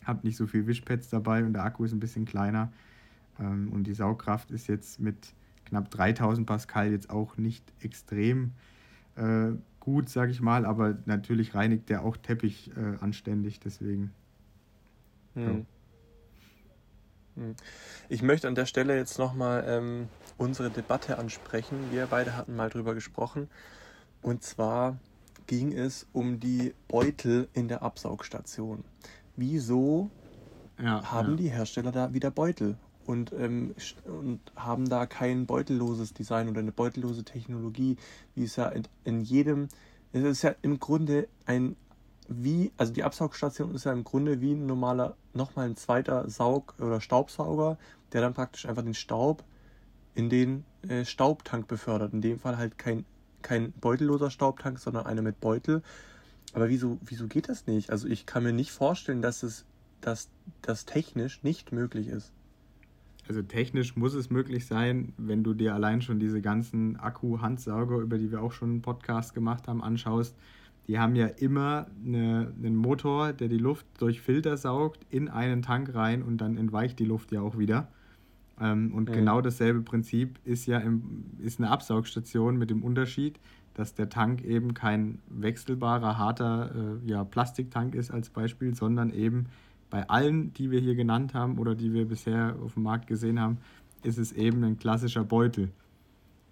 hat 0.05 0.23
nicht 0.23 0.37
so 0.37 0.47
viel 0.47 0.67
Wischpads 0.67 1.09
dabei 1.09 1.43
und 1.43 1.53
der 1.53 1.65
Akku 1.65 1.83
ist 1.83 1.91
ein 1.91 1.99
bisschen 1.99 2.25
kleiner 2.25 2.71
ähm, 3.39 3.71
und 3.73 3.83
die 3.83 3.93
Saugkraft 3.93 4.49
ist 4.51 4.67
jetzt 4.67 4.99
mit 4.99 5.33
knapp 5.65 5.91
3000 5.91 6.47
Pascal 6.47 6.91
jetzt 6.91 7.09
auch 7.09 7.37
nicht 7.37 7.63
extrem 7.81 8.51
äh, 9.15 9.51
gut, 9.81 10.07
sag 10.07 10.29
ich 10.29 10.39
mal, 10.39 10.65
aber 10.65 10.97
natürlich 11.05 11.53
reinigt 11.53 11.89
der 11.89 12.03
auch 12.05 12.15
Teppich 12.15 12.71
äh, 12.77 12.97
anständig, 13.01 13.59
deswegen. 13.59 14.13
Hm. 15.33 15.65
Hm. 17.35 17.55
Ich 18.07 18.21
möchte 18.21 18.47
an 18.47 18.55
der 18.55 18.65
Stelle 18.65 18.95
jetzt 18.95 19.19
nochmal 19.19 19.65
ähm, 19.67 20.07
unsere 20.37 20.69
Debatte 20.69 21.17
ansprechen. 21.17 21.77
Wir 21.91 22.07
beide 22.07 22.37
hatten 22.37 22.55
mal 22.55 22.69
drüber 22.69 22.93
gesprochen. 22.93 23.49
Und 24.21 24.43
zwar 24.43 24.97
ging 25.47 25.73
es 25.73 26.07
um 26.13 26.39
die 26.39 26.73
Beutel 26.87 27.49
in 27.53 27.67
der 27.67 27.81
Absaugstation. 27.81 28.83
Wieso 29.35 30.11
ja, 30.79 31.11
haben 31.11 31.31
ja. 31.31 31.35
die 31.37 31.49
Hersteller 31.49 31.91
da 31.91 32.13
wieder 32.13 32.31
Beutel? 32.31 32.77
Und, 33.05 33.33
ähm, 33.33 33.75
und 34.05 34.39
haben 34.55 34.89
da 34.89 35.05
kein 35.05 35.45
beutelloses 35.45 36.13
Design 36.13 36.49
oder 36.49 36.59
eine 36.59 36.71
beutellose 36.71 37.23
Technologie, 37.23 37.97
wie 38.35 38.43
es 38.43 38.55
ja 38.55 38.67
in, 38.69 38.83
in 39.03 39.21
jedem, 39.21 39.67
es 40.13 40.23
ist 40.23 40.41
ja 40.41 40.55
im 40.61 40.79
Grunde 40.79 41.27
ein, 41.45 41.75
wie, 42.27 42.71
also 42.77 42.93
die 42.93 43.03
Absaugstation 43.03 43.73
ist 43.75 43.85
ja 43.85 43.91
im 43.91 44.03
Grunde 44.03 44.41
wie 44.41 44.53
ein 44.53 44.65
normaler, 44.65 45.15
nochmal 45.33 45.65
ein 45.65 45.75
zweiter 45.75 46.29
Saug- 46.29 46.75
oder 46.79 47.01
Staubsauger, 47.01 47.77
der 48.13 48.21
dann 48.21 48.33
praktisch 48.33 48.65
einfach 48.65 48.83
den 48.83 48.93
Staub 48.93 49.43
in 50.13 50.29
den 50.29 50.65
äh, 50.87 51.05
Staubtank 51.05 51.67
befördert. 51.67 52.13
In 52.13 52.21
dem 52.21 52.39
Fall 52.39 52.57
halt 52.57 52.77
kein, 52.77 53.05
kein 53.41 53.71
beutelloser 53.73 54.29
Staubtank, 54.29 54.79
sondern 54.79 55.05
einer 55.05 55.21
mit 55.21 55.39
Beutel. 55.39 55.81
Aber 56.53 56.67
wieso, 56.67 56.97
wieso 57.01 57.27
geht 57.27 57.47
das 57.47 57.65
nicht? 57.65 57.89
Also 57.89 58.07
ich 58.07 58.25
kann 58.25 58.43
mir 58.43 58.53
nicht 58.53 58.71
vorstellen, 58.71 59.21
dass 59.21 59.43
es 59.43 59.65
dass 60.01 60.29
das 60.63 60.85
technisch 60.85 61.43
nicht 61.43 61.71
möglich 61.71 62.07
ist 62.07 62.33
also 63.27 63.41
technisch 63.41 63.95
muss 63.95 64.13
es 64.13 64.29
möglich 64.29 64.65
sein, 64.65 65.13
wenn 65.17 65.43
du 65.43 65.53
dir 65.53 65.73
allein 65.73 66.01
schon 66.01 66.19
diese 66.19 66.41
ganzen 66.41 66.97
Akku-Handsauger, 66.97 67.97
über 67.99 68.17
die 68.17 68.31
wir 68.31 68.41
auch 68.41 68.51
schon 68.51 68.69
einen 68.69 68.81
Podcast 68.81 69.33
gemacht 69.33 69.67
haben, 69.67 69.83
anschaust. 69.83 70.35
Die 70.87 70.99
haben 70.99 71.15
ja 71.15 71.27
immer 71.27 71.87
eine, 72.05 72.51
einen 72.57 72.75
Motor, 72.75 73.33
der 73.33 73.47
die 73.47 73.57
Luft 73.57 73.85
durch 73.99 74.21
Filter 74.21 74.57
saugt, 74.57 75.05
in 75.09 75.29
einen 75.29 75.61
Tank 75.61 75.93
rein 75.93 76.23
und 76.23 76.37
dann 76.37 76.57
entweicht 76.57 76.99
die 76.99 77.05
Luft 77.05 77.31
ja 77.31 77.41
auch 77.41 77.57
wieder. 77.57 77.87
Ähm, 78.59 78.93
und 78.93 79.09
ja. 79.09 79.15
genau 79.15 79.41
dasselbe 79.41 79.81
Prinzip 79.81 80.39
ist 80.43 80.65
ja 80.65 80.79
im, 80.79 81.25
ist 81.39 81.59
eine 81.59 81.69
Absaugstation 81.69 82.57
mit 82.57 82.69
dem 82.69 82.83
Unterschied, 82.83 83.39
dass 83.73 83.95
der 83.95 84.09
Tank 84.09 84.43
eben 84.43 84.73
kein 84.73 85.19
wechselbarer, 85.29 86.17
harter 86.17 86.71
äh, 87.05 87.09
ja, 87.09 87.23
Plastiktank 87.23 87.95
ist 87.95 88.11
als 88.11 88.29
Beispiel, 88.29 88.75
sondern 88.75 89.11
eben 89.11 89.45
bei 89.91 90.09
allen, 90.09 90.53
die 90.53 90.71
wir 90.71 90.79
hier 90.79 90.95
genannt 90.95 91.35
haben 91.35 91.59
oder 91.59 91.75
die 91.75 91.93
wir 91.93 92.07
bisher 92.07 92.55
auf 92.63 92.73
dem 92.73 92.83
Markt 92.83 93.05
gesehen 93.05 93.39
haben, 93.39 93.59
ist 94.01 94.17
es 94.17 94.31
eben 94.31 94.63
ein 94.63 94.79
klassischer 94.79 95.23
Beutel. 95.23 95.69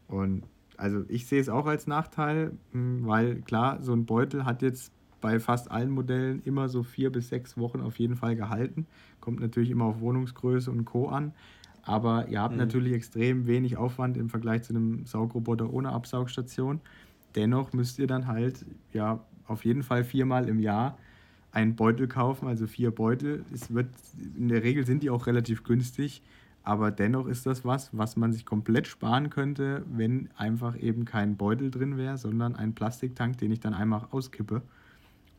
Und 0.08 0.44
also 0.78 1.04
ich 1.08 1.26
sehe 1.26 1.42
es 1.42 1.50
auch 1.50 1.66
als 1.66 1.88
Nachteil, 1.88 2.52
hm, 2.74 3.08
weil 3.08 3.42
klar, 3.42 3.82
so 3.82 3.94
ein 3.94 4.06
Beutel 4.06 4.46
hat 4.46 4.62
jetzt 4.62 4.92
bei 5.22 5.40
fast 5.40 5.72
allen 5.72 5.90
Modellen 5.90 6.42
immer 6.46 6.70
so 6.70 6.84
vier 6.84 7.12
bis 7.12 7.30
sechs 7.30 7.58
Wochen 7.58 7.82
auf 7.82 7.98
jeden 7.98 8.16
Fall 8.16 8.36
gehalten. 8.36 8.86
Kommt 9.20 9.40
natürlich 9.40 9.72
immer 9.72 9.86
auf 9.86 10.00
Wohnungsgröße 10.00 10.70
und 10.70 10.86
Co. 10.86 11.08
an. 11.08 11.34
Aber 11.84 12.28
ihr 12.28 12.42
habt 12.42 12.54
mhm. 12.54 12.60
natürlich 12.60 12.94
extrem 12.94 13.48
wenig 13.48 13.78
Aufwand 13.78 14.18
im 14.18 14.30
Vergleich 14.30 14.64
zu 14.64 14.74
einem 14.74 15.06
Saugroboter 15.06 15.72
ohne 15.72 15.90
Absaugstation. 15.90 16.82
Dennoch 17.36 17.74
müsst 17.74 18.00
ihr 18.00 18.08
dann 18.08 18.28
halt 18.28 18.66
ja 18.94 19.24
auf 19.48 19.66
jeden 19.66 19.84
Fall 19.84 20.04
viermal 20.04 20.48
im 20.48 20.60
Jahr 20.60 20.98
einen 21.52 21.76
Beutel 21.76 22.08
kaufen, 22.08 22.48
also 22.48 22.68
vier 22.68 22.92
Beutel. 22.92 23.44
Es 23.54 23.74
wird, 23.74 23.88
in 24.38 24.50
der 24.50 24.64
Regel 24.64 24.86
sind 24.86 25.04
die 25.04 25.10
auch 25.10 25.28
relativ 25.28 25.64
günstig, 25.64 26.22
aber 26.64 26.92
dennoch 26.92 27.28
ist 27.28 27.46
das 27.46 27.66
was, 27.66 27.90
was 27.92 28.16
man 28.16 28.32
sich 28.32 28.46
komplett 28.46 28.88
sparen 28.88 29.30
könnte, 29.30 29.84
wenn 29.90 30.30
einfach 30.38 30.78
eben 30.78 31.06
kein 31.06 31.38
Beutel 31.38 31.72
drin 31.72 31.98
wäre, 31.98 32.18
sondern 32.18 32.56
ein 32.56 32.74
Plastiktank, 32.74 33.38
den 33.38 33.52
ich 33.52 33.60
dann 33.60 33.74
einmal 33.74 34.06
auskippe. 34.12 34.62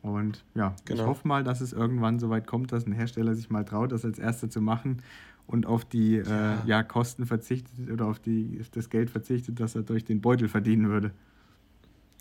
Und 0.01 0.43
ja, 0.55 0.75
genau. 0.85 1.03
ich 1.03 1.07
hoffe 1.07 1.27
mal, 1.27 1.43
dass 1.43 1.61
es 1.61 1.73
irgendwann 1.73 2.19
so 2.19 2.29
weit 2.29 2.47
kommt, 2.47 2.71
dass 2.71 2.87
ein 2.87 2.91
Hersteller 2.91 3.35
sich 3.35 3.49
mal 3.49 3.63
traut, 3.63 3.91
das 3.91 4.03
als 4.03 4.17
erster 4.17 4.49
zu 4.49 4.59
machen 4.59 5.01
und 5.47 5.65
auf 5.65 5.85
die 5.85 6.15
ja. 6.15 6.53
Äh, 6.53 6.57
ja, 6.65 6.83
Kosten 6.83 7.25
verzichtet 7.25 7.91
oder 7.91 8.07
auf, 8.07 8.19
die, 8.19 8.57
auf 8.59 8.69
das 8.69 8.89
Geld 8.89 9.09
verzichtet, 9.09 9.59
das 9.59 9.75
er 9.75 9.83
durch 9.83 10.03
den 10.03 10.21
Beutel 10.21 10.47
verdienen 10.47 10.89
würde. 10.89 11.11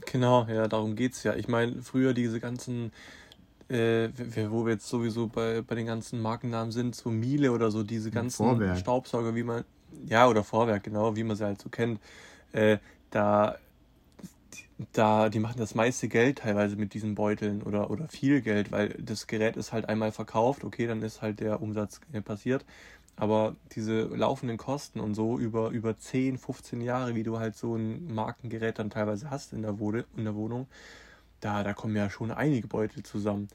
Genau, 0.07 0.47
ja, 0.47 0.67
darum 0.69 0.97
geht 0.97 1.13
es 1.13 1.23
ja. 1.23 1.35
Ich 1.35 1.49
meine, 1.49 1.81
früher 1.83 2.15
diese 2.15 2.41
ganzen 2.41 2.91
äh, 3.71 4.11
wo 4.51 4.65
wir 4.67 4.73
jetzt 4.73 4.89
sowieso 4.89 5.29
bei, 5.29 5.63
bei 5.63 5.75
den 5.75 5.87
ganzen 5.87 6.21
Markennamen 6.21 6.73
sind, 6.73 6.95
so 6.95 7.11
Miele 7.11 7.53
oder 7.53 7.71
so, 7.71 7.83
diese 7.83 8.11
ganzen 8.11 8.45
Vorwerk. 8.45 8.79
Staubsauger, 8.79 9.35
wie 9.35 9.45
man, 9.45 9.65
ja, 10.07 10.29
oder 10.29 10.43
Vorwerk, 10.43 10.83
genau, 10.83 11.15
wie 11.17 11.25
man 11.25 11.37
sie 11.37 11.45
halt 11.45 11.61
so 11.61 11.69
kennt, 11.69 12.01
äh, 12.53 12.79
da, 13.11 13.57
da, 14.93 15.29
die 15.29 15.39
machen 15.39 15.59
das 15.59 15.75
meiste 15.75 16.09
Geld 16.09 16.39
teilweise 16.39 16.77
mit 16.77 16.95
diesen 16.95 17.15
Beuteln 17.15 17.63
oder, 17.63 17.91
oder 17.91 18.09
viel 18.09 18.41
Geld, 18.41 18.73
weil 18.73 18.89
das 18.99 19.27
Gerät 19.29 19.57
ist 19.57 19.73
halt 19.73 19.89
einmal 19.89 20.11
verkauft, 20.11 20.65
okay, 20.65 20.87
dann 20.87 21.03
ist 21.03 21.23
halt 21.23 21.41
der 21.41 21.63
Umsatz 21.63 22.01
äh, 22.13 22.21
passiert. 22.21 22.65
Aber 23.17 23.55
diese 23.73 24.05
laufenden 24.05 24.57
Kosten 24.57 24.99
und 24.99 25.15
so 25.15 25.39
über, 25.39 25.69
über 25.71 25.99
10, 25.99 26.39
15 26.39 26.81
Jahre, 26.81 27.15
wie 27.15 27.23
du 27.23 27.39
halt 27.39 27.55
so 27.55 27.77
ein 27.77 28.13
Markengerät 28.15 28.79
dann 28.79 28.89
teilweise 28.89 29.31
hast 29.31 29.53
in 29.53 29.61
der, 29.61 29.79
Wohne, 29.79 30.07
in 30.17 30.25
der 30.25 30.35
Wohnung, 30.35 30.67
da, 31.41 31.63
da 31.65 31.75
kommen 31.75 31.97
ja 31.97 32.11
schon 32.11 32.31
einige 32.31 32.69
Beutel 32.69 33.03
zusammen. 33.03 33.49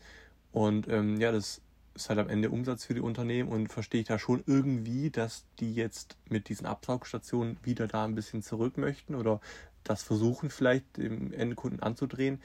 Und 0.51 0.87
ähm, 0.87 1.19
ja, 1.19 1.31
das 1.31 1.61
ist 1.95 2.09
halt 2.09 2.19
am 2.19 2.29
Ende 2.29 2.49
Umsatz 2.49 2.85
für 2.85 2.93
die 2.93 3.01
Unternehmen 3.01 3.49
und 3.49 3.71
verstehe 3.71 4.01
ich 4.01 4.07
da 4.07 4.19
schon 4.19 4.43
irgendwie, 4.45 5.09
dass 5.09 5.45
die 5.59 5.73
jetzt 5.73 6.17
mit 6.29 6.49
diesen 6.49 6.65
Absaugstationen 6.65 7.57
wieder 7.63 7.87
da 7.87 8.03
ein 8.03 8.15
bisschen 8.15 8.41
zurück 8.41 8.77
möchten 8.77 9.15
oder 9.15 9.39
das 9.83 10.03
versuchen 10.03 10.49
vielleicht 10.49 10.97
dem 10.97 11.31
Endkunden 11.31 11.81
anzudrehen. 11.81 12.41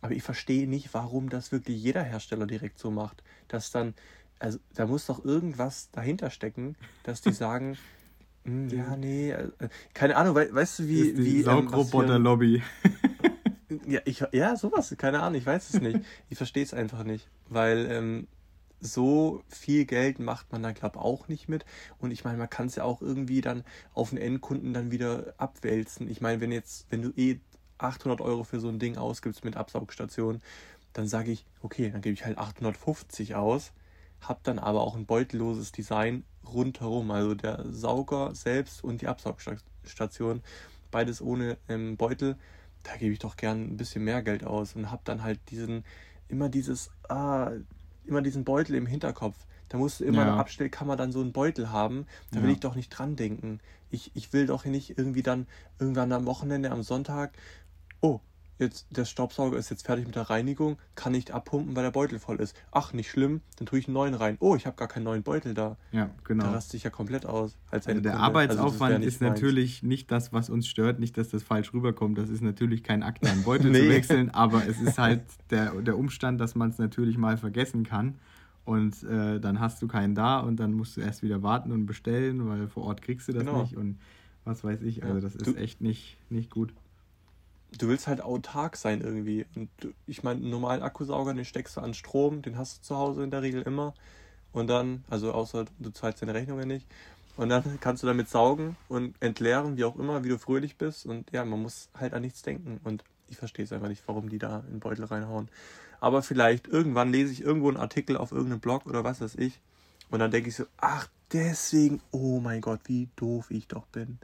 Aber 0.00 0.14
ich 0.14 0.22
verstehe 0.22 0.68
nicht, 0.68 0.94
warum 0.94 1.28
das 1.28 1.52
wirklich 1.52 1.82
jeder 1.82 2.02
Hersteller 2.02 2.46
direkt 2.46 2.78
so 2.78 2.90
macht. 2.90 3.22
Dass 3.48 3.70
dann, 3.70 3.94
also 4.38 4.58
da 4.74 4.86
muss 4.86 5.06
doch 5.06 5.24
irgendwas 5.24 5.90
dahinter 5.90 6.30
stecken, 6.30 6.76
dass 7.02 7.20
die 7.20 7.32
sagen, 7.32 7.76
hm, 8.44 8.68
ja, 8.68 8.96
nee, 8.96 9.30
äh, 9.32 9.50
keine 9.94 10.16
Ahnung, 10.16 10.36
weißt 10.36 10.80
du, 10.80 10.88
wie. 10.88 11.12
die 11.12 11.24
wie 11.24 11.42
Saugroboter-Lobby. 11.42 12.62
Ja, 13.86 14.00
ich, 14.04 14.24
ja, 14.32 14.56
sowas, 14.56 14.94
keine 14.98 15.22
Ahnung, 15.22 15.38
ich 15.38 15.46
weiß 15.46 15.74
es 15.74 15.80
nicht. 15.80 16.00
Ich 16.28 16.36
verstehe 16.36 16.62
es 16.62 16.74
einfach 16.74 17.04
nicht, 17.04 17.28
weil 17.48 17.86
ähm, 17.90 18.28
so 18.80 19.42
viel 19.48 19.84
Geld 19.84 20.18
macht 20.18 20.52
man 20.52 20.62
da, 20.62 20.72
glaube 20.72 20.98
ich, 20.98 21.04
auch 21.04 21.28
nicht 21.28 21.48
mit. 21.48 21.64
Und 21.98 22.10
ich 22.10 22.24
meine, 22.24 22.38
man 22.38 22.50
kann 22.50 22.66
es 22.66 22.76
ja 22.76 22.84
auch 22.84 23.00
irgendwie 23.02 23.40
dann 23.40 23.64
auf 23.94 24.10
den 24.10 24.18
Endkunden 24.18 24.74
dann 24.74 24.90
wieder 24.90 25.34
abwälzen. 25.38 26.08
Ich 26.08 26.20
meine, 26.20 26.40
wenn 26.40 26.52
jetzt, 26.52 26.86
wenn 26.90 27.02
du 27.02 27.10
eh 27.16 27.40
800 27.78 28.20
Euro 28.20 28.44
für 28.44 28.60
so 28.60 28.68
ein 28.68 28.78
Ding 28.78 28.96
ausgibst 28.96 29.44
mit 29.44 29.56
Absaugstation, 29.56 30.40
dann 30.92 31.08
sage 31.08 31.30
ich, 31.30 31.44
okay, 31.62 31.90
dann 31.90 32.00
gebe 32.00 32.14
ich 32.14 32.24
halt 32.24 32.38
850 32.38 33.34
aus, 33.34 33.72
habe 34.20 34.40
dann 34.42 34.58
aber 34.58 34.80
auch 34.80 34.96
ein 34.96 35.06
beutelloses 35.06 35.72
Design 35.72 36.24
rundherum, 36.46 37.10
also 37.10 37.34
der 37.34 37.64
Sauger 37.70 38.34
selbst 38.34 38.82
und 38.82 39.02
die 39.02 39.08
Absaugstation, 39.08 40.42
beides 40.90 41.20
ohne 41.20 41.58
ähm, 41.68 41.96
Beutel 41.96 42.36
da 42.86 42.96
gebe 42.96 43.12
ich 43.12 43.18
doch 43.18 43.36
gern 43.36 43.72
ein 43.72 43.76
bisschen 43.76 44.04
mehr 44.04 44.22
Geld 44.22 44.44
aus 44.44 44.74
und 44.76 44.90
habe 44.90 45.02
dann 45.04 45.22
halt 45.22 45.40
diesen, 45.50 45.84
immer 46.28 46.48
dieses, 46.48 46.90
ah, 47.08 47.50
immer 48.04 48.22
diesen 48.22 48.44
Beutel 48.44 48.76
im 48.76 48.86
Hinterkopf. 48.86 49.46
Da 49.68 49.78
musst 49.78 49.98
du 50.00 50.04
immer 50.04 50.22
Ja. 50.22 50.28
eine 50.28 50.36
Abstellkammer 50.40 50.94
dann 50.96 51.10
so 51.10 51.20
einen 51.20 51.32
Beutel 51.32 51.70
haben. 51.70 52.06
Da 52.30 52.40
will 52.42 52.50
Ja. 52.50 52.54
ich 52.54 52.60
doch 52.60 52.76
nicht 52.76 52.90
dran 52.90 53.16
denken. 53.16 53.60
Ich, 53.90 54.12
ich 54.14 54.32
will 54.32 54.46
doch 54.46 54.64
nicht 54.64 54.96
irgendwie 54.96 55.22
dann 55.22 55.46
irgendwann 55.80 56.12
am 56.12 56.26
Wochenende, 56.26 56.70
am 56.70 56.82
Sonntag, 56.82 57.36
oh, 58.00 58.20
jetzt 58.58 58.86
der 58.90 59.04
Staubsauger 59.04 59.56
ist 59.58 59.70
jetzt 59.70 59.84
fertig 59.86 60.06
mit 60.06 60.14
der 60.16 60.30
Reinigung, 60.30 60.78
kann 60.94 61.12
nicht 61.12 61.30
abpumpen, 61.30 61.76
weil 61.76 61.82
der 61.82 61.90
Beutel 61.90 62.18
voll 62.18 62.40
ist. 62.40 62.56
Ach, 62.72 62.92
nicht 62.92 63.10
schlimm, 63.10 63.40
dann 63.56 63.66
tue 63.66 63.78
ich 63.78 63.86
einen 63.86 63.94
neuen 63.94 64.14
rein. 64.14 64.36
Oh, 64.40 64.56
ich 64.56 64.66
habe 64.66 64.76
gar 64.76 64.88
keinen 64.88 65.04
neuen 65.04 65.22
Beutel 65.22 65.52
da. 65.54 65.76
Ja, 65.92 66.10
genau. 66.24 66.44
Da 66.44 66.52
raste 66.52 66.76
ich 66.76 66.84
ja 66.84 66.90
komplett 66.90 67.26
aus. 67.26 67.56
Als 67.70 67.86
Also 67.86 68.00
der 68.00 68.12
Endkunde. 68.12 68.14
Arbeitsaufwand 68.26 68.94
Also 68.94 69.06
ist 69.08 69.20
meins. 69.20 69.30
natürlich 69.34 69.82
nicht 69.82 70.10
das, 70.10 70.32
was 70.32 70.48
uns 70.50 70.66
stört, 70.66 70.98
nicht, 71.00 71.16
dass 71.18 71.28
das 71.28 71.42
falsch 71.42 71.72
rüberkommt. 71.74 72.16
Das 72.18 72.28
ist 72.30 72.40
natürlich 72.42 72.82
kein 72.82 73.02
Akt, 73.02 73.26
einen 73.26 73.42
Beutel 73.44 73.72
zu 73.74 73.80
Nee. 73.82 73.88
wechseln, 73.90 74.30
aber 74.30 74.66
es 74.66 74.80
ist 74.80 74.98
halt 74.98 75.22
der, 75.50 75.72
der 75.82 75.98
Umstand, 75.98 76.40
dass 76.40 76.54
man 76.54 76.70
es 76.70 76.78
natürlich 76.78 77.18
mal 77.18 77.36
vergessen 77.36 77.84
kann. 77.84 78.14
Und 78.64 79.02
äh, 79.04 79.38
dann 79.38 79.60
hast 79.60 79.80
du 79.80 79.86
keinen 79.86 80.14
da 80.16 80.40
und 80.40 80.56
dann 80.56 80.72
musst 80.72 80.96
du 80.96 81.00
erst 81.00 81.22
wieder 81.22 81.42
warten 81.44 81.70
und 81.70 81.86
bestellen, 81.86 82.48
weil 82.48 82.66
vor 82.66 82.84
Ort 82.84 83.00
kriegst 83.00 83.28
du 83.28 83.32
das 83.32 83.44
Genau. 83.44 83.62
nicht 83.62 83.76
und 83.76 83.98
was 84.44 84.64
weiß 84.64 84.82
ich. 84.82 85.04
Also 85.04 85.20
das 85.20 85.36
ist 85.36 85.46
Du- 85.46 85.54
echt 85.54 85.80
nicht, 85.80 86.16
nicht 86.30 86.50
gut. 86.50 86.72
Du 87.72 87.88
willst 87.88 88.06
halt 88.06 88.20
autark 88.20 88.76
sein 88.76 89.00
irgendwie. 89.00 89.46
Und 89.54 89.68
du, 89.80 89.92
ich 90.06 90.22
meine, 90.22 90.40
einen 90.40 90.50
normalen 90.50 90.82
Akkusauger, 90.82 91.34
den 91.34 91.44
steckst 91.44 91.76
du 91.76 91.80
an 91.80 91.94
Strom, 91.94 92.42
den 92.42 92.58
hast 92.58 92.78
du 92.78 92.82
zu 92.82 92.96
Hause 92.96 93.24
in 93.24 93.30
der 93.30 93.42
Regel 93.42 93.62
immer. 93.62 93.94
Und 94.52 94.68
dann, 94.68 95.04
also 95.10 95.32
außer 95.32 95.66
du 95.78 95.90
zahlst 95.90 96.22
deine 96.22 96.34
Rechnungen 96.34 96.68
nicht. 96.68 96.86
Und 97.36 97.50
dann 97.50 97.62
kannst 97.80 98.02
du 98.02 98.06
damit 98.06 98.28
saugen 98.28 98.76
und 98.88 99.14
entleeren, 99.20 99.76
wie 99.76 99.84
auch 99.84 99.96
immer, 99.96 100.24
wie 100.24 100.28
du 100.28 100.38
fröhlich 100.38 100.76
bist. 100.76 101.06
Und 101.06 101.30
ja, 101.32 101.44
man 101.44 101.60
muss 101.60 101.88
halt 101.94 102.14
an 102.14 102.22
nichts 102.22 102.42
denken. 102.42 102.80
Und 102.84 103.04
ich 103.28 103.36
verstehe 103.36 103.64
es 103.64 103.72
einfach 103.72 103.88
nicht, 103.88 104.02
warum 104.06 104.28
die 104.28 104.38
da 104.38 104.60
in 104.66 104.74
den 104.74 104.80
Beutel 104.80 105.04
reinhauen. 105.04 105.48
Aber 106.00 106.22
vielleicht 106.22 106.68
irgendwann 106.68 107.10
lese 107.10 107.32
ich 107.32 107.42
irgendwo 107.42 107.68
einen 107.68 107.78
Artikel 107.78 108.16
auf 108.16 108.32
irgendeinem 108.32 108.60
Blog 108.60 108.86
oder 108.86 109.04
was 109.04 109.20
weiß 109.20 109.36
ich. 109.36 109.60
Und 110.10 110.20
dann 110.20 110.30
denke 110.30 110.50
ich 110.50 110.56
so, 110.56 110.64
ach, 110.76 111.08
deswegen, 111.32 112.00
oh 112.12 112.40
mein 112.40 112.60
Gott, 112.60 112.80
wie 112.84 113.08
doof 113.16 113.50
ich 113.50 113.66
doch 113.66 113.86
bin. 113.86 114.18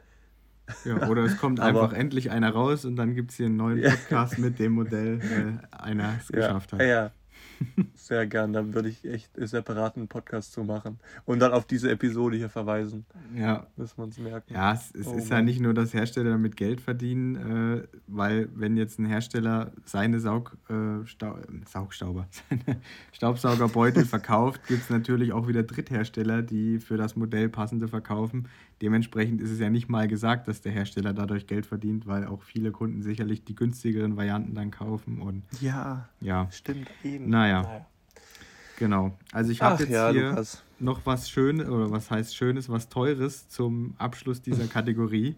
Ja, 0.85 1.07
oder 1.09 1.23
es 1.23 1.37
kommt 1.37 1.59
einfach 1.59 1.93
endlich 1.93 2.31
einer 2.31 2.49
raus 2.51 2.85
und 2.85 2.95
dann 2.95 3.15
gibt 3.15 3.31
es 3.31 3.37
hier 3.37 3.47
einen 3.47 3.57
neuen 3.57 3.79
Ja. 3.79 3.91
Podcast 3.91 4.37
mit 4.39 4.59
dem 4.59 4.73
Modell, 4.73 5.19
weil 5.21 5.59
einer 5.71 6.15
es 6.19 6.27
geschafft 6.27 6.73
hat. 6.73 6.79
Ja, 6.81 6.85
ja. 6.87 7.11
Sehr 7.95 8.25
gern. 8.27 8.51
Dann 8.51 8.73
würde 8.73 8.89
ich 8.89 9.05
echt 9.05 9.37
einen 9.37 9.47
separaten 9.47 10.07
Podcast 10.07 10.51
zu 10.51 10.63
machen. 10.63 10.99
Und 11.23 11.39
dann 11.39 11.53
auf 11.53 11.65
diese 11.65 11.89
Episode 11.91 12.35
hier 12.35 12.49
verweisen. 12.49 13.05
Ja, 13.35 13.67
Müssen 13.77 13.97
wir 13.97 14.03
uns 14.03 14.17
merken. 14.17 14.53
Ja, 14.53 14.73
es, 14.73 14.91
es 14.93 15.07
Oh 15.07 15.15
ist 15.15 15.29
ja 15.29 15.37
Mann. 15.37 15.45
nicht 15.45 15.61
nur, 15.61 15.73
dass 15.73 15.93
Hersteller 15.93 16.31
damit 16.31 16.57
Geld 16.57 16.81
verdienen, 16.81 17.35
äh, 17.35 17.87
weil 18.07 18.49
wenn 18.53 18.75
jetzt 18.75 18.99
ein 18.99 19.05
Hersteller 19.05 19.71
seine 19.85 20.19
Saug, 20.19 20.57
äh, 20.69 21.05
Stau, 21.05 21.37
äh, 21.37 21.41
Saugstauber, 21.69 22.27
seine 22.49 22.79
Staubsaugerbeutel 23.13 24.05
verkauft, 24.05 24.61
gibt 24.67 24.83
es 24.83 24.89
natürlich 24.89 25.31
auch 25.31 25.47
wieder 25.47 25.63
Dritthersteller, 25.63 26.41
die 26.41 26.79
für 26.79 26.97
das 26.97 27.15
Modell 27.15 27.47
passende 27.49 27.87
verkaufen. 27.87 28.47
Dementsprechend 28.83 29.39
ist 29.39 29.49
es 29.49 29.59
ja 29.59 29.69
nicht 29.69 29.87
mal 29.87 30.09
gesagt, 30.09 30.49
dass 30.49 30.59
der 30.59 30.73
Hersteller 30.73 31.13
dadurch 31.13 31.47
Geld 31.47 31.65
verdient, 31.65 32.05
weil 32.05 32.27
auch 32.27 32.43
viele 32.43 32.71
Kunden 32.71 33.01
sicherlich 33.01 33.45
die 33.45 33.55
günstigeren 33.55 34.17
Varianten 34.17 34.55
dann 34.55 34.71
kaufen 34.71 35.21
und 35.21 35.43
Ja, 35.61 36.09
ja, 36.19 36.49
stimmt 36.51 36.89
eben. 37.01 37.29
Naja. 37.29 37.85
genau. 38.77 39.17
Also 39.31 39.51
ich 39.51 39.61
habe 39.61 39.81
jetzt 39.81 39.89
ja, 39.89 40.11
hier 40.11 40.31
Lukas. 40.31 40.61
noch 40.79 40.99
was 41.05 41.29
Schönes, 41.29 41.69
oder 41.69 41.91
was 41.91 42.11
heißt 42.11 42.35
Schönes, 42.35 42.67
was 42.67 42.89
Teures 42.89 43.47
zum 43.47 43.93
Abschluss 43.99 44.41
dieser 44.41 44.67
Kategorie, 44.73 45.37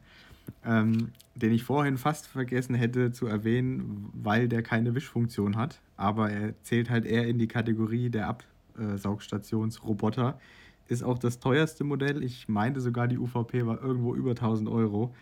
ähm, 0.66 1.12
den 1.36 1.52
ich 1.52 1.64
vorhin 1.64 2.00
fast 2.00 2.26
vergessen 2.26 2.74
hätte 2.74 3.12
zu 3.12 3.28
erwähnen, 3.28 4.10
weil 4.14 4.48
der 4.48 4.64
keine 4.64 4.96
Wischfunktion 4.96 5.56
hat. 5.56 5.82
Aber 5.98 6.32
er 6.32 6.60
zählt 6.64 6.89
halt 6.89 7.06
eher 7.06 7.28
in 7.28 7.38
die 7.38 7.48
Kategorie 7.48 8.10
der 8.10 8.36
Absaugstationsroboter. 8.76 10.39
Ist 10.88 11.03
auch 11.03 11.17
das 11.17 11.39
teuerste 11.39 11.83
Modell. 11.83 12.23
Ich 12.23 12.47
meinte 12.47 12.79
sogar, 12.81 13.07
die 13.07 13.17
UVP 13.17 13.65
war 13.65 13.81
irgendwo 13.81 14.13
über 14.15 14.31
1000 14.31 14.69
Euro. 14.69 15.13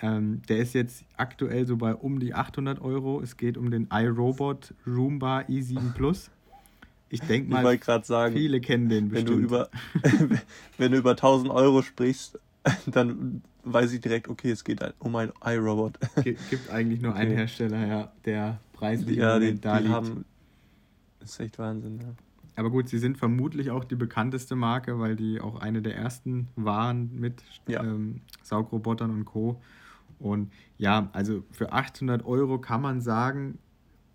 Ähm, 0.00 0.42
der 0.48 0.58
ist 0.58 0.72
jetzt 0.74 1.04
aktuell 1.16 1.66
so 1.66 1.76
bei 1.76 1.94
um 1.94 2.20
die 2.20 2.34
800 2.34 2.80
Euro. 2.80 3.20
Es 3.20 3.36
geht 3.36 3.56
um 3.58 3.70
den 3.70 3.88
iRobot 3.92 4.74
Roomba 4.86 5.40
i7 5.40 5.92
Plus. 5.92 6.30
Ich 7.10 7.20
denke 7.20 7.54
Ich 7.54 7.62
mal, 7.62 7.78
gerade 7.78 8.04
sagen, 8.04 8.34
viele 8.34 8.60
kennen 8.60 8.88
den 8.88 9.12
wenn 9.12 9.24
bestimmt. 9.24 9.40
du, 9.42 9.44
über, 9.44 9.68
wenn 10.78 10.92
du 10.92 10.98
über 10.98 11.10
1000 11.12 11.50
Euro 11.50 11.82
sprichst, 11.82 12.38
dann 12.86 13.42
weiß 13.62 13.92
ich 13.92 14.00
direkt, 14.00 14.28
okay, 14.28 14.50
es 14.50 14.64
geht 14.64 14.80
halt 14.80 14.94
um 14.98 15.14
ein 15.16 15.32
iRobot. 15.44 15.98
Gi- 16.24 16.36
gibt 16.50 16.68
eigentlich 16.70 17.00
nur 17.00 17.14
einen 17.14 17.30
Okay. 17.30 17.38
Hersteller, 17.38 17.86
ja, 17.86 18.12
der 18.24 18.58
preislich 18.72 19.16
ja, 19.16 19.38
die, 19.38 19.60
da 19.60 19.78
die 19.78 19.82
liegt. 19.84 19.94
haben. 19.94 20.24
ist 21.22 21.40
echt 21.40 21.58
Wahnsinn, 21.58 22.00
ja. 22.00 22.14
Aber 22.56 22.70
gut, 22.70 22.88
sie 22.88 22.98
sind 22.98 23.18
vermutlich 23.18 23.70
auch 23.70 23.84
die 23.84 23.96
bekannteste 23.96 24.54
Marke, 24.54 24.98
weil 24.98 25.16
die 25.16 25.40
auch 25.40 25.60
eine 25.60 25.82
der 25.82 25.96
ersten 25.96 26.48
waren 26.56 27.10
mit 27.18 27.42
Ja. 27.66 27.82
ähm, 27.82 28.20
Saugrobotern 28.42 29.10
und 29.10 29.24
Co. 29.24 29.60
Und 30.18 30.52
ja, 30.78 31.08
also 31.12 31.42
für 31.50 31.72
800 31.72 32.24
Euro 32.24 32.58
kann 32.58 32.80
man 32.80 33.00
sagen, 33.00 33.58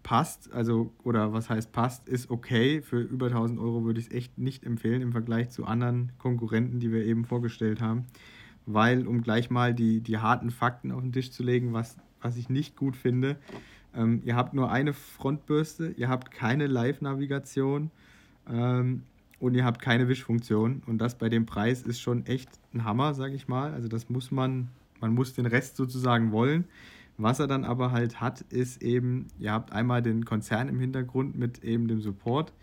passt, 0.04 0.52
also, 0.54 0.94
oder 1.04 1.34
was 1.34 1.50
heißt 1.50 1.72
passt, 1.72 2.08
ist 2.08 2.32
okay. 2.32 2.82
Für 2.82 3.02
über 3.02 3.28
1000 3.28 3.60
Euro 3.60 3.84
würde 3.84 4.00
ich 4.00 4.08
es 4.08 4.14
echt 4.14 4.38
nicht 4.38 4.64
empfehlen 4.64 5.02
im 5.02 5.12
Vergleich 5.12 5.50
zu 5.50 5.66
anderen 5.66 6.14
Konkurrenten, 6.18 6.80
die 6.80 6.92
wir 6.92 7.06
eben 7.06 7.26
vorgestellt 7.26 7.82
haben. 7.82 8.06
Weil, 8.66 9.06
um 9.08 9.22
gleich 9.22 9.50
mal 9.50 9.74
die, 9.74 10.00
die 10.02 10.18
harten 10.18 10.52
Fakten 10.52 10.92
auf 10.92 11.02
den 11.02 11.12
Tisch 11.12 11.32
zu 11.32 11.44
legen, 11.44 11.74
was, 11.74 11.98
was 12.22 12.38
ich 12.38 12.50
nicht 12.50 12.78
gut 12.78 12.96
finde, 12.96 13.38
ähm, 13.94 14.22
ihr 14.24 14.36
habt 14.36 14.54
nur 14.54 14.72
eine 14.72 14.94
Frontbürste, 14.94 15.90
ihr 15.98 16.08
habt 16.08 16.32
keine 16.32 16.68
Live-Navigation 16.68 17.92
ähm, 18.52 19.04
und 19.40 19.56
ihr 19.56 19.64
habt 19.64 19.82
keine 19.82 20.08
Wischfunktion. 20.08 20.84
Und 20.86 21.00
das 21.00 21.18
bei 21.18 21.30
dem 21.30 21.46
Preis 21.46 21.82
ist 21.84 22.02
schon 22.02 22.26
echt 22.26 22.50
ein 22.74 22.84
Hammer, 22.84 23.14
sag 23.14 23.34
ich 23.34 23.48
mal. 23.48 23.74
Also 23.74 23.88
das 23.88 24.10
muss 24.10 24.32
man, 24.32 24.68
man 25.00 25.14
muss 25.14 25.34
den 25.34 25.46
Rest 25.46 25.78
sozusagen 25.78 26.32
wollen. 26.32 26.66
Was 27.18 27.40
er 27.40 27.48
dann 27.48 27.66
aber 27.66 27.92
halt 27.92 28.22
hat, 28.22 28.42
ist 28.42 28.82
eben, 28.82 29.28
ihr 29.40 29.52
habt 29.52 29.74
einmal 29.74 30.02
den 30.02 30.24
Konzern 30.26 30.70
im 30.70 30.80
Hintergrund 30.80 31.38
mit 31.38 31.64
eben 31.64 31.88
dem 31.88 32.02
Support. 32.02 32.54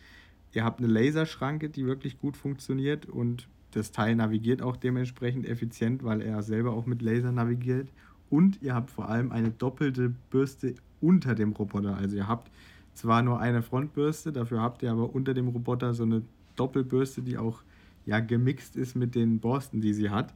Ihr 0.52 0.64
habt 0.64 0.80
eine 0.80 0.88
Laserschranke, 0.88 1.68
die 1.68 1.84
wirklich 1.84 2.18
gut 2.18 2.36
funktioniert 2.36 3.04
und 3.06 3.48
das 3.72 3.92
Teil 3.92 4.16
navigiert 4.16 4.62
auch 4.62 4.76
dementsprechend 4.76 5.46
effizient, 5.46 6.02
weil 6.02 6.22
er 6.22 6.42
selber 6.42 6.72
auch 6.72 6.86
mit 6.86 7.02
Laser 7.02 7.32
navigiert. 7.32 7.90
Und 8.30 8.62
ihr 8.62 8.74
habt 8.74 8.90
vor 8.90 9.10
allem 9.10 9.30
eine 9.30 9.50
doppelte 9.50 10.14
Bürste 10.30 10.74
unter 11.02 11.34
dem 11.34 11.52
Roboter. 11.52 11.94
Also 11.96 12.16
ihr 12.16 12.26
habt 12.26 12.50
zwar 12.96 13.22
nur 13.22 13.40
eine 13.40 13.62
Frontbürste, 13.62 14.32
dafür 14.32 14.60
habt 14.60 14.82
ihr 14.82 14.90
aber 14.90 15.14
unter 15.14 15.34
dem 15.34 15.48
Roboter 15.48 15.94
so 15.94 16.04
eine 16.04 16.22
Doppelbürste, 16.56 17.22
die 17.22 17.38
auch 17.38 17.62
ja 18.06 18.20
gemixt 18.20 18.76
ist 18.76 18.96
mit 18.96 19.14
den 19.14 19.40
Borsten, 19.40 19.80
die 19.80 19.92
sie 19.92 20.10
hat. 20.10 20.34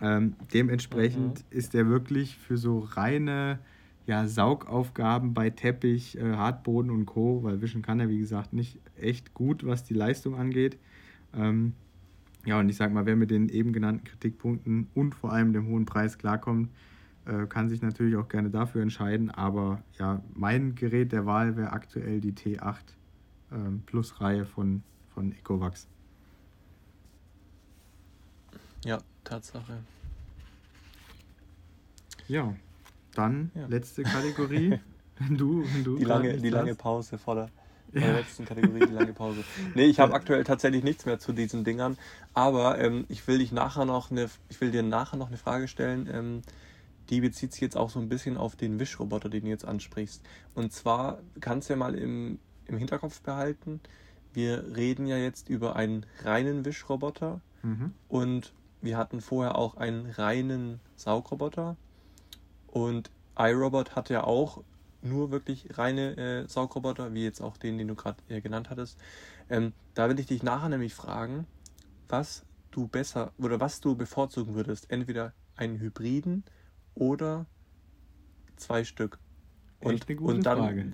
Ähm, 0.00 0.34
dementsprechend 0.52 1.44
ist 1.50 1.74
der 1.74 1.88
wirklich 1.88 2.36
für 2.36 2.56
so 2.56 2.80
reine 2.80 3.58
ja, 4.06 4.26
Saugaufgaben 4.26 5.34
bei 5.34 5.50
Teppich, 5.50 6.18
äh, 6.18 6.32
Hartboden 6.34 6.90
und 6.90 7.06
Co., 7.06 7.42
weil 7.42 7.60
wischen 7.60 7.82
kann 7.82 8.00
er 8.00 8.08
wie 8.08 8.18
gesagt 8.18 8.52
nicht 8.52 8.78
echt 8.96 9.34
gut, 9.34 9.64
was 9.64 9.84
die 9.84 9.94
Leistung 9.94 10.34
angeht. 10.34 10.78
Ähm, 11.34 11.74
ja, 12.46 12.58
und 12.58 12.68
ich 12.68 12.76
sag 12.76 12.92
mal, 12.92 13.06
wer 13.06 13.16
mit 13.16 13.30
den 13.30 13.48
eben 13.48 13.72
genannten 13.72 14.04
Kritikpunkten 14.04 14.88
und 14.94 15.14
vor 15.14 15.32
allem 15.32 15.52
dem 15.52 15.68
hohen 15.68 15.84
Preis 15.84 16.18
klarkommt, 16.18 16.70
äh, 17.26 17.46
kann 17.46 17.68
sich 17.68 17.82
natürlich 17.82 18.16
auch 18.16 18.28
gerne 18.28 18.50
dafür 18.50 18.82
entscheiden. 18.82 19.30
Aber 19.30 19.82
ja, 19.98 20.22
mein 20.34 20.74
Gerät 20.74 21.12
der 21.12 21.26
Wahl 21.26 21.56
wäre 21.56 21.72
aktuell 21.72 22.20
die 22.20 22.32
T8 22.32 22.96
ähm, 23.52 23.82
Plus-Reihe 23.86 24.44
von, 24.46 24.84
von 25.08 25.32
Ecovax. 25.32 25.88
Ja, 28.84 28.98
Tatsache. 29.24 29.82
Ja, 32.28 32.54
dann 33.14 33.50
Ja. 33.54 33.66
letzte 33.66 34.04
Kategorie. 34.04 34.78
wenn 35.18 35.36
du, 35.36 35.72
wenn 35.72 35.84
du 35.84 35.96
Die 35.96 36.04
lange, 36.04 36.36
die 36.38 36.50
lange. 36.50 36.74
Pause 36.74 37.18
vor 37.18 37.34
der, 37.34 37.50
vor 37.92 38.00
Ja. 38.00 38.12
der 38.12 38.22
letzten 38.22 38.44
Kategorie, 38.44 38.80
die 38.86 38.92
lange 38.92 39.12
Pause. 39.12 39.42
Nee, 39.74 39.84
ich 39.86 40.00
habe 40.00 40.14
aktuell 40.14 40.44
tatsächlich 40.44 40.84
nichts 40.84 41.06
mehr 41.06 41.18
zu 41.18 41.32
diesen 41.32 41.64
Dingern, 41.64 41.96
aber 42.32 42.78
ähm, 42.78 43.04
ich 43.08 43.26
will 43.26 43.38
dich 43.38 43.52
nachher 43.52 43.84
noch 43.84 44.10
eine, 44.10 44.30
ich 44.48 44.60
will 44.60 44.70
dir 44.70 44.82
nachher 44.82 45.16
noch 45.16 45.28
eine 45.28 45.36
Frage 45.36 45.68
stellen, 45.68 46.08
ähm, 46.12 46.42
die 47.10 47.20
bezieht 47.20 47.52
sich 47.52 47.60
jetzt 47.60 47.76
auch 47.76 47.90
so 47.90 47.98
ein 47.98 48.08
bisschen 48.08 48.36
auf 48.36 48.56
den 48.56 48.78
Wischroboter, 48.78 49.28
den 49.28 49.44
du 49.44 49.50
jetzt 49.50 49.64
ansprichst. 49.64 50.22
Und 50.54 50.72
zwar 50.72 51.18
kannst 51.40 51.68
du 51.68 51.72
ja 51.74 51.76
mal 51.76 51.94
im, 51.94 52.38
im 52.66 52.78
Hinterkopf 52.78 53.20
behalten, 53.20 53.80
wir 54.32 54.76
reden 54.76 55.06
ja 55.06 55.16
jetzt 55.16 55.48
über 55.48 55.74
einen 55.76 56.06
reinen 56.22 56.64
Wischroboter 56.64 57.40
Mhm. 57.62 57.92
und 58.08 58.54
wir 58.80 58.96
hatten 58.96 59.20
vorher 59.20 59.56
auch 59.58 59.76
einen 59.76 60.06
reinen 60.06 60.80
Saugroboter. 60.96 61.76
Und 62.68 63.10
iRobot 63.36 63.96
hat 63.96 64.08
ja 64.08 64.24
auch 64.24 64.62
nur 65.02 65.30
wirklich 65.30 65.76
reine 65.76 66.16
äh, 66.16 66.48
Saugroboter, 66.48 67.12
wie 67.12 67.24
jetzt 67.24 67.40
auch 67.42 67.56
den, 67.56 67.76
den 67.76 67.88
du 67.88 67.94
gerade 67.94 68.16
äh, 68.28 68.40
genannt 68.40 68.70
hattest. 68.70 68.98
Ähm, 69.50 69.72
da 69.94 70.08
will 70.08 70.18
ich 70.20 70.26
dich 70.26 70.42
nachher 70.42 70.68
nämlich 70.70 70.94
fragen, 70.94 71.46
was 72.08 72.44
du 72.70 72.86
besser 72.86 73.32
oder 73.38 73.60
was 73.60 73.80
du 73.80 73.94
bevorzugen 73.96 74.54
würdest. 74.54 74.90
Entweder 74.90 75.32
einen 75.56 75.78
Hybriden 75.80 76.44
oder 77.00 77.46
zwei 78.56 78.84
Stück. 78.84 79.18
Echt 79.80 80.08
eine 80.08 80.16
gute 80.16 80.34
und 80.34 80.46
dann, 80.46 80.58
Frage. 80.58 80.90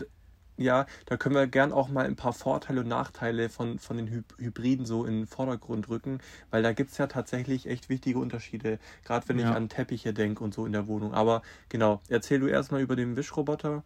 ja, 0.56 0.86
da 1.06 1.16
können 1.16 1.34
wir 1.34 1.46
gern 1.48 1.72
auch 1.72 1.88
mal 1.88 2.06
ein 2.06 2.16
paar 2.16 2.32
Vorteile 2.32 2.80
und 2.80 2.88
Nachteile 2.88 3.48
von, 3.48 3.78
von 3.78 3.96
den 3.96 4.08
Hy 4.08 4.22
Hybriden 4.38 4.86
so 4.86 5.04
in 5.04 5.14
den 5.14 5.26
Vordergrund 5.26 5.88
rücken, 5.88 6.20
weil 6.50 6.62
da 6.62 6.72
gibt 6.72 6.92
es 6.92 6.98
ja 6.98 7.08
tatsächlich 7.08 7.66
echt 7.66 7.88
wichtige 7.88 8.20
Unterschiede, 8.20 8.78
gerade 9.04 9.28
wenn 9.28 9.38
ja. 9.38 9.50
ich 9.50 9.56
an 9.56 9.68
Teppiche 9.68 10.14
denke 10.14 10.42
und 10.44 10.54
so 10.54 10.64
in 10.64 10.72
der 10.72 10.86
Wohnung. 10.86 11.12
Aber 11.12 11.42
genau, 11.68 12.00
erzähl 12.08 12.38
du 12.38 12.46
erstmal 12.46 12.80
über 12.80 12.94
den 12.94 13.16
Wischroboter 13.16 13.82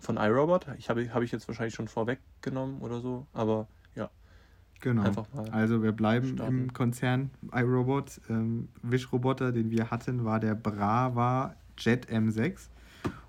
von 0.00 0.16
iRobot. 0.16 0.66
Ich 0.78 0.90
habe 0.90 1.14
hab 1.14 1.22
ich 1.22 1.30
jetzt 1.30 1.46
wahrscheinlich 1.46 1.74
schon 1.74 1.86
vorweggenommen 1.86 2.80
oder 2.80 3.00
so, 3.00 3.26
aber 3.32 3.68
ja. 3.94 4.10
Genau. 4.80 5.26
also 5.52 5.82
wir 5.82 5.92
bleiben 5.92 6.34
starten. 6.34 6.62
im 6.62 6.72
Konzern 6.72 7.30
iRobot. 7.52 8.20
Ähm, 8.28 8.70
Wischroboter, 8.82 9.52
den 9.52 9.70
wir 9.70 9.92
hatten, 9.92 10.24
war 10.24 10.40
der 10.40 10.56
Brava 10.56 11.54
Jet 11.80 12.10
M6. 12.10 12.68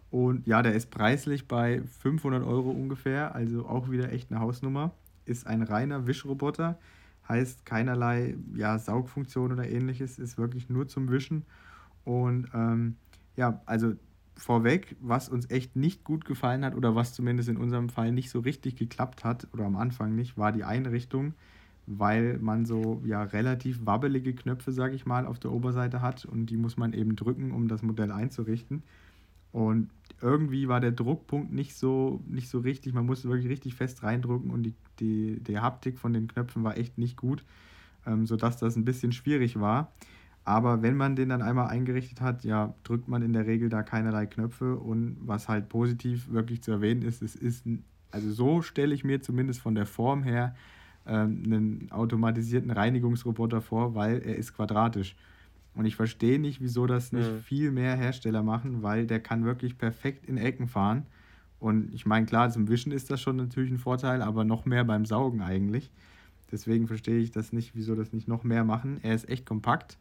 Und 0.09 0.45
ja, 0.45 0.61
der 0.61 0.73
ist 0.73 0.91
preislich 0.91 1.47
bei 1.47 1.81
500 2.01 2.43
Euro 2.43 2.69
ungefähr, 2.71 3.33
also 3.33 3.65
auch 3.65 3.89
wieder 3.89 4.11
echt 4.11 4.31
eine 4.31 4.41
Hausnummer. 4.41 4.91
Ist 5.25 5.47
ein 5.47 5.61
reiner 5.61 6.05
Wischroboter, 6.05 6.77
heißt 7.29 7.65
keinerlei 7.65 8.35
ja, 8.55 8.77
Saugfunktion 8.77 9.53
oder 9.53 9.69
ähnliches, 9.69 10.19
ist 10.19 10.37
wirklich 10.37 10.69
nur 10.69 10.87
zum 10.87 11.09
Wischen. 11.09 11.45
Und 12.03 12.49
ähm, 12.53 12.97
ja, 13.37 13.61
also 13.65 13.93
vorweg, 14.35 14.97
was 14.99 15.29
uns 15.29 15.49
echt 15.49 15.75
nicht 15.75 16.03
gut 16.03 16.25
gefallen 16.25 16.65
hat 16.65 16.75
oder 16.75 16.95
was 16.95 17.13
zumindest 17.13 17.47
in 17.47 17.57
unserem 17.57 17.89
Fall 17.89 18.11
nicht 18.11 18.29
so 18.31 18.39
richtig 18.39 18.75
geklappt 18.75 19.23
hat 19.23 19.47
oder 19.53 19.65
am 19.65 19.77
Anfang 19.77 20.15
nicht, 20.15 20.37
war 20.37 20.51
die 20.51 20.63
Einrichtung, 20.63 21.35
weil 21.97 22.37
man 22.39 22.65
so 22.65 23.01
ja 23.05 23.23
relativ 23.23 23.85
wabbelige 23.85 24.33
Knöpfe, 24.33 24.71
sage 24.71 24.95
ich 24.95 25.05
mal, 25.05 25.25
auf 25.25 25.39
der 25.39 25.51
Oberseite 25.51 26.01
hat 26.01 26.25
und 26.25 26.47
die 26.47 26.57
muss 26.57 26.77
man 26.77 26.93
eben 26.93 27.15
drücken, 27.15 27.51
um 27.51 27.67
das 27.67 27.81
Modell 27.81 28.11
einzurichten. 28.11 28.83
Und 29.51 29.89
irgendwie 30.21 30.67
war 30.67 30.79
der 30.79 30.91
Druckpunkt 30.91 31.51
nicht 31.51 31.75
so, 31.75 32.21
nicht 32.27 32.49
so 32.49 32.59
richtig. 32.59 32.93
Man 32.93 33.05
musste 33.05 33.27
wirklich 33.27 33.49
richtig 33.49 33.75
fest 33.75 34.03
reindrücken 34.03 34.51
und 34.51 34.63
die, 34.63 34.73
die, 34.99 35.39
die 35.41 35.59
Haptik 35.59 35.99
von 35.99 36.13
den 36.13 36.27
Knöpfen 36.27 36.63
war 36.63 36.77
echt 36.77 36.97
nicht 36.97 37.17
gut, 37.17 37.43
ähm, 38.05 38.25
sodass 38.25 38.57
das 38.57 38.75
ein 38.75 38.85
bisschen 38.85 39.11
schwierig 39.11 39.59
war. 39.59 39.91
Aber 40.43 40.81
wenn 40.81 40.95
man 40.95 41.15
den 41.15 41.29
dann 41.29 41.41
einmal 41.41 41.67
eingerichtet 41.67 42.21
hat, 42.21 42.43
ja, 42.43 42.73
drückt 42.83 43.07
man 43.07 43.21
in 43.21 43.33
der 43.33 43.45
Regel 43.45 43.69
da 43.69 43.83
keinerlei 43.83 44.25
Knöpfe. 44.25 44.77
Und 44.77 45.17
was 45.19 45.49
halt 45.49 45.69
positiv 45.69 46.31
wirklich 46.31 46.63
zu 46.63 46.71
erwähnen 46.71 47.01
ist, 47.01 47.21
es 47.21 47.35
ist, 47.35 47.65
also 48.09 48.31
so 48.31 48.61
stelle 48.61 48.95
ich 48.95 49.03
mir 49.03 49.21
zumindest 49.21 49.59
von 49.59 49.75
der 49.75 49.85
Form 49.85 50.23
her 50.23 50.55
ähm, 51.05 51.43
einen 51.45 51.91
automatisierten 51.91 52.71
Reinigungsroboter 52.71 53.61
vor, 53.61 53.95
weil 53.95 54.21
er 54.21 54.35
ist 54.35 54.53
quadratisch. 54.53 55.15
Und 55.73 55.85
ich 55.85 55.95
verstehe 55.95 56.39
nicht, 56.39 56.61
wieso 56.61 56.85
das 56.85 57.13
nicht 57.13 57.31
mhm. 57.31 57.39
viel 57.39 57.71
mehr 57.71 57.95
Hersteller 57.95 58.43
machen, 58.43 58.83
weil 58.83 59.07
der 59.07 59.19
kann 59.19 59.45
wirklich 59.45 59.77
perfekt 59.77 60.25
in 60.25 60.37
Ecken 60.37 60.67
fahren. 60.67 61.05
Und 61.59 61.93
ich 61.93 62.05
meine, 62.05 62.25
klar, 62.25 62.49
zum 62.49 62.67
Wischen 62.67 62.91
ist 62.91 63.11
das 63.11 63.21
schon 63.21 63.37
natürlich 63.37 63.71
ein 63.71 63.77
Vorteil, 63.77 64.21
aber 64.21 64.43
noch 64.43 64.65
mehr 64.65 64.83
beim 64.83 65.05
Saugen 65.05 65.41
eigentlich. 65.41 65.91
Deswegen 66.51 66.87
verstehe 66.87 67.19
ich 67.19 67.31
das 67.31 67.53
nicht, 67.53 67.75
wieso 67.75 67.95
das 67.95 68.11
nicht 68.11 68.27
noch 68.27 68.43
mehr 68.43 68.65
machen. 68.65 68.99
Er 69.03 69.15
ist 69.15 69.29
echt 69.29 69.45
kompakt, 69.45 69.97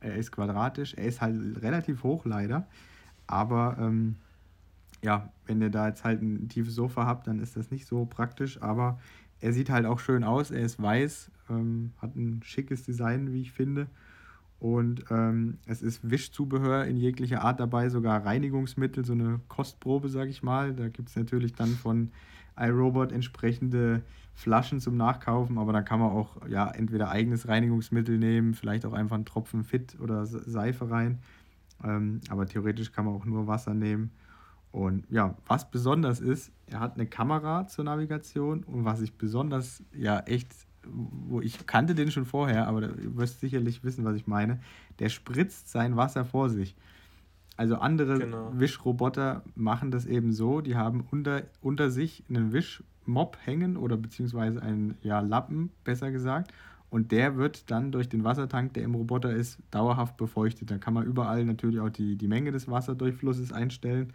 er 0.00 0.16
ist 0.16 0.32
quadratisch, 0.32 0.94
er 0.94 1.06
ist 1.06 1.20
halt 1.20 1.62
relativ 1.62 2.02
hoch 2.02 2.26
leider. 2.26 2.66
Aber 3.26 3.76
ähm, 3.80 4.16
ja, 5.02 5.30
wenn 5.46 5.62
ihr 5.62 5.70
da 5.70 5.88
jetzt 5.88 6.04
halt 6.04 6.20
ein 6.20 6.48
tiefes 6.48 6.74
Sofa 6.74 7.06
habt, 7.06 7.26
dann 7.26 7.38
ist 7.38 7.56
das 7.56 7.70
nicht 7.70 7.86
so 7.86 8.04
praktisch. 8.04 8.60
Aber 8.60 8.98
er 9.40 9.52
sieht 9.52 9.70
halt 9.70 9.86
auch 9.86 9.98
schön 9.98 10.24
aus, 10.24 10.50
er 10.50 10.62
ist 10.62 10.80
weiß, 10.80 11.30
ähm, 11.50 11.92
hat 11.98 12.16
ein 12.16 12.40
schickes 12.42 12.82
Design, 12.84 13.32
wie 13.32 13.42
ich 13.42 13.52
finde. 13.52 13.88
Und 14.60 15.04
ähm, 15.10 15.58
es 15.66 15.82
ist 15.82 16.08
Wischzubehör 16.08 16.86
in 16.86 16.96
jeglicher 16.96 17.42
Art 17.42 17.60
dabei, 17.60 17.90
sogar 17.90 18.24
Reinigungsmittel, 18.24 19.04
so 19.04 19.12
eine 19.12 19.40
Kostprobe, 19.48 20.08
sage 20.08 20.30
ich 20.30 20.42
mal. 20.42 20.72
Da 20.72 20.88
gibt 20.88 21.10
es 21.10 21.16
natürlich 21.16 21.52
dann 21.52 21.68
von 21.68 22.10
iRobot 22.56 23.12
entsprechende 23.12 24.02
Flaschen 24.34 24.80
zum 24.80 24.96
Nachkaufen, 24.96 25.58
aber 25.58 25.72
da 25.72 25.82
kann 25.82 26.00
man 26.00 26.10
auch 26.10 26.48
ja, 26.48 26.70
entweder 26.70 27.10
eigenes 27.10 27.46
Reinigungsmittel 27.46 28.18
nehmen, 28.18 28.54
vielleicht 28.54 28.86
auch 28.86 28.92
einfach 28.92 29.16
einen 29.16 29.26
Tropfen 29.26 29.64
Fit 29.64 29.98
oder 30.00 30.24
Seife 30.24 30.90
rein. 30.90 31.18
Ähm, 31.82 32.20
aber 32.30 32.46
theoretisch 32.46 32.92
kann 32.92 33.04
man 33.04 33.14
auch 33.14 33.24
nur 33.26 33.46
Wasser 33.46 33.74
nehmen. 33.74 34.12
Und 34.74 35.04
ja, 35.08 35.36
was 35.46 35.70
besonders 35.70 36.18
ist, 36.18 36.50
er 36.66 36.80
hat 36.80 36.94
eine 36.94 37.06
Kamera 37.06 37.68
zur 37.68 37.84
Navigation 37.84 38.64
und 38.64 38.84
was 38.84 39.02
ich 39.02 39.16
besonders 39.16 39.84
ja 39.96 40.18
echt 40.20 40.52
wo 40.86 41.40
ich 41.40 41.66
kannte 41.66 41.94
den 41.94 42.10
schon 42.10 42.26
vorher, 42.26 42.66
aber 42.66 42.82
du 42.82 43.16
wirst 43.16 43.40
sicherlich 43.40 43.84
wissen, 43.84 44.04
was 44.04 44.16
ich 44.16 44.26
meine. 44.26 44.60
Der 44.98 45.08
spritzt 45.08 45.70
sein 45.70 45.96
Wasser 45.96 46.26
vor 46.26 46.50
sich. 46.50 46.76
Also 47.56 47.76
andere 47.76 48.18
genau. 48.18 48.52
Wischroboter 48.52 49.42
machen 49.54 49.90
das 49.90 50.04
eben 50.04 50.32
so, 50.32 50.60
die 50.60 50.76
haben 50.76 51.06
unter, 51.10 51.44
unter 51.62 51.88
sich 51.88 52.24
einen 52.28 52.52
Wischmob 52.52 53.38
hängen 53.44 53.78
oder 53.78 53.96
beziehungsweise 53.96 54.60
einen 54.60 54.98
ja, 55.02 55.20
Lappen, 55.20 55.70
besser 55.84 56.10
gesagt. 56.10 56.52
Und 56.90 57.12
der 57.12 57.36
wird 57.36 57.70
dann 57.70 57.92
durch 57.92 58.08
den 58.08 58.24
Wassertank, 58.24 58.74
der 58.74 58.82
im 58.82 58.94
Roboter 58.94 59.32
ist, 59.32 59.58
dauerhaft 59.70 60.16
befeuchtet. 60.16 60.70
Da 60.70 60.78
kann 60.78 60.92
man 60.94 61.06
überall 61.06 61.44
natürlich 61.44 61.80
auch 61.80 61.90
die, 61.90 62.16
die 62.16 62.28
Menge 62.28 62.52
des 62.52 62.68
Wasserdurchflusses 62.68 63.52
einstellen. 63.52 64.12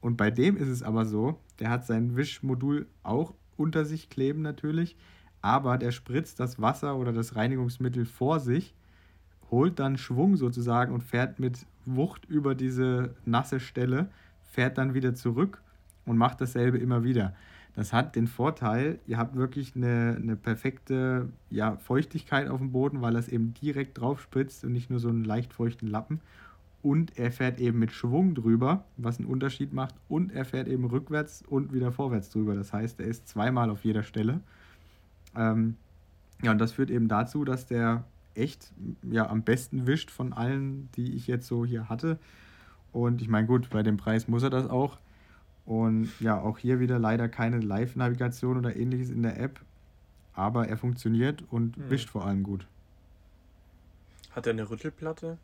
Und 0.00 0.16
bei 0.16 0.30
dem 0.30 0.56
ist 0.56 0.68
es 0.68 0.82
aber 0.82 1.04
so, 1.04 1.38
der 1.58 1.70
hat 1.70 1.86
sein 1.86 2.16
Wischmodul 2.16 2.86
auch 3.02 3.34
unter 3.56 3.84
sich 3.84 4.08
kleben 4.10 4.42
natürlich 4.42 4.96
aber 5.40 5.78
der 5.78 5.92
spritzt 5.92 6.40
das 6.40 6.60
Wasser 6.60 6.96
oder 6.96 7.12
das 7.12 7.36
Reinigungsmittel 7.36 8.04
vor 8.04 8.40
sich, 8.40 8.74
holt 9.50 9.78
dann 9.78 9.96
Schwung 9.96 10.36
sozusagen 10.36 10.92
und 10.92 11.02
fährt 11.02 11.38
mit 11.38 11.66
Wucht 11.86 12.24
über 12.26 12.54
diese 12.54 13.14
nasse 13.24 13.60
Stelle, 13.60 14.08
fährt 14.50 14.78
dann 14.78 14.94
wieder 14.94 15.14
zurück 15.14 15.62
und 16.04 16.18
macht 16.18 16.40
dasselbe 16.40 16.78
immer 16.78 17.04
wieder. 17.04 17.34
Das 17.74 17.92
hat 17.92 18.16
den 18.16 18.26
Vorteil, 18.26 18.98
ihr 19.06 19.18
habt 19.18 19.36
wirklich 19.36 19.76
eine, 19.76 20.16
eine 20.20 20.36
perfekte 20.36 21.28
ja, 21.48 21.76
Feuchtigkeit 21.76 22.48
auf 22.48 22.58
dem 22.58 22.72
Boden, 22.72 23.00
weil 23.00 23.14
das 23.14 23.28
eben 23.28 23.54
direkt 23.54 23.98
drauf 23.98 24.20
spritzt 24.20 24.64
und 24.64 24.72
nicht 24.72 24.90
nur 24.90 24.98
so 24.98 25.08
einen 25.08 25.24
leicht 25.24 25.52
feuchten 25.52 25.86
Lappen. 25.86 26.20
Und 26.88 27.18
er 27.18 27.30
fährt 27.30 27.60
eben 27.60 27.78
mit 27.78 27.92
Schwung 27.92 28.34
drüber, 28.34 28.86
was 28.96 29.18
einen 29.18 29.28
Unterschied 29.28 29.74
macht. 29.74 29.94
Und 30.08 30.32
er 30.32 30.46
fährt 30.46 30.68
eben 30.68 30.86
rückwärts 30.86 31.44
und 31.46 31.74
wieder 31.74 31.92
vorwärts 31.92 32.30
drüber. 32.30 32.54
Das 32.54 32.72
heißt, 32.72 32.98
er 33.00 33.06
ist 33.06 33.28
zweimal 33.28 33.68
auf 33.68 33.84
jeder 33.84 34.02
Stelle. 34.02 34.40
Ähm, 35.36 35.76
ja, 36.40 36.50
und 36.50 36.56
das 36.56 36.72
führt 36.72 36.88
eben 36.88 37.06
dazu, 37.06 37.44
dass 37.44 37.66
der 37.66 38.04
echt 38.34 38.72
ja, 39.02 39.28
am 39.28 39.42
besten 39.42 39.86
wischt 39.86 40.10
von 40.10 40.32
allen, 40.32 40.88
die 40.96 41.14
ich 41.14 41.26
jetzt 41.26 41.46
so 41.46 41.66
hier 41.66 41.90
hatte. 41.90 42.18
Und 42.90 43.20
ich 43.20 43.28
meine, 43.28 43.46
gut, 43.46 43.68
bei 43.68 43.82
dem 43.82 43.98
Preis 43.98 44.26
muss 44.26 44.42
er 44.42 44.48
das 44.48 44.66
auch. 44.66 44.96
Und 45.66 46.08
ja, 46.20 46.40
auch 46.40 46.56
hier 46.56 46.80
wieder 46.80 46.98
leider 46.98 47.28
keine 47.28 47.58
Live-Navigation 47.58 48.56
oder 48.56 48.74
ähnliches 48.74 49.10
in 49.10 49.22
der 49.22 49.38
App. 49.38 49.60
Aber 50.32 50.68
er 50.68 50.78
funktioniert 50.78 51.44
und 51.50 51.76
hm. 51.76 51.90
wischt 51.90 52.08
vor 52.08 52.24
allem 52.24 52.44
gut. 52.44 52.66
Hat 54.30 54.46
er 54.46 54.54
eine 54.54 54.70
Rüttelplatte? 54.70 55.36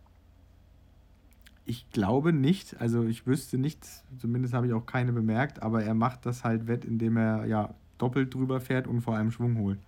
Ich 1.67 1.91
glaube 1.91 2.33
nicht. 2.33 2.81
Also 2.81 3.05
ich 3.05 3.27
wüsste 3.27 3.59
nicht, 3.59 3.87
zumindest 4.19 4.55
habe 4.55 4.67
ich 4.67 4.73
auch 4.73 4.87
keine 4.87 5.13
bemerkt, 5.13 5.63
aber 5.63 5.83
er 5.83 5.95
macht 5.95 6.27
das 6.27 6.45
halt 6.45 6.67
wett, 6.67 6.85
indem 6.85 7.17
er 7.17 7.47
ja 7.47 7.75
doppelt 7.99 8.35
drüber 8.35 8.61
fährt 8.61 8.87
und 8.87 9.01
vor 9.01 9.17
allem 9.17 9.31
Schwung 9.31 9.59
holt. 9.59 9.79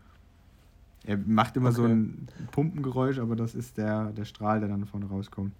Er 1.04 1.18
macht 1.18 1.56
immer 1.56 1.68
okay. 1.68 1.76
so 1.76 1.84
ein 1.84 2.28
Pumpengeräusch, 2.50 3.18
aber 3.18 3.36
das 3.36 3.54
ist 3.54 3.76
der, 3.78 4.12
der 4.12 4.24
Strahl, 4.24 4.60
der 4.60 4.68
dann 4.68 4.86
vorne 4.86 5.06
rauskommt. 5.06 5.52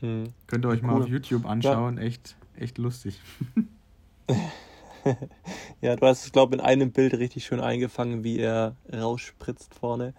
Hm. 0.00 0.24
Könnt 0.46 0.64
ihr 0.64 0.68
euch 0.68 0.82
cool. 0.82 0.86
mal 0.88 1.02
auf 1.02 1.08
YouTube 1.08 1.46
anschauen, 1.46 1.98
ja. 1.98 2.02
echt, 2.02 2.36
echt 2.56 2.78
lustig. 2.78 3.20
ja, 5.80 5.96
du 5.96 6.06
hast 6.06 6.24
es, 6.24 6.32
glaube 6.32 6.56
ich, 6.56 6.60
in 6.60 6.66
einem 6.66 6.90
Bild 6.90 7.14
richtig 7.14 7.44
schön 7.44 7.60
eingefangen, 7.60 8.24
wie 8.24 8.38
er 8.38 8.74
rausspritzt 8.92 9.74
vorne. 9.74 10.14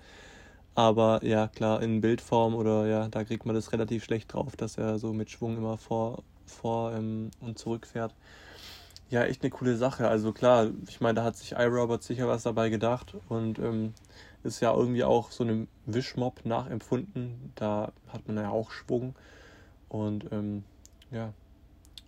Aber 0.75 1.23
ja, 1.23 1.47
klar, 1.47 1.81
in 1.81 2.01
Bildform 2.01 2.53
oder 2.53 2.85
ja, 2.85 3.07
da 3.07 3.23
kriegt 3.23 3.45
man 3.45 3.55
das 3.55 3.71
relativ 3.71 4.03
schlecht 4.03 4.33
drauf, 4.33 4.57
dass 4.57 4.77
er 4.77 4.99
so 4.99 5.13
mit 5.13 5.31
Schwung 5.31 5.57
immer 5.57 5.77
vor, 5.77 6.23
vor 6.45 6.93
ähm, 6.93 7.31
und 7.39 7.57
zurück 7.57 7.87
fährt. 7.87 8.13
Ja, 9.09 9.23
echt 9.23 9.41
eine 9.43 9.51
coole 9.51 9.77
Sache. 9.77 10.09
Also 10.09 10.33
klar, 10.33 10.67
ich 10.87 10.99
meine, 10.99 11.15
da 11.15 11.23
hat 11.23 11.37
sich 11.37 11.53
iRobot 11.53 12.03
sicher 12.03 12.27
was 12.27 12.43
dabei 12.43 12.69
gedacht 12.69 13.15
und 13.29 13.57
ähm, 13.59 13.93
ist 14.43 14.59
ja 14.59 14.73
irgendwie 14.73 15.05
auch 15.05 15.31
so 15.31 15.45
einem 15.45 15.67
Wischmob 15.85 16.45
nachempfunden. 16.45 17.53
Da 17.55 17.93
hat 18.09 18.27
man 18.27 18.35
ja 18.35 18.49
auch 18.49 18.71
Schwung 18.71 19.15
und 19.87 20.25
ähm, 20.33 20.65
ja, 21.09 21.31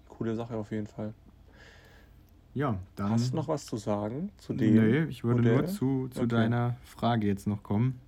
coole 0.10 0.36
Sache 0.36 0.58
auf 0.58 0.72
jeden 0.72 0.88
Fall. 0.88 1.14
Ja, 2.54 2.80
dann. 2.96 3.12
Hast 3.12 3.32
du 3.32 3.36
noch 3.38 3.48
was 3.48 3.66
zu 3.66 3.78
sagen 3.78 4.32
zu 4.40 4.54
dem? 4.54 4.74
Nee, 4.74 5.04
ich 5.04 5.24
würde 5.24 5.42
Modell? 5.42 5.58
nur 5.58 5.68
zu, 5.68 6.10
zu 6.10 6.22
okay. 6.22 6.28
deiner 6.28 6.76
Frage 6.84 7.28
jetzt 7.28 7.48
noch 7.48 7.64
kommen. 7.64 8.00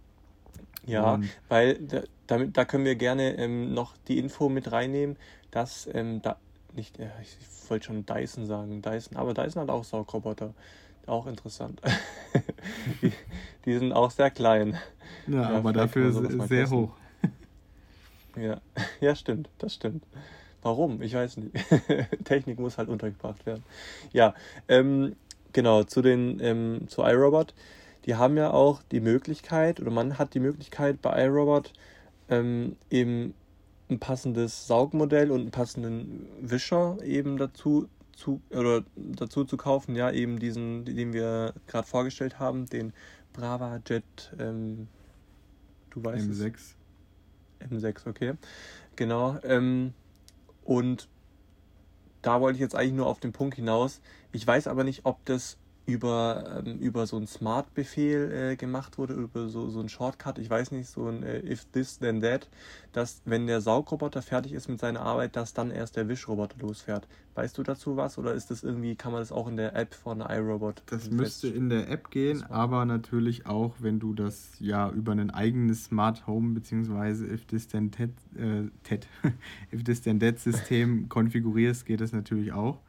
Ja, 0.90 1.14
und 1.14 1.30
weil 1.48 1.76
da, 1.76 2.02
damit, 2.28 2.58
da 2.58 2.66
können 2.66 2.86
wir 2.86 2.96
gerne 2.96 3.38
ähm, 3.38 3.74
noch 3.74 3.96
die 4.08 4.18
Info 4.18 4.50
mit 4.50 4.72
reinnehmen, 4.72 5.18
dass 5.52 5.88
ähm, 5.94 6.22
da 6.22 6.38
nicht, 6.74 6.98
ja, 7.00 7.08
ich 7.22 7.38
wollte 7.70 7.88
schon 7.88 8.06
Dyson 8.06 8.46
sagen, 8.46 8.82
Dyson, 8.82 9.18
aber 9.18 9.34
Dyson 9.34 9.62
hat 9.64 9.70
auch 9.70 9.84
Saugroboter. 9.84 10.54
Auch 11.06 11.26
interessant. 11.26 11.82
die, 13.02 13.12
die, 13.66 13.78
sind 13.78 13.94
auch 13.94 14.12
sehr 14.12 14.30
klein. 14.30 14.78
Ja, 15.26 15.42
ja 15.42 15.58
aber 15.58 15.74
dafür 15.74 16.12
sehr 16.48 16.70
hoch. 16.70 16.92
ja. 18.36 18.62
ja, 19.02 19.16
stimmt, 19.16 19.50
das 19.58 19.74
stimmt. 19.74 20.04
Warum? 20.62 21.02
Ich 21.02 21.14
weiß 21.14 21.38
nicht. 21.38 21.56
Technik 22.26 22.60
muss 22.60 22.78
halt 22.78 22.90
untergebracht 22.90 23.46
werden. 23.46 23.64
Ja, 24.14 24.36
ähm, 24.68 25.16
genau, 25.52 25.84
zu 25.84 26.02
den, 26.02 26.40
ähm, 26.42 26.88
zu 26.88 27.02
iRobot. 27.02 27.56
Die 28.10 28.16
haben 28.16 28.38
ja 28.38 28.50
auch 28.50 28.82
die 28.92 29.02
Möglichkeit, 29.02 29.80
oder 29.80 29.92
man 29.92 30.18
hat 30.18 30.34
die 30.34 30.40
Möglichkeit 30.40 31.00
bei 31.00 31.26
iRobot 31.26 31.74
ähm, 32.28 32.76
eben 32.90 33.36
ein 33.88 34.00
passendes 34.00 34.66
Saugmodell 34.66 35.30
und 35.30 35.42
einen 35.42 35.52
passenden 35.52 36.28
Wischer 36.42 36.98
eben 37.04 37.38
dazu 37.38 37.88
zu, 38.16 38.42
oder 38.50 38.84
dazu 38.96 39.44
zu 39.44 39.58
kaufen. 39.58 39.94
Ja, 39.96 40.10
eben 40.10 40.40
diesen, 40.40 40.86
den 40.86 41.14
wir 41.14 41.54
gerade 41.68 41.88
vorgestellt 41.88 42.40
haben, 42.40 42.66
den 42.66 42.94
Brava 43.32 43.80
Jet, 43.86 44.04
ähm, 44.40 44.88
du 45.92 46.04
weißt 46.04 46.32
M6. 46.32 46.56
Es. 46.56 46.76
M6, 47.72 48.10
okay. 48.10 48.34
Genau. 48.96 49.38
Ähm, 49.44 49.94
und 50.64 51.08
da 52.24 52.42
wollte 52.42 52.56
ich 52.56 52.62
jetzt 52.62 52.74
eigentlich 52.74 52.94
nur 52.94 53.06
auf 53.06 53.20
den 53.20 53.34
Punkt 53.34 53.54
hinaus. 53.54 54.02
Ich 54.32 54.48
weiß 54.48 54.66
aber 54.66 54.84
nicht, 54.84 55.02
ob 55.04 55.24
das 55.26 55.60
über, 55.90 56.64
ähm, 56.66 56.78
über 56.80 57.08
so 57.08 57.18
einen 57.18 57.28
Smart-Befehl 57.28 58.32
äh, 58.32 58.56
gemacht 58.56 58.98
wurde, 58.98 59.14
über 59.14 59.48
so, 59.50 59.70
so 59.70 59.80
einen 59.80 59.90
Shortcut, 59.90 60.38
ich 60.38 60.50
weiß 60.50 60.72
nicht, 60.72 60.90
so 60.90 61.08
ein 61.08 61.24
äh, 61.24 61.40
If 61.40 61.66
This 61.66 62.00
Then 62.00 62.22
That, 62.22 62.48
dass 62.94 63.22
wenn 63.26 63.48
der 63.48 63.62
Saugroboter 63.62 64.22
fertig 64.22 64.54
ist 64.54 64.70
mit 64.70 64.80
seiner 64.80 65.02
Arbeit, 65.02 65.36
dass 65.36 65.54
dann 65.54 65.72
erst 65.72 65.96
der 65.96 66.08
Wischroboter 66.08 66.58
losfährt. 66.60 67.08
Weißt 67.36 67.58
du 67.58 67.64
dazu 67.64 67.96
was 67.98 68.18
oder 68.18 68.34
ist 68.34 68.52
das 68.52 68.64
irgendwie, 68.64 68.96
kann 68.96 69.12
man 69.12 69.22
das 69.22 69.32
auch 69.32 69.48
in 69.48 69.58
der 69.58 69.76
App 69.76 69.94
von 69.94 70.22
iRobot? 70.22 70.84
Das 70.88 71.10
müsste 71.10 71.48
in 71.48 71.70
der 71.70 71.90
App 71.90 72.12
gehen, 72.12 72.44
aber 72.44 72.86
natürlich 72.86 73.46
auch, 73.46 73.76
wenn 73.80 74.00
du 74.00 74.14
das 74.14 74.52
ja 74.60 74.90
über 74.92 75.14
ein 75.14 75.30
eigenes 75.30 75.86
Smart 75.86 76.28
Home 76.28 76.54
bzw. 76.54 77.34
If 77.34 77.46
This 77.46 77.68
Then 77.68 77.92
That, 77.92 78.10
äh, 78.38 78.70
That 78.84 79.08
If 79.74 79.84
This 79.84 80.02
Then 80.02 80.20
That 80.20 80.40
System 80.40 81.10
konfigurierst, 81.10 81.86
geht 81.86 82.02
das 82.02 82.12
natürlich 82.12 82.52
auch. 82.52 82.80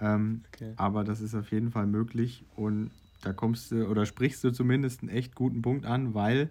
Ähm, 0.00 0.42
okay. 0.52 0.72
Aber 0.76 1.04
das 1.04 1.20
ist 1.20 1.34
auf 1.34 1.50
jeden 1.52 1.70
Fall 1.70 1.86
möglich 1.86 2.44
und 2.56 2.90
da 3.22 3.32
kommst 3.32 3.70
du 3.70 3.86
oder 3.86 4.06
sprichst 4.06 4.44
du 4.44 4.50
zumindest 4.50 5.02
einen 5.02 5.10
echt 5.10 5.34
guten 5.34 5.62
Punkt 5.62 5.86
an, 5.86 6.14
weil 6.14 6.50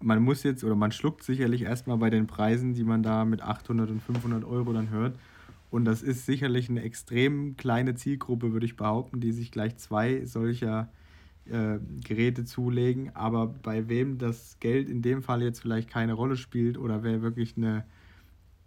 man 0.00 0.22
muss 0.22 0.42
jetzt 0.42 0.64
oder 0.64 0.74
man 0.74 0.92
schluckt 0.92 1.22
sicherlich 1.22 1.62
erstmal 1.62 1.96
bei 1.96 2.10
den 2.10 2.26
Preisen, 2.26 2.74
die 2.74 2.84
man 2.84 3.02
da 3.02 3.24
mit 3.24 3.42
800 3.42 3.90
und 3.90 4.02
500 4.02 4.44
Euro 4.44 4.72
dann 4.72 4.90
hört. 4.90 5.16
Und 5.70 5.84
das 5.84 6.02
ist 6.02 6.26
sicherlich 6.26 6.68
eine 6.68 6.82
extrem 6.82 7.56
kleine 7.56 7.94
Zielgruppe, 7.94 8.52
würde 8.52 8.66
ich 8.66 8.76
behaupten, 8.76 9.20
die 9.20 9.32
sich 9.32 9.50
gleich 9.50 9.76
zwei 9.76 10.24
solcher 10.24 10.88
äh, 11.46 11.78
Geräte 12.04 12.44
zulegen. 12.44 13.14
Aber 13.14 13.46
bei 13.46 13.88
wem 13.88 14.18
das 14.18 14.58
Geld 14.60 14.88
in 14.88 15.02
dem 15.02 15.22
Fall 15.22 15.42
jetzt 15.42 15.60
vielleicht 15.60 15.90
keine 15.90 16.12
Rolle 16.12 16.36
spielt 16.36 16.78
oder 16.78 17.02
wer 17.02 17.22
wirklich 17.22 17.56
eine 17.56 17.84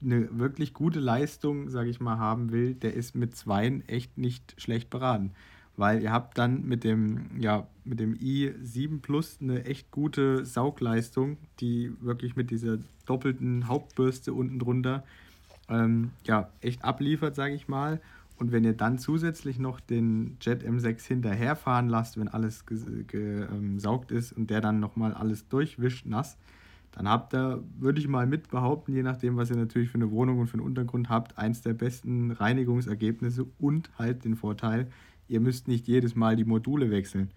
eine 0.02 0.38
wirklich 0.38 0.74
gute 0.74 1.00
Leistung, 1.00 1.70
sage 1.70 1.90
ich 1.90 2.00
mal, 2.00 2.18
haben 2.18 2.52
will, 2.52 2.74
der 2.74 2.94
ist 2.94 3.16
mit 3.16 3.36
Zweien 3.36 3.88
echt 3.88 4.18
nicht 4.18 4.56
schlecht 4.62 4.90
beraten. 4.90 5.32
Weil 5.76 6.02
ihr 6.02 6.12
habt 6.12 6.38
dann 6.38 6.66
mit 6.66 6.84
dem, 6.84 7.40
ja, 7.40 7.68
mit 7.86 8.00
dem 8.00 8.16
i7 8.16 9.00
Plus 9.02 9.38
eine 9.42 9.66
echt 9.66 9.92
gute 9.92 10.46
Saugleistung, 10.46 11.38
die 11.60 11.92
wirklich 12.02 12.36
mit 12.36 12.52
dieser 12.52 12.80
doppelten 13.06 13.68
Hauptbürste 13.68 14.34
unten 14.34 14.60
drunter 14.60 15.04
ähm, 15.70 16.12
ja, 16.24 16.50
echt 16.62 16.84
abliefert, 16.84 17.36
sage 17.36 17.54
ich 17.54 17.68
mal. 17.68 18.02
Und 18.38 18.52
wenn 18.52 18.64
ihr 18.64 18.74
dann 18.74 18.98
zusätzlich 18.98 19.60
noch 19.60 19.80
den 19.80 20.38
Jet 20.42 20.64
M6 20.64 21.06
hinterherfahren 21.08 21.90
lasst, 21.90 22.18
wenn 22.18 22.30
alles 22.30 22.66
gesaugt 22.66 24.12
ähm, 24.12 24.18
ist 24.18 24.32
und 24.32 24.50
der 24.50 24.62
dann 24.62 24.80
nochmal 24.80 25.14
alles 25.14 25.48
durchwischt 25.50 26.06
nass, 26.06 26.38
dann 26.92 27.08
habt 27.08 27.34
ihr, 27.34 27.64
würde 27.78 28.00
ich 28.00 28.08
mal 28.08 28.26
mit 28.26 28.50
behaupten, 28.50 28.94
je 28.94 29.04
nachdem, 29.04 29.38
was 29.38 29.50
ihr 29.50 29.56
natürlich 29.56 29.90
für 29.90 29.96
eine 29.96 30.12
Wohnung 30.12 30.40
und 30.40 30.48
für 30.48 30.56
einen 30.56 30.66
Untergrund 30.66 31.10
habt, 31.10 31.38
eins 31.38 31.62
der 31.62 31.74
besten 31.74 32.32
Reinigungsergebnisse 32.32 33.46
und 33.60 33.90
halt 33.98 34.26
den 34.26 34.36
Vorteil, 34.36 34.88
ihr 35.28 35.40
müsst 35.40 35.68
nicht 35.68 35.88
jedes 35.88 36.16
Mal 36.16 36.36
die 36.36 36.46
Module 36.46 36.90
wechseln. 36.92 37.30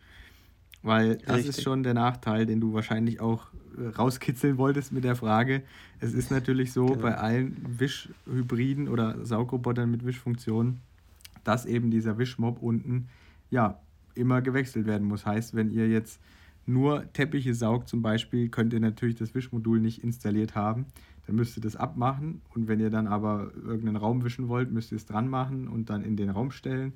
Weil 0.83 1.17
das 1.17 1.37
Richtig. 1.37 1.59
ist 1.59 1.63
schon 1.63 1.83
der 1.83 1.95
Nachteil, 1.95 2.47
den 2.47 2.61
du 2.61 2.73
wahrscheinlich 2.73 3.21
auch 3.21 3.47
äh, 3.79 3.87
rauskitzeln 3.89 4.59
wolltest 4.59 4.93
mit 4.93 5.05
der 5.05 5.15
Frage. 5.15 5.63
Es 6.01 6.13
ist 6.13 6.31
natürlich 6.31 6.73
so 6.73 6.87
genau. 6.87 7.03
bei 7.03 7.17
allen 7.17 7.57
Wischhybriden 7.79 8.89
oder 8.89 9.25
Saugrobotern 9.25 9.91
mit 9.91 10.05
Wischfunktion, 10.05 10.81
dass 11.45 11.67
eben 11.67 11.91
dieser 11.91 12.19
Wischmob 12.19 12.61
unten 12.61 13.09
ja 13.51 13.79
immer 14.15 14.43
gewechselt 14.43 14.87
werden 14.87 15.07
muss. 15.07 15.25
Heißt, 15.25 15.55
wenn 15.55 15.71
ihr 15.71 15.89
jetzt 15.89 16.21
nur 16.67 17.13
Teppiche 17.13 17.55
saugt 17.55 17.89
zum 17.89 18.03
Beispiel, 18.03 18.49
könnt 18.49 18.73
ihr 18.73 18.81
natürlich 18.81 19.17
das 19.17 19.35
Wischmodul 19.35 19.81
nicht 19.81 20.03
installiert 20.03 20.55
haben. 20.55 20.87
Dann 21.27 21.37
müsst 21.37 21.57
ihr 21.57 21.63
das 21.63 21.77
abmachen 21.77 22.41
und 22.55 22.69
wenn 22.69 22.81
ihr 22.81 22.91
dann 22.91 23.07
aber 23.07 23.53
irgendeinen 23.55 23.97
Raum 23.97 24.25
wischen 24.25 24.49
wollt, 24.49 24.73
müsst 24.73 24.93
ihr 24.93 24.97
es 24.97 25.07
dran 25.07 25.29
machen 25.29 25.69
und 25.69 25.91
dann 25.91 26.03
in 26.03 26.17
den 26.17 26.31
Raum 26.31 26.51
stellen. 26.51 26.93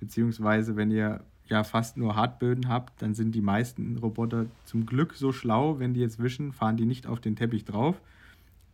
Beziehungsweise 0.00 0.76
wenn 0.76 0.90
ihr 0.90 1.20
ja 1.46 1.64
fast 1.64 1.96
nur 1.96 2.14
Hartböden 2.14 2.68
habt, 2.68 3.00
dann 3.02 3.14
sind 3.14 3.34
die 3.34 3.40
meisten 3.40 3.96
Roboter 3.98 4.46
zum 4.64 4.86
Glück 4.86 5.14
so 5.14 5.32
schlau, 5.32 5.78
wenn 5.78 5.94
die 5.94 6.00
jetzt 6.00 6.22
wischen, 6.22 6.52
fahren 6.52 6.76
die 6.76 6.86
nicht 6.86 7.06
auf 7.06 7.20
den 7.20 7.36
Teppich 7.36 7.64
drauf. 7.64 8.00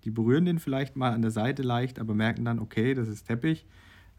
Die 0.05 0.11
berühren 0.11 0.45
den 0.45 0.59
vielleicht 0.59 0.97
mal 0.97 1.13
an 1.13 1.23
der 1.23 1.31
Seite 1.31 1.63
leicht, 1.63 1.99
aber 1.99 2.15
merken 2.15 2.45
dann, 2.45 2.59
okay, 2.59 2.95
das 2.95 3.09
ist 3.09 3.25
Teppich. 3.27 3.65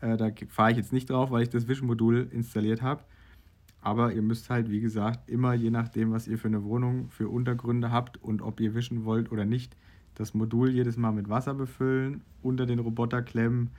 Äh, 0.02 0.18
da 0.18 0.30
fahre 0.48 0.72
ich 0.72 0.78
jetzt 0.78 0.94
nicht 0.94 1.10
drauf, 1.10 1.32
weil 1.32 1.44
ich 1.44 1.50
das 1.50 1.68
Wischmodul 1.68 2.28
installiert 2.32 2.82
habe. 2.82 3.04
Aber 3.86 4.12
ihr 4.14 4.24
müsst 4.24 4.50
halt, 4.50 4.72
wie 4.72 4.80
gesagt, 4.80 5.30
immer 5.30 5.54
je 5.54 5.70
nachdem, 5.70 6.12
was 6.12 6.28
ihr 6.28 6.40
für 6.40 6.48
eine 6.48 6.64
Wohnung, 6.64 7.12
für 7.12 7.30
Untergründe 7.30 7.92
habt 7.92 8.18
und 8.18 8.42
ob 8.42 8.60
ihr 8.60 8.74
wischen 8.74 9.06
wollt 9.06 9.32
oder 9.32 9.46
nicht, 9.46 9.78
das 10.16 10.34
Modul 10.34 10.72
jedes 10.72 10.98
Mal 10.98 11.12
mit 11.12 11.30
Wasser 11.30 11.54
befüllen, 11.54 12.24
unter 12.42 12.66
den 12.66 12.80
Roboter 12.80 13.22
klemmen, 13.22 13.70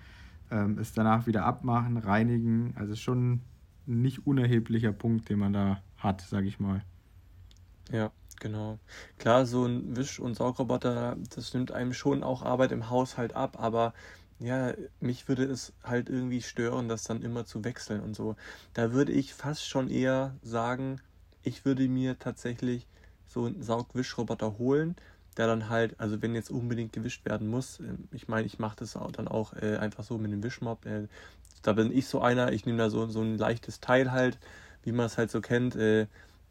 ähm, 0.53 0.79
es 0.79 0.93
danach 0.93 1.27
wieder 1.27 1.45
abmachen, 1.45 1.97
reinigen. 1.97 2.73
Also 2.77 2.95
schon 2.95 3.41
ein 3.89 4.01
nicht 4.03 4.29
unerheblicher 4.29 4.93
Punkt, 4.93 5.29
den 5.29 5.41
man 5.41 5.53
da 5.53 5.83
hat, 5.97 6.21
sage 6.21 6.47
ich 6.47 6.61
mal. 6.61 6.85
Ja, 7.91 8.13
genau. 8.39 8.79
Klar, 9.19 9.45
so 9.45 9.65
ein 9.65 9.97
Wisch- 9.97 10.21
und 10.21 10.37
Saugroboter, 10.37 11.17
das 11.35 11.53
nimmt 11.53 11.73
einem 11.73 11.93
schon 11.93 12.23
auch 12.23 12.43
Arbeit 12.43 12.71
im 12.71 12.91
Haushalt 12.91 13.35
ab, 13.35 13.57
aber 13.59 13.93
ja, 14.39 14.75
mich 15.01 15.29
würde 15.29 15.45
es 15.45 15.73
halt 15.83 16.09
irgendwie 16.09 16.43
stören, 16.43 16.89
das 16.89 17.05
dann 17.05 17.23
immer 17.23 17.47
zu 17.47 17.65
wechseln 17.65 18.01
und 18.01 18.15
so. 18.15 18.37
Da 18.75 18.93
würde 18.93 19.13
ich 19.13 19.35
fast 19.35 19.67
schon 19.67 19.89
eher 19.89 20.35
sagen, 20.43 21.01
ich 21.43 21.65
würde 21.65 21.89
mir 21.89 22.19
tatsächlich 22.19 22.87
so 23.27 23.47
einen 23.47 23.63
Saugwischroboter 23.63 24.59
holen, 24.59 24.97
der 25.37 25.47
dann 25.47 25.69
halt, 25.69 25.99
also 25.99 26.21
wenn 26.23 26.35
jetzt 26.35 26.51
unbedingt 26.51 26.93
gewischt 26.93 27.25
werden 27.25 27.49
muss, 27.49 27.81
ähm, 27.81 28.09
ich 28.13 28.29
meine, 28.29 28.47
ich 28.47 28.59
mache 28.59 28.77
das 28.77 28.97
auch 28.97 29.13
dann 29.13 29.29
auch 29.29 29.53
äh, 29.55 29.77
einfach 29.77 30.05
so 30.05 30.19
mit 30.19 30.33
dem 30.33 30.43
Wischmob. 30.43 30.85
Äh, 30.87 31.09
da 31.63 31.73
bin 31.73 31.97
ich 31.97 32.07
so 32.07 32.21
einer, 32.21 32.53
ich 32.53 32.67
nehme 32.67 32.79
da 32.79 32.91
so, 32.91 33.07
so 33.07 33.21
ein 33.23 33.39
leichtes 33.39 33.81
Teil 33.81 34.13
halt, 34.13 34.39
wie 34.83 34.93
man 34.93 35.07
es 35.07 35.19
halt 35.19 35.31
so 35.31 35.41
kennt, 35.41 35.77
äh, 35.77 36.07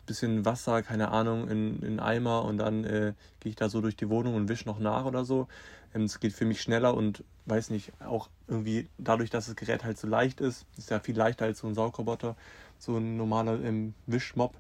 bisschen 0.06 0.46
Wasser, 0.46 0.84
keine 0.84 1.10
Ahnung, 1.10 1.48
in, 1.50 1.82
in 1.82 2.00
Eimer 2.00 2.46
und 2.46 2.58
dann 2.58 2.84
äh, 2.84 3.14
gehe 3.40 3.50
ich 3.50 3.56
da 3.56 3.70
so 3.70 3.82
durch 3.82 3.96
die 3.96 4.10
Wohnung 4.10 4.36
und 4.36 4.50
wische 4.50 4.66
noch 4.68 4.80
nach 4.80 5.06
oder 5.06 5.26
so. 5.26 5.48
Ähm, 5.96 6.04
es 6.04 6.20
geht 6.20 6.34
für 6.34 6.46
mich 6.46 6.62
schneller 6.62 6.94
und 6.94 7.24
weiß 7.46 7.70
nicht, 7.70 7.94
auch 8.02 8.30
irgendwie 8.48 8.90
dadurch, 8.98 9.30
dass 9.30 9.48
das 9.48 9.56
Gerät 9.56 9.84
halt 9.84 9.98
so 9.98 10.08
leicht 10.08 10.42
ist, 10.42 10.66
ist 10.78 10.90
ja 10.90 11.00
viel 11.00 11.16
leichter 11.16 11.46
als 11.46 11.60
so 11.60 11.68
ein 11.68 11.74
Saugroboter, 11.74 12.36
so 12.78 12.98
ein 12.98 13.18
normaler 13.18 13.64
ähm, 13.64 13.96
Wischmob, 14.06 14.56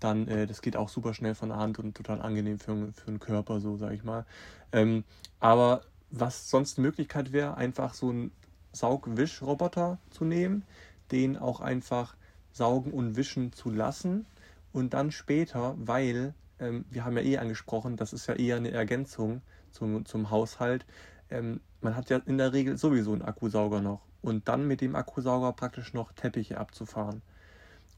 dann 0.00 0.28
äh, 0.28 0.46
das 0.46 0.62
geht 0.62 0.76
auch 0.76 0.88
super 0.88 1.14
schnell 1.14 1.34
von 1.34 1.48
der 1.48 1.58
Hand 1.58 1.78
und 1.78 1.96
total 1.96 2.22
angenehm 2.22 2.58
für, 2.58 2.92
für 2.92 3.06
den 3.06 3.18
Körper, 3.18 3.60
so 3.60 3.76
sage 3.76 3.94
ich 3.94 4.04
mal. 4.04 4.24
Ähm, 4.72 5.04
aber 5.40 5.82
was 6.10 6.48
sonst 6.48 6.78
eine 6.78 6.86
Möglichkeit 6.86 7.32
wäre, 7.32 7.56
einfach 7.56 7.94
so 7.94 8.10
einen 8.10 8.30
Saugwischroboter 8.72 9.98
zu 10.10 10.24
nehmen, 10.24 10.64
den 11.10 11.36
auch 11.36 11.60
einfach 11.60 12.16
saugen 12.52 12.92
und 12.92 13.16
wischen 13.16 13.52
zu 13.52 13.70
lassen 13.70 14.26
und 14.72 14.94
dann 14.94 15.10
später, 15.10 15.74
weil 15.78 16.34
ähm, 16.60 16.84
wir 16.90 17.04
haben 17.04 17.16
ja 17.16 17.22
eh 17.22 17.38
angesprochen, 17.38 17.96
das 17.96 18.12
ist 18.12 18.26
ja 18.26 18.34
eher 18.34 18.56
eine 18.56 18.70
Ergänzung 18.70 19.42
zum, 19.72 20.04
zum 20.04 20.30
Haushalt. 20.30 20.86
Ähm, 21.30 21.60
man 21.80 21.96
hat 21.96 22.10
ja 22.10 22.18
in 22.26 22.38
der 22.38 22.52
Regel 22.52 22.78
sowieso 22.78 23.12
einen 23.12 23.22
Akkusauger 23.22 23.80
noch 23.80 24.00
und 24.22 24.48
dann 24.48 24.66
mit 24.66 24.80
dem 24.80 24.96
Akkusauger 24.96 25.52
praktisch 25.52 25.94
noch 25.94 26.12
Teppiche 26.12 26.58
abzufahren 26.58 27.22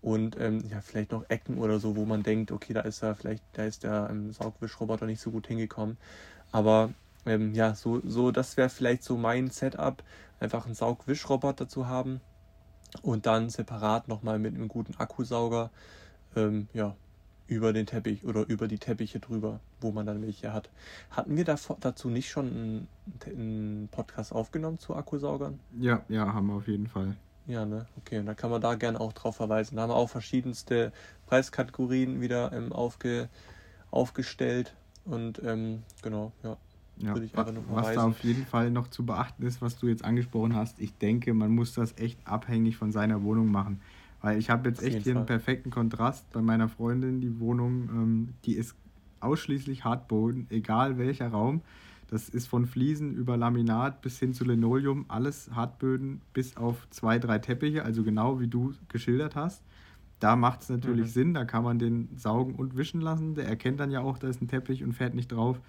und 0.03 0.39
ähm, 0.41 0.65
ja 0.69 0.81
vielleicht 0.81 1.13
noch 1.13 1.29
Ecken 1.29 1.59
oder 1.59 1.79
so, 1.79 1.97
wo 1.97 2.05
man 2.05 2.23
denkt, 2.23 2.53
okay, 2.53 2.73
da 2.73 2.81
ist 2.81 3.03
er 3.03 3.15
vielleicht, 3.15 3.45
da 3.53 3.65
ist 3.65 3.85
der 3.85 4.09
ähm, 4.11 4.33
Saugwischroboter 4.33 5.07
nicht 5.07 5.21
so 5.21 5.31
gut 5.31 5.47
hingekommen. 5.47 5.99
Aber 6.53 6.91
ähm, 7.27 7.55
ja, 7.55 7.75
so, 7.75 8.01
so 8.05 8.31
das 8.31 8.57
wäre 8.57 8.71
vielleicht 8.71 9.05
so 9.05 9.17
mein 9.17 9.51
Setup, 9.51 10.03
einfach 10.41 10.67
einen 10.67 10.75
Saugwischroboter 10.75 11.69
zu 11.69 11.87
haben 11.87 12.21
und 13.03 13.27
dann 13.27 13.51
separat 13.51 14.09
nochmal 14.09 14.39
mit 14.39 14.55
einem 14.55 14.69
guten 14.69 14.97
Akkusauger 14.97 15.71
ähm, 16.37 16.69
ja, 16.73 16.97
über 17.51 17.73
den 17.73 17.85
Teppich 17.85 18.25
oder 18.25 18.49
über 18.49 18.69
die 18.69 18.79
Teppiche 18.79 19.19
drüber, 19.19 19.59
wo 19.81 19.91
man 19.91 20.07
dann 20.07 20.23
welche 20.23 20.53
hat. 20.53 20.71
Hatten 21.11 21.37
wir 21.37 21.45
davor, 21.45 21.77
dazu 21.81 22.09
nicht 22.09 22.31
schon 22.31 22.47
einen, 22.47 22.89
einen, 23.27 23.89
Podcast 23.91 24.33
aufgenommen 24.33 24.79
zu 24.79 24.95
Akkusaugern? 24.95 25.59
Ja, 25.79 26.03
ja, 26.09 26.33
haben 26.33 26.47
wir 26.47 26.55
auf 26.55 26.69
jeden 26.69 26.87
Fall. 26.87 27.17
Ja, 27.47 27.67
ne? 27.67 27.87
Okay, 27.99 28.21
und 28.21 28.27
da 28.27 28.35
kann 28.35 28.51
man 28.51 28.61
da 28.61 28.77
gerne 28.77 29.01
auch 29.01 29.13
drauf 29.13 29.37
verweisen. 29.37 29.77
Da 29.77 29.83
haben 29.83 29.91
wir 29.91 29.97
auch 29.97 30.09
verschiedenste 30.09 30.93
Preiskategorien 31.27 32.21
wieder 32.21 32.53
ähm, 32.53 32.73
aufge, 32.73 33.29
aufgestellt 33.91 34.77
und 35.05 35.43
ähm, 35.45 35.83
genau, 36.03 36.33
ja. 36.45 36.57
Ja, 36.99 37.15
würde 37.15 37.25
ich 37.25 37.37
einfach 37.37 37.53
noch 37.53 37.63
was 37.71 37.95
da 37.95 38.05
auf 38.05 38.23
jeden 38.23 38.45
Fall 38.45 38.71
noch 38.71 38.89
zu 38.89 39.07
beachten 39.07 39.45
ist, 39.47 39.63
was 39.63 39.79
du 39.79 39.89
jetzt 39.89 40.05
angesprochen 40.05 40.55
hast, 40.55 40.79
ich 40.79 40.97
denke, 40.99 41.33
man 41.33 41.51
muss 41.51 41.73
das 41.73 41.97
echt 41.97 42.19
abhängig 42.27 42.77
von 42.77 42.93
seiner 42.93 43.23
Wohnung 43.23 43.51
machen. 43.51 43.81
Weil 44.21 44.39
ich 44.39 44.51
habe 44.51 44.69
jetzt 44.69 44.83
echt 44.83 45.03
hier 45.03 45.13
Fall. 45.13 45.17
einen 45.19 45.27
perfekten 45.27 45.71
Kontrast 45.71 46.31
bei 46.33 46.43
meiner 46.43 46.69
Freundin, 46.69 47.21
die 47.21 47.41
Wohnung, 47.41 47.89
ähm, 47.91 48.29
die 48.45 48.55
ist 48.55 48.75
ausschließlich 49.21 49.85
Hartboden, 49.85 50.47
egal 50.51 50.99
welcher 50.99 51.29
Raum. 51.29 51.63
Das 52.09 52.29
ist 52.29 52.49
von 52.49 52.67
Fliesen 52.67 53.15
über 53.15 53.37
Laminat 53.37 54.03
bis 54.03 54.19
hin 54.19 54.35
zu 54.35 54.45
Linoleum, 54.45 55.05
alles 55.09 55.51
Hartböden, 55.55 56.21
bis 56.33 56.57
auf 56.57 56.89
zwei, 56.91 57.19
drei 57.21 57.39
Teppiche, 57.39 57.85
also 57.85 58.03
genau 58.03 58.41
wie 58.41 58.49
du 58.49 58.75
geschildert 58.89 59.37
hast. 59.37 59.63
Da 60.19 60.37
macht 60.37 60.63
es 60.63 60.69
natürlich 60.69 61.07
mhm. 61.07 61.11
Sinn, 61.11 61.35
da 61.35 61.45
kann 61.45 61.65
man 61.65 61.79
den 61.79 62.09
saugen 62.17 62.57
und 62.57 62.77
wischen 62.77 63.01
lassen. 63.01 63.35
Der 63.35 63.47
erkennt 63.47 63.81
dann 63.81 63.91
ja 63.91 64.01
auch, 64.01 64.19
da 64.19 64.29
ist 64.29 64.43
ein 64.43 64.49
Teppich 64.49 64.83
und 64.83 64.93
fährt 64.93 65.15
nicht 65.15 65.33
drauf. 65.33 65.61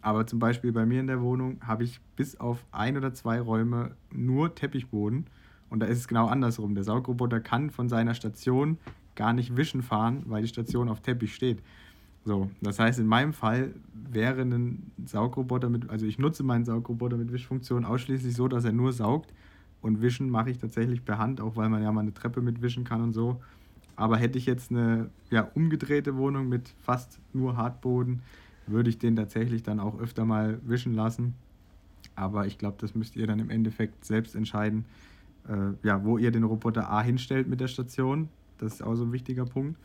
Aber 0.00 0.26
zum 0.26 0.38
Beispiel 0.38 0.72
bei 0.72 0.86
mir 0.86 1.00
in 1.00 1.08
der 1.08 1.20
Wohnung 1.20 1.58
habe 1.66 1.84
ich 1.84 2.00
bis 2.14 2.38
auf 2.38 2.64
ein 2.70 2.96
oder 2.96 3.14
zwei 3.14 3.40
Räume 3.40 3.96
nur 4.12 4.54
Teppichboden. 4.54 5.26
Und 5.70 5.80
da 5.80 5.86
ist 5.86 5.98
es 5.98 6.08
genau 6.08 6.26
andersrum. 6.26 6.74
Der 6.74 6.84
Saugroboter 6.84 7.40
kann 7.40 7.70
von 7.70 7.88
seiner 7.88 8.14
Station 8.14 8.78
gar 9.14 9.32
nicht 9.32 9.56
wischen 9.56 9.82
fahren, 9.82 10.22
weil 10.26 10.42
die 10.42 10.48
Station 10.48 10.88
auf 10.88 11.00
Teppich 11.00 11.34
steht. 11.34 11.62
So, 12.24 12.50
das 12.60 12.78
heißt, 12.78 12.98
in 12.98 13.06
meinem 13.06 13.32
Fall 13.32 13.74
wäre 13.94 14.42
ein 14.42 14.90
Saugroboter 15.06 15.70
mit, 15.70 15.88
also 15.90 16.06
ich 16.06 16.18
nutze 16.18 16.42
meinen 16.42 16.64
Saugroboter 16.64 17.16
mit 17.16 17.32
Wischfunktion 17.32 17.84
ausschließlich 17.84 18.34
so, 18.34 18.48
dass 18.48 18.64
er 18.64 18.72
nur 18.72 18.92
saugt. 18.92 19.32
Und 19.80 20.02
wischen 20.02 20.28
mache 20.28 20.50
ich 20.50 20.58
tatsächlich 20.58 21.04
per 21.04 21.18
Hand, 21.18 21.40
auch 21.40 21.56
weil 21.56 21.68
man 21.68 21.82
ja 21.82 21.92
mal 21.92 22.00
eine 22.00 22.12
Treppe 22.12 22.42
mitwischen 22.42 22.84
kann 22.84 23.00
und 23.00 23.12
so. 23.12 23.40
Aber 23.96 24.16
hätte 24.16 24.38
ich 24.38 24.46
jetzt 24.46 24.70
eine 24.70 25.10
ja, 25.30 25.50
umgedrehte 25.54 26.16
Wohnung 26.16 26.48
mit 26.48 26.74
fast 26.80 27.18
nur 27.32 27.56
Hartboden, 27.56 28.22
würde 28.66 28.90
ich 28.90 28.98
den 28.98 29.16
tatsächlich 29.16 29.62
dann 29.62 29.80
auch 29.80 29.98
öfter 29.98 30.24
mal 30.24 30.60
wischen 30.64 30.94
lassen. 30.94 31.34
Aber 32.14 32.46
ich 32.46 32.58
glaube, 32.58 32.76
das 32.80 32.94
müsst 32.94 33.16
ihr 33.16 33.26
dann 33.26 33.38
im 33.38 33.50
Endeffekt 33.50 34.04
selbst 34.04 34.34
entscheiden, 34.34 34.84
äh, 35.48 35.86
ja, 35.86 36.04
wo 36.04 36.18
ihr 36.18 36.30
den 36.30 36.44
Roboter 36.44 36.90
A 36.90 37.02
hinstellt 37.02 37.48
mit 37.48 37.60
der 37.60 37.68
Station. 37.68 38.28
Das 38.58 38.74
ist 38.74 38.82
auch 38.82 38.94
so 38.94 39.04
ein 39.04 39.12
wichtiger 39.12 39.44
Punkt. 39.44 39.78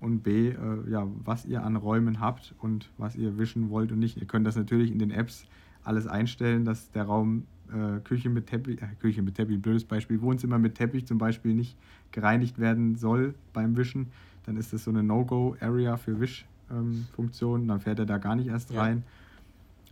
Und 0.00 0.22
B, 0.22 0.48
äh, 0.48 0.54
ja, 0.90 1.06
was 1.24 1.44
ihr 1.44 1.62
an 1.62 1.76
Räumen 1.76 2.20
habt 2.20 2.54
und 2.60 2.90
was 2.96 3.16
ihr 3.16 3.38
wischen 3.38 3.70
wollt 3.70 3.92
und 3.92 3.98
nicht. 3.98 4.16
Ihr 4.16 4.26
könnt 4.26 4.46
das 4.46 4.56
natürlich 4.56 4.90
in 4.90 4.98
den 4.98 5.10
Apps 5.10 5.46
alles 5.84 6.06
einstellen, 6.06 6.64
dass 6.64 6.90
der 6.90 7.04
Raum 7.04 7.44
äh, 7.72 8.00
Küche 8.00 8.30
mit 8.30 8.46
Teppich, 8.46 8.80
äh, 8.80 8.86
Küche 8.98 9.22
mit 9.22 9.34
Teppich, 9.34 9.60
blödes 9.60 9.84
Beispiel, 9.84 10.20
Wohnzimmer 10.22 10.58
mit 10.58 10.74
Teppich 10.74 11.06
zum 11.06 11.18
Beispiel 11.18 11.54
nicht 11.54 11.76
gereinigt 12.12 12.58
werden 12.58 12.96
soll 12.96 13.34
beim 13.52 13.76
Wischen. 13.76 14.06
Dann 14.46 14.56
ist 14.56 14.72
das 14.72 14.84
so 14.84 14.90
eine 14.90 15.02
No-Go-Area 15.02 15.96
für 15.96 16.18
Wischfunktionen. 16.18 17.62
Ähm, 17.64 17.68
dann 17.68 17.80
fährt 17.80 17.98
er 17.98 18.06
da 18.06 18.18
gar 18.18 18.36
nicht 18.36 18.48
erst 18.48 18.74
rein. 18.74 19.04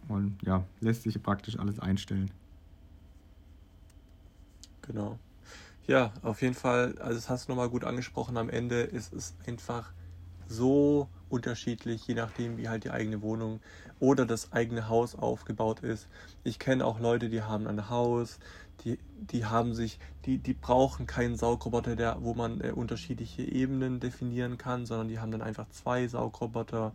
Ja. 0.08 0.14
Und 0.14 0.42
ja, 0.42 0.64
lässt 0.80 1.02
sich 1.02 1.22
praktisch 1.22 1.58
alles 1.58 1.78
einstellen. 1.78 2.30
Genau. 4.88 5.18
Ja, 5.86 6.12
auf 6.22 6.42
jeden 6.42 6.54
Fall, 6.54 6.96
also 7.00 7.14
das 7.16 7.28
hast 7.30 7.48
du 7.48 7.52
nochmal 7.52 7.70
gut 7.70 7.84
angesprochen, 7.84 8.36
am 8.38 8.50
Ende 8.50 8.82
ist 8.82 9.12
es 9.12 9.36
einfach 9.46 9.92
so 10.48 11.08
unterschiedlich, 11.28 12.06
je 12.08 12.14
nachdem, 12.14 12.58
wie 12.58 12.68
halt 12.68 12.84
die 12.84 12.90
eigene 12.90 13.22
Wohnung 13.22 13.60
oder 14.00 14.26
das 14.26 14.52
eigene 14.52 14.88
Haus 14.88 15.14
aufgebaut 15.16 15.80
ist. 15.80 16.08
Ich 16.44 16.58
kenne 16.58 16.84
auch 16.86 17.00
Leute, 17.00 17.28
die 17.30 17.42
haben 17.42 17.66
ein 17.68 17.90
Haus, 17.90 18.38
die, 18.84 18.98
die 19.16 19.46
haben 19.46 19.74
sich, 19.74 19.98
die, 20.26 20.38
die 20.38 20.54
brauchen 20.54 21.06
keinen 21.06 21.36
Saugroboter, 21.36 21.96
der, 21.96 22.18
wo 22.22 22.34
man 22.34 22.60
äh, 22.62 22.72
unterschiedliche 22.72 23.42
Ebenen 23.42 24.00
definieren 24.00 24.58
kann, 24.58 24.86
sondern 24.86 25.08
die 25.08 25.20
haben 25.20 25.32
dann 25.32 25.42
einfach 25.42 25.68
zwei 25.70 26.08
Saugroboter, 26.08 26.94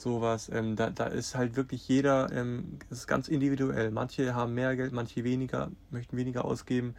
sowas. 0.00 0.50
Ähm, 0.52 0.76
da, 0.76 0.90
da 0.90 1.06
ist 1.06 1.34
halt 1.34 1.56
wirklich 1.56 1.86
jeder, 1.88 2.30
ähm, 2.32 2.78
ist 2.90 3.06
ganz 3.06 3.28
individuell. 3.28 3.90
Manche 3.90 4.34
haben 4.34 4.54
mehr 4.54 4.76
Geld, 4.76 4.92
manche 4.92 5.24
weniger, 5.24 5.70
möchten 5.90 6.16
weniger 6.16 6.44
ausgeben. 6.44 6.94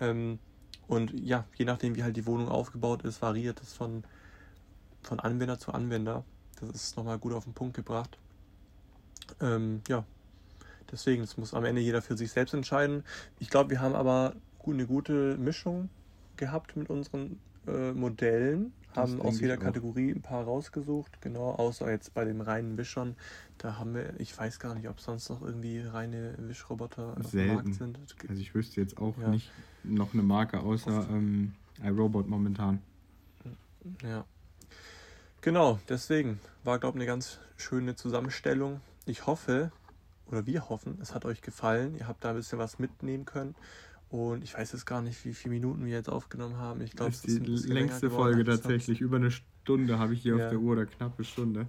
Ähm, 0.00 0.38
und 0.86 1.12
ja, 1.18 1.44
je 1.56 1.64
nachdem, 1.64 1.96
wie 1.96 2.02
halt 2.02 2.16
die 2.16 2.26
Wohnung 2.26 2.48
aufgebaut 2.48 3.02
ist, 3.02 3.22
variiert 3.22 3.60
es 3.62 3.72
von, 3.72 4.04
von 5.02 5.20
Anwender 5.20 5.58
zu 5.58 5.72
Anwender. 5.72 6.24
Das 6.60 6.70
ist 6.70 6.96
nochmal 6.96 7.18
gut 7.18 7.32
auf 7.32 7.44
den 7.44 7.54
Punkt 7.54 7.74
gebracht. 7.74 8.18
Ähm, 9.40 9.80
ja, 9.88 10.04
deswegen, 10.90 11.22
es 11.22 11.36
muss 11.36 11.54
am 11.54 11.64
Ende 11.64 11.80
jeder 11.80 12.02
für 12.02 12.16
sich 12.16 12.32
selbst 12.32 12.54
entscheiden. 12.54 13.04
Ich 13.38 13.50
glaube, 13.50 13.70
wir 13.70 13.80
haben 13.80 13.94
aber 13.94 14.34
eine 14.66 14.86
gute 14.86 15.36
Mischung 15.36 15.88
gehabt 16.36 16.76
mit 16.76 16.90
unseren 16.90 17.38
äh, 17.66 17.92
Modellen. 17.92 18.72
Das 18.94 19.10
haben 19.10 19.22
aus 19.22 19.40
jeder 19.40 19.56
Kategorie 19.56 20.12
ein 20.12 20.22
paar 20.22 20.44
rausgesucht, 20.44 21.20
genau, 21.20 21.50
außer 21.50 21.90
jetzt 21.90 22.14
bei 22.14 22.24
den 22.24 22.40
reinen 22.40 22.76
Wischern. 22.76 23.16
Da 23.58 23.76
haben 23.76 23.94
wir, 23.94 24.14
ich 24.20 24.36
weiß 24.38 24.60
gar 24.60 24.74
nicht, 24.76 24.88
ob 24.88 25.00
sonst 25.00 25.28
noch 25.30 25.42
irgendwie 25.42 25.80
reine 25.80 26.34
Wischroboter 26.38 27.16
auf 27.18 27.30
dem 27.32 27.54
Markt 27.54 27.74
sind. 27.74 27.98
Also 28.28 28.40
ich 28.40 28.54
wüsste 28.54 28.80
jetzt 28.80 28.98
auch 28.98 29.18
ja. 29.18 29.28
nicht 29.28 29.50
noch 29.82 30.14
eine 30.14 30.22
Marke 30.22 30.60
außer 30.60 31.08
ähm, 31.10 31.54
iRobot 31.82 32.28
momentan. 32.28 32.80
Ja. 34.02 34.24
Genau, 35.40 35.78
deswegen 35.88 36.40
war, 36.62 36.78
glaube 36.78 36.96
ich, 36.96 37.02
eine 37.02 37.06
ganz 37.06 37.38
schöne 37.56 37.96
Zusammenstellung. 37.96 38.80
Ich 39.06 39.26
hoffe, 39.26 39.72
oder 40.26 40.46
wir 40.46 40.68
hoffen, 40.68 40.98
es 41.02 41.14
hat 41.14 41.24
euch 41.24 41.42
gefallen. 41.42 41.96
Ihr 41.96 42.08
habt 42.08 42.24
da 42.24 42.30
ein 42.30 42.36
bisschen 42.36 42.58
was 42.58 42.78
mitnehmen 42.78 43.24
können. 43.24 43.54
Und 44.14 44.44
ich 44.44 44.56
weiß 44.56 44.70
jetzt 44.70 44.86
gar 44.86 45.02
nicht, 45.02 45.24
wie 45.24 45.34
viele 45.34 45.54
Minuten 45.54 45.86
wir 45.86 45.92
jetzt 45.92 46.08
aufgenommen 46.08 46.56
haben. 46.56 46.80
Ich 46.82 46.92
glaube, 46.92 47.10
es 47.10 47.24
ist 47.24 47.44
die 47.44 47.72
längste 47.72 48.10
Folge 48.10 48.44
tatsächlich. 48.44 49.00
Über 49.00 49.16
eine 49.16 49.32
Stunde 49.32 49.98
habe 49.98 50.14
ich 50.14 50.22
hier 50.22 50.36
ja. 50.36 50.44
auf 50.44 50.50
der 50.50 50.60
Uhr, 50.60 50.74
oder 50.74 50.86
knappe 50.86 51.24
Stunde. 51.24 51.66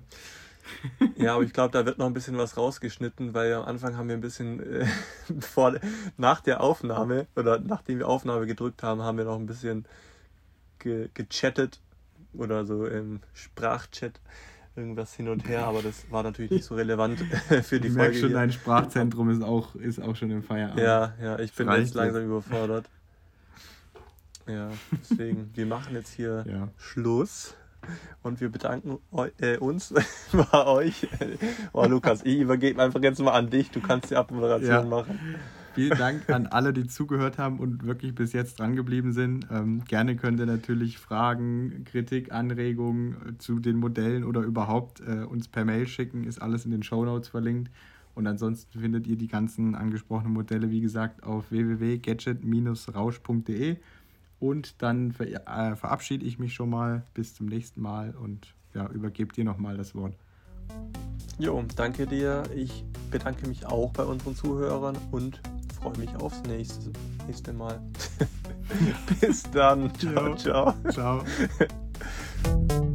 ja, 1.17 1.33
aber 1.33 1.43
ich 1.43 1.53
glaube, 1.53 1.71
da 1.71 1.87
wird 1.87 1.97
noch 1.97 2.05
ein 2.05 2.13
bisschen 2.13 2.37
was 2.37 2.55
rausgeschnitten, 2.55 3.33
weil 3.33 3.51
am 3.51 3.65
Anfang 3.65 3.97
haben 3.97 4.09
wir 4.09 4.15
ein 4.15 4.21
bisschen 4.21 4.59
äh, 4.59 4.85
vor, 5.39 5.79
nach 6.17 6.39
der 6.39 6.61
Aufnahme 6.61 7.25
oder 7.35 7.57
nachdem 7.57 7.97
wir 7.97 8.07
Aufnahme 8.07 8.45
gedrückt 8.45 8.83
haben, 8.83 9.01
haben 9.01 9.17
wir 9.17 9.25
noch 9.25 9.39
ein 9.39 9.47
bisschen 9.47 9.85
ge 10.77 11.09
gechattet 11.15 11.81
oder 12.33 12.63
so 12.63 12.85
im 12.85 13.21
Sprachchat 13.33 14.21
irgendwas 14.75 15.13
hin 15.13 15.29
und 15.29 15.47
her, 15.47 15.65
aber 15.65 15.81
das 15.81 16.09
war 16.11 16.23
natürlich 16.23 16.51
nicht 16.51 16.65
so 16.65 16.75
relevant 16.75 17.19
für 17.63 17.79
die 17.79 17.89
du 17.89 17.95
Folge. 17.95 18.13
Ich 18.13 18.19
schon, 18.19 18.29
hier. 18.29 18.37
dein 18.37 18.51
Sprachzentrum 18.51 19.29
ist 19.29 19.43
auch, 19.43 19.75
ist 19.75 20.01
auch 20.01 20.15
schon 20.15 20.31
im 20.31 20.43
Feierabend. 20.43 20.79
Ja, 20.79 21.13
ja, 21.21 21.39
ich 21.39 21.53
bin 21.53 21.69
jetzt 21.71 21.93
langsam 21.93 22.25
überfordert. 22.25 22.85
Ja, 24.47 24.69
deswegen, 24.91 25.49
wir 25.55 25.65
machen 25.65 25.95
jetzt 25.95 26.13
hier 26.13 26.45
ja. 26.47 26.67
Schluss 26.77 27.55
und 28.21 28.41
wir 28.41 28.49
bedanken 28.49 28.99
äh, 29.39 29.57
uns 29.57 29.93
bei 30.51 30.65
euch. 30.65 31.07
Oh, 31.73 31.85
Lukas, 31.85 32.21
ich 32.23 32.39
übergebe 32.39 32.81
einfach 32.81 33.01
jetzt 33.01 33.19
mal 33.19 33.31
an 33.31 33.49
dich. 33.49 33.71
Du 33.71 33.81
kannst 33.81 34.11
die 34.11 34.15
Abmoderation 34.15 34.69
ja. 34.69 34.83
machen. 34.83 35.19
Vielen 35.75 35.97
Dank 35.97 36.29
an 36.29 36.47
alle, 36.47 36.71
die 36.71 36.87
zugehört 36.87 37.37
haben 37.37 37.59
und 37.59 37.85
wirklich 37.85 38.15
bis 38.15 38.31
jetzt 38.31 38.59
dran 38.59 38.77
geblieben 38.77 39.11
sind. 39.11 39.45
Ähm, 39.51 39.83
gerne 39.85 40.15
könnt 40.15 40.39
ihr 40.39 40.45
natürlich 40.45 40.97
Fragen, 40.97 41.83
Kritik, 41.83 42.31
Anregungen 42.31 43.35
zu 43.39 43.59
den 43.59 43.75
Modellen 43.75 44.23
oder 44.23 44.39
überhaupt 44.41 45.01
äh, 45.01 45.25
uns 45.25 45.49
per 45.49 45.65
Mail 45.65 45.85
schicken. 45.85 46.23
Ist 46.23 46.41
alles 46.41 46.63
in 46.63 46.71
den 46.71 46.81
Show 46.81 47.03
Notes 47.03 47.27
verlinkt. 47.27 47.69
Und 48.13 48.25
ansonsten 48.25 48.79
findet 48.79 49.05
ihr 49.05 49.17
die 49.17 49.27
ganzen 49.27 49.75
angesprochenen 49.75 50.31
Modelle, 50.31 50.71
wie 50.71 50.79
gesagt, 50.79 51.23
auf 51.23 51.51
www.gadget-rausch.de. 51.51 53.75
Und 54.39 54.81
dann 54.81 55.11
ver 55.11 55.27
äh, 55.27 55.75
verabschiede 55.75 56.25
ich 56.25 56.39
mich 56.39 56.53
schon 56.53 56.69
mal. 56.69 57.03
Bis 57.13 57.35
zum 57.35 57.47
nächsten 57.47 57.81
Mal 57.81 58.15
und 58.15 58.55
ja, 58.73 58.89
übergebe 58.89 59.33
dir 59.33 59.43
nochmal 59.43 59.75
das 59.75 59.93
Wort. 59.93 60.15
Jo, 61.37 61.65
danke 61.75 62.07
dir. 62.07 62.43
Ich 62.55 62.85
bedanke 63.11 63.45
mich 63.47 63.65
auch 63.65 63.91
bei 63.91 64.03
unseren 64.03 64.37
Zuhörern 64.37 64.97
und 65.11 65.41
freue 65.85 65.99
mich 65.99 66.15
aufs 66.15 66.41
nächste, 66.47 66.91
nächste 67.27 67.53
Mal. 67.53 67.79
Bis 69.21 69.43
dann. 69.51 69.91
Ciao, 69.99 70.35
ciao. 70.35 70.73
Ciao. 70.89 71.23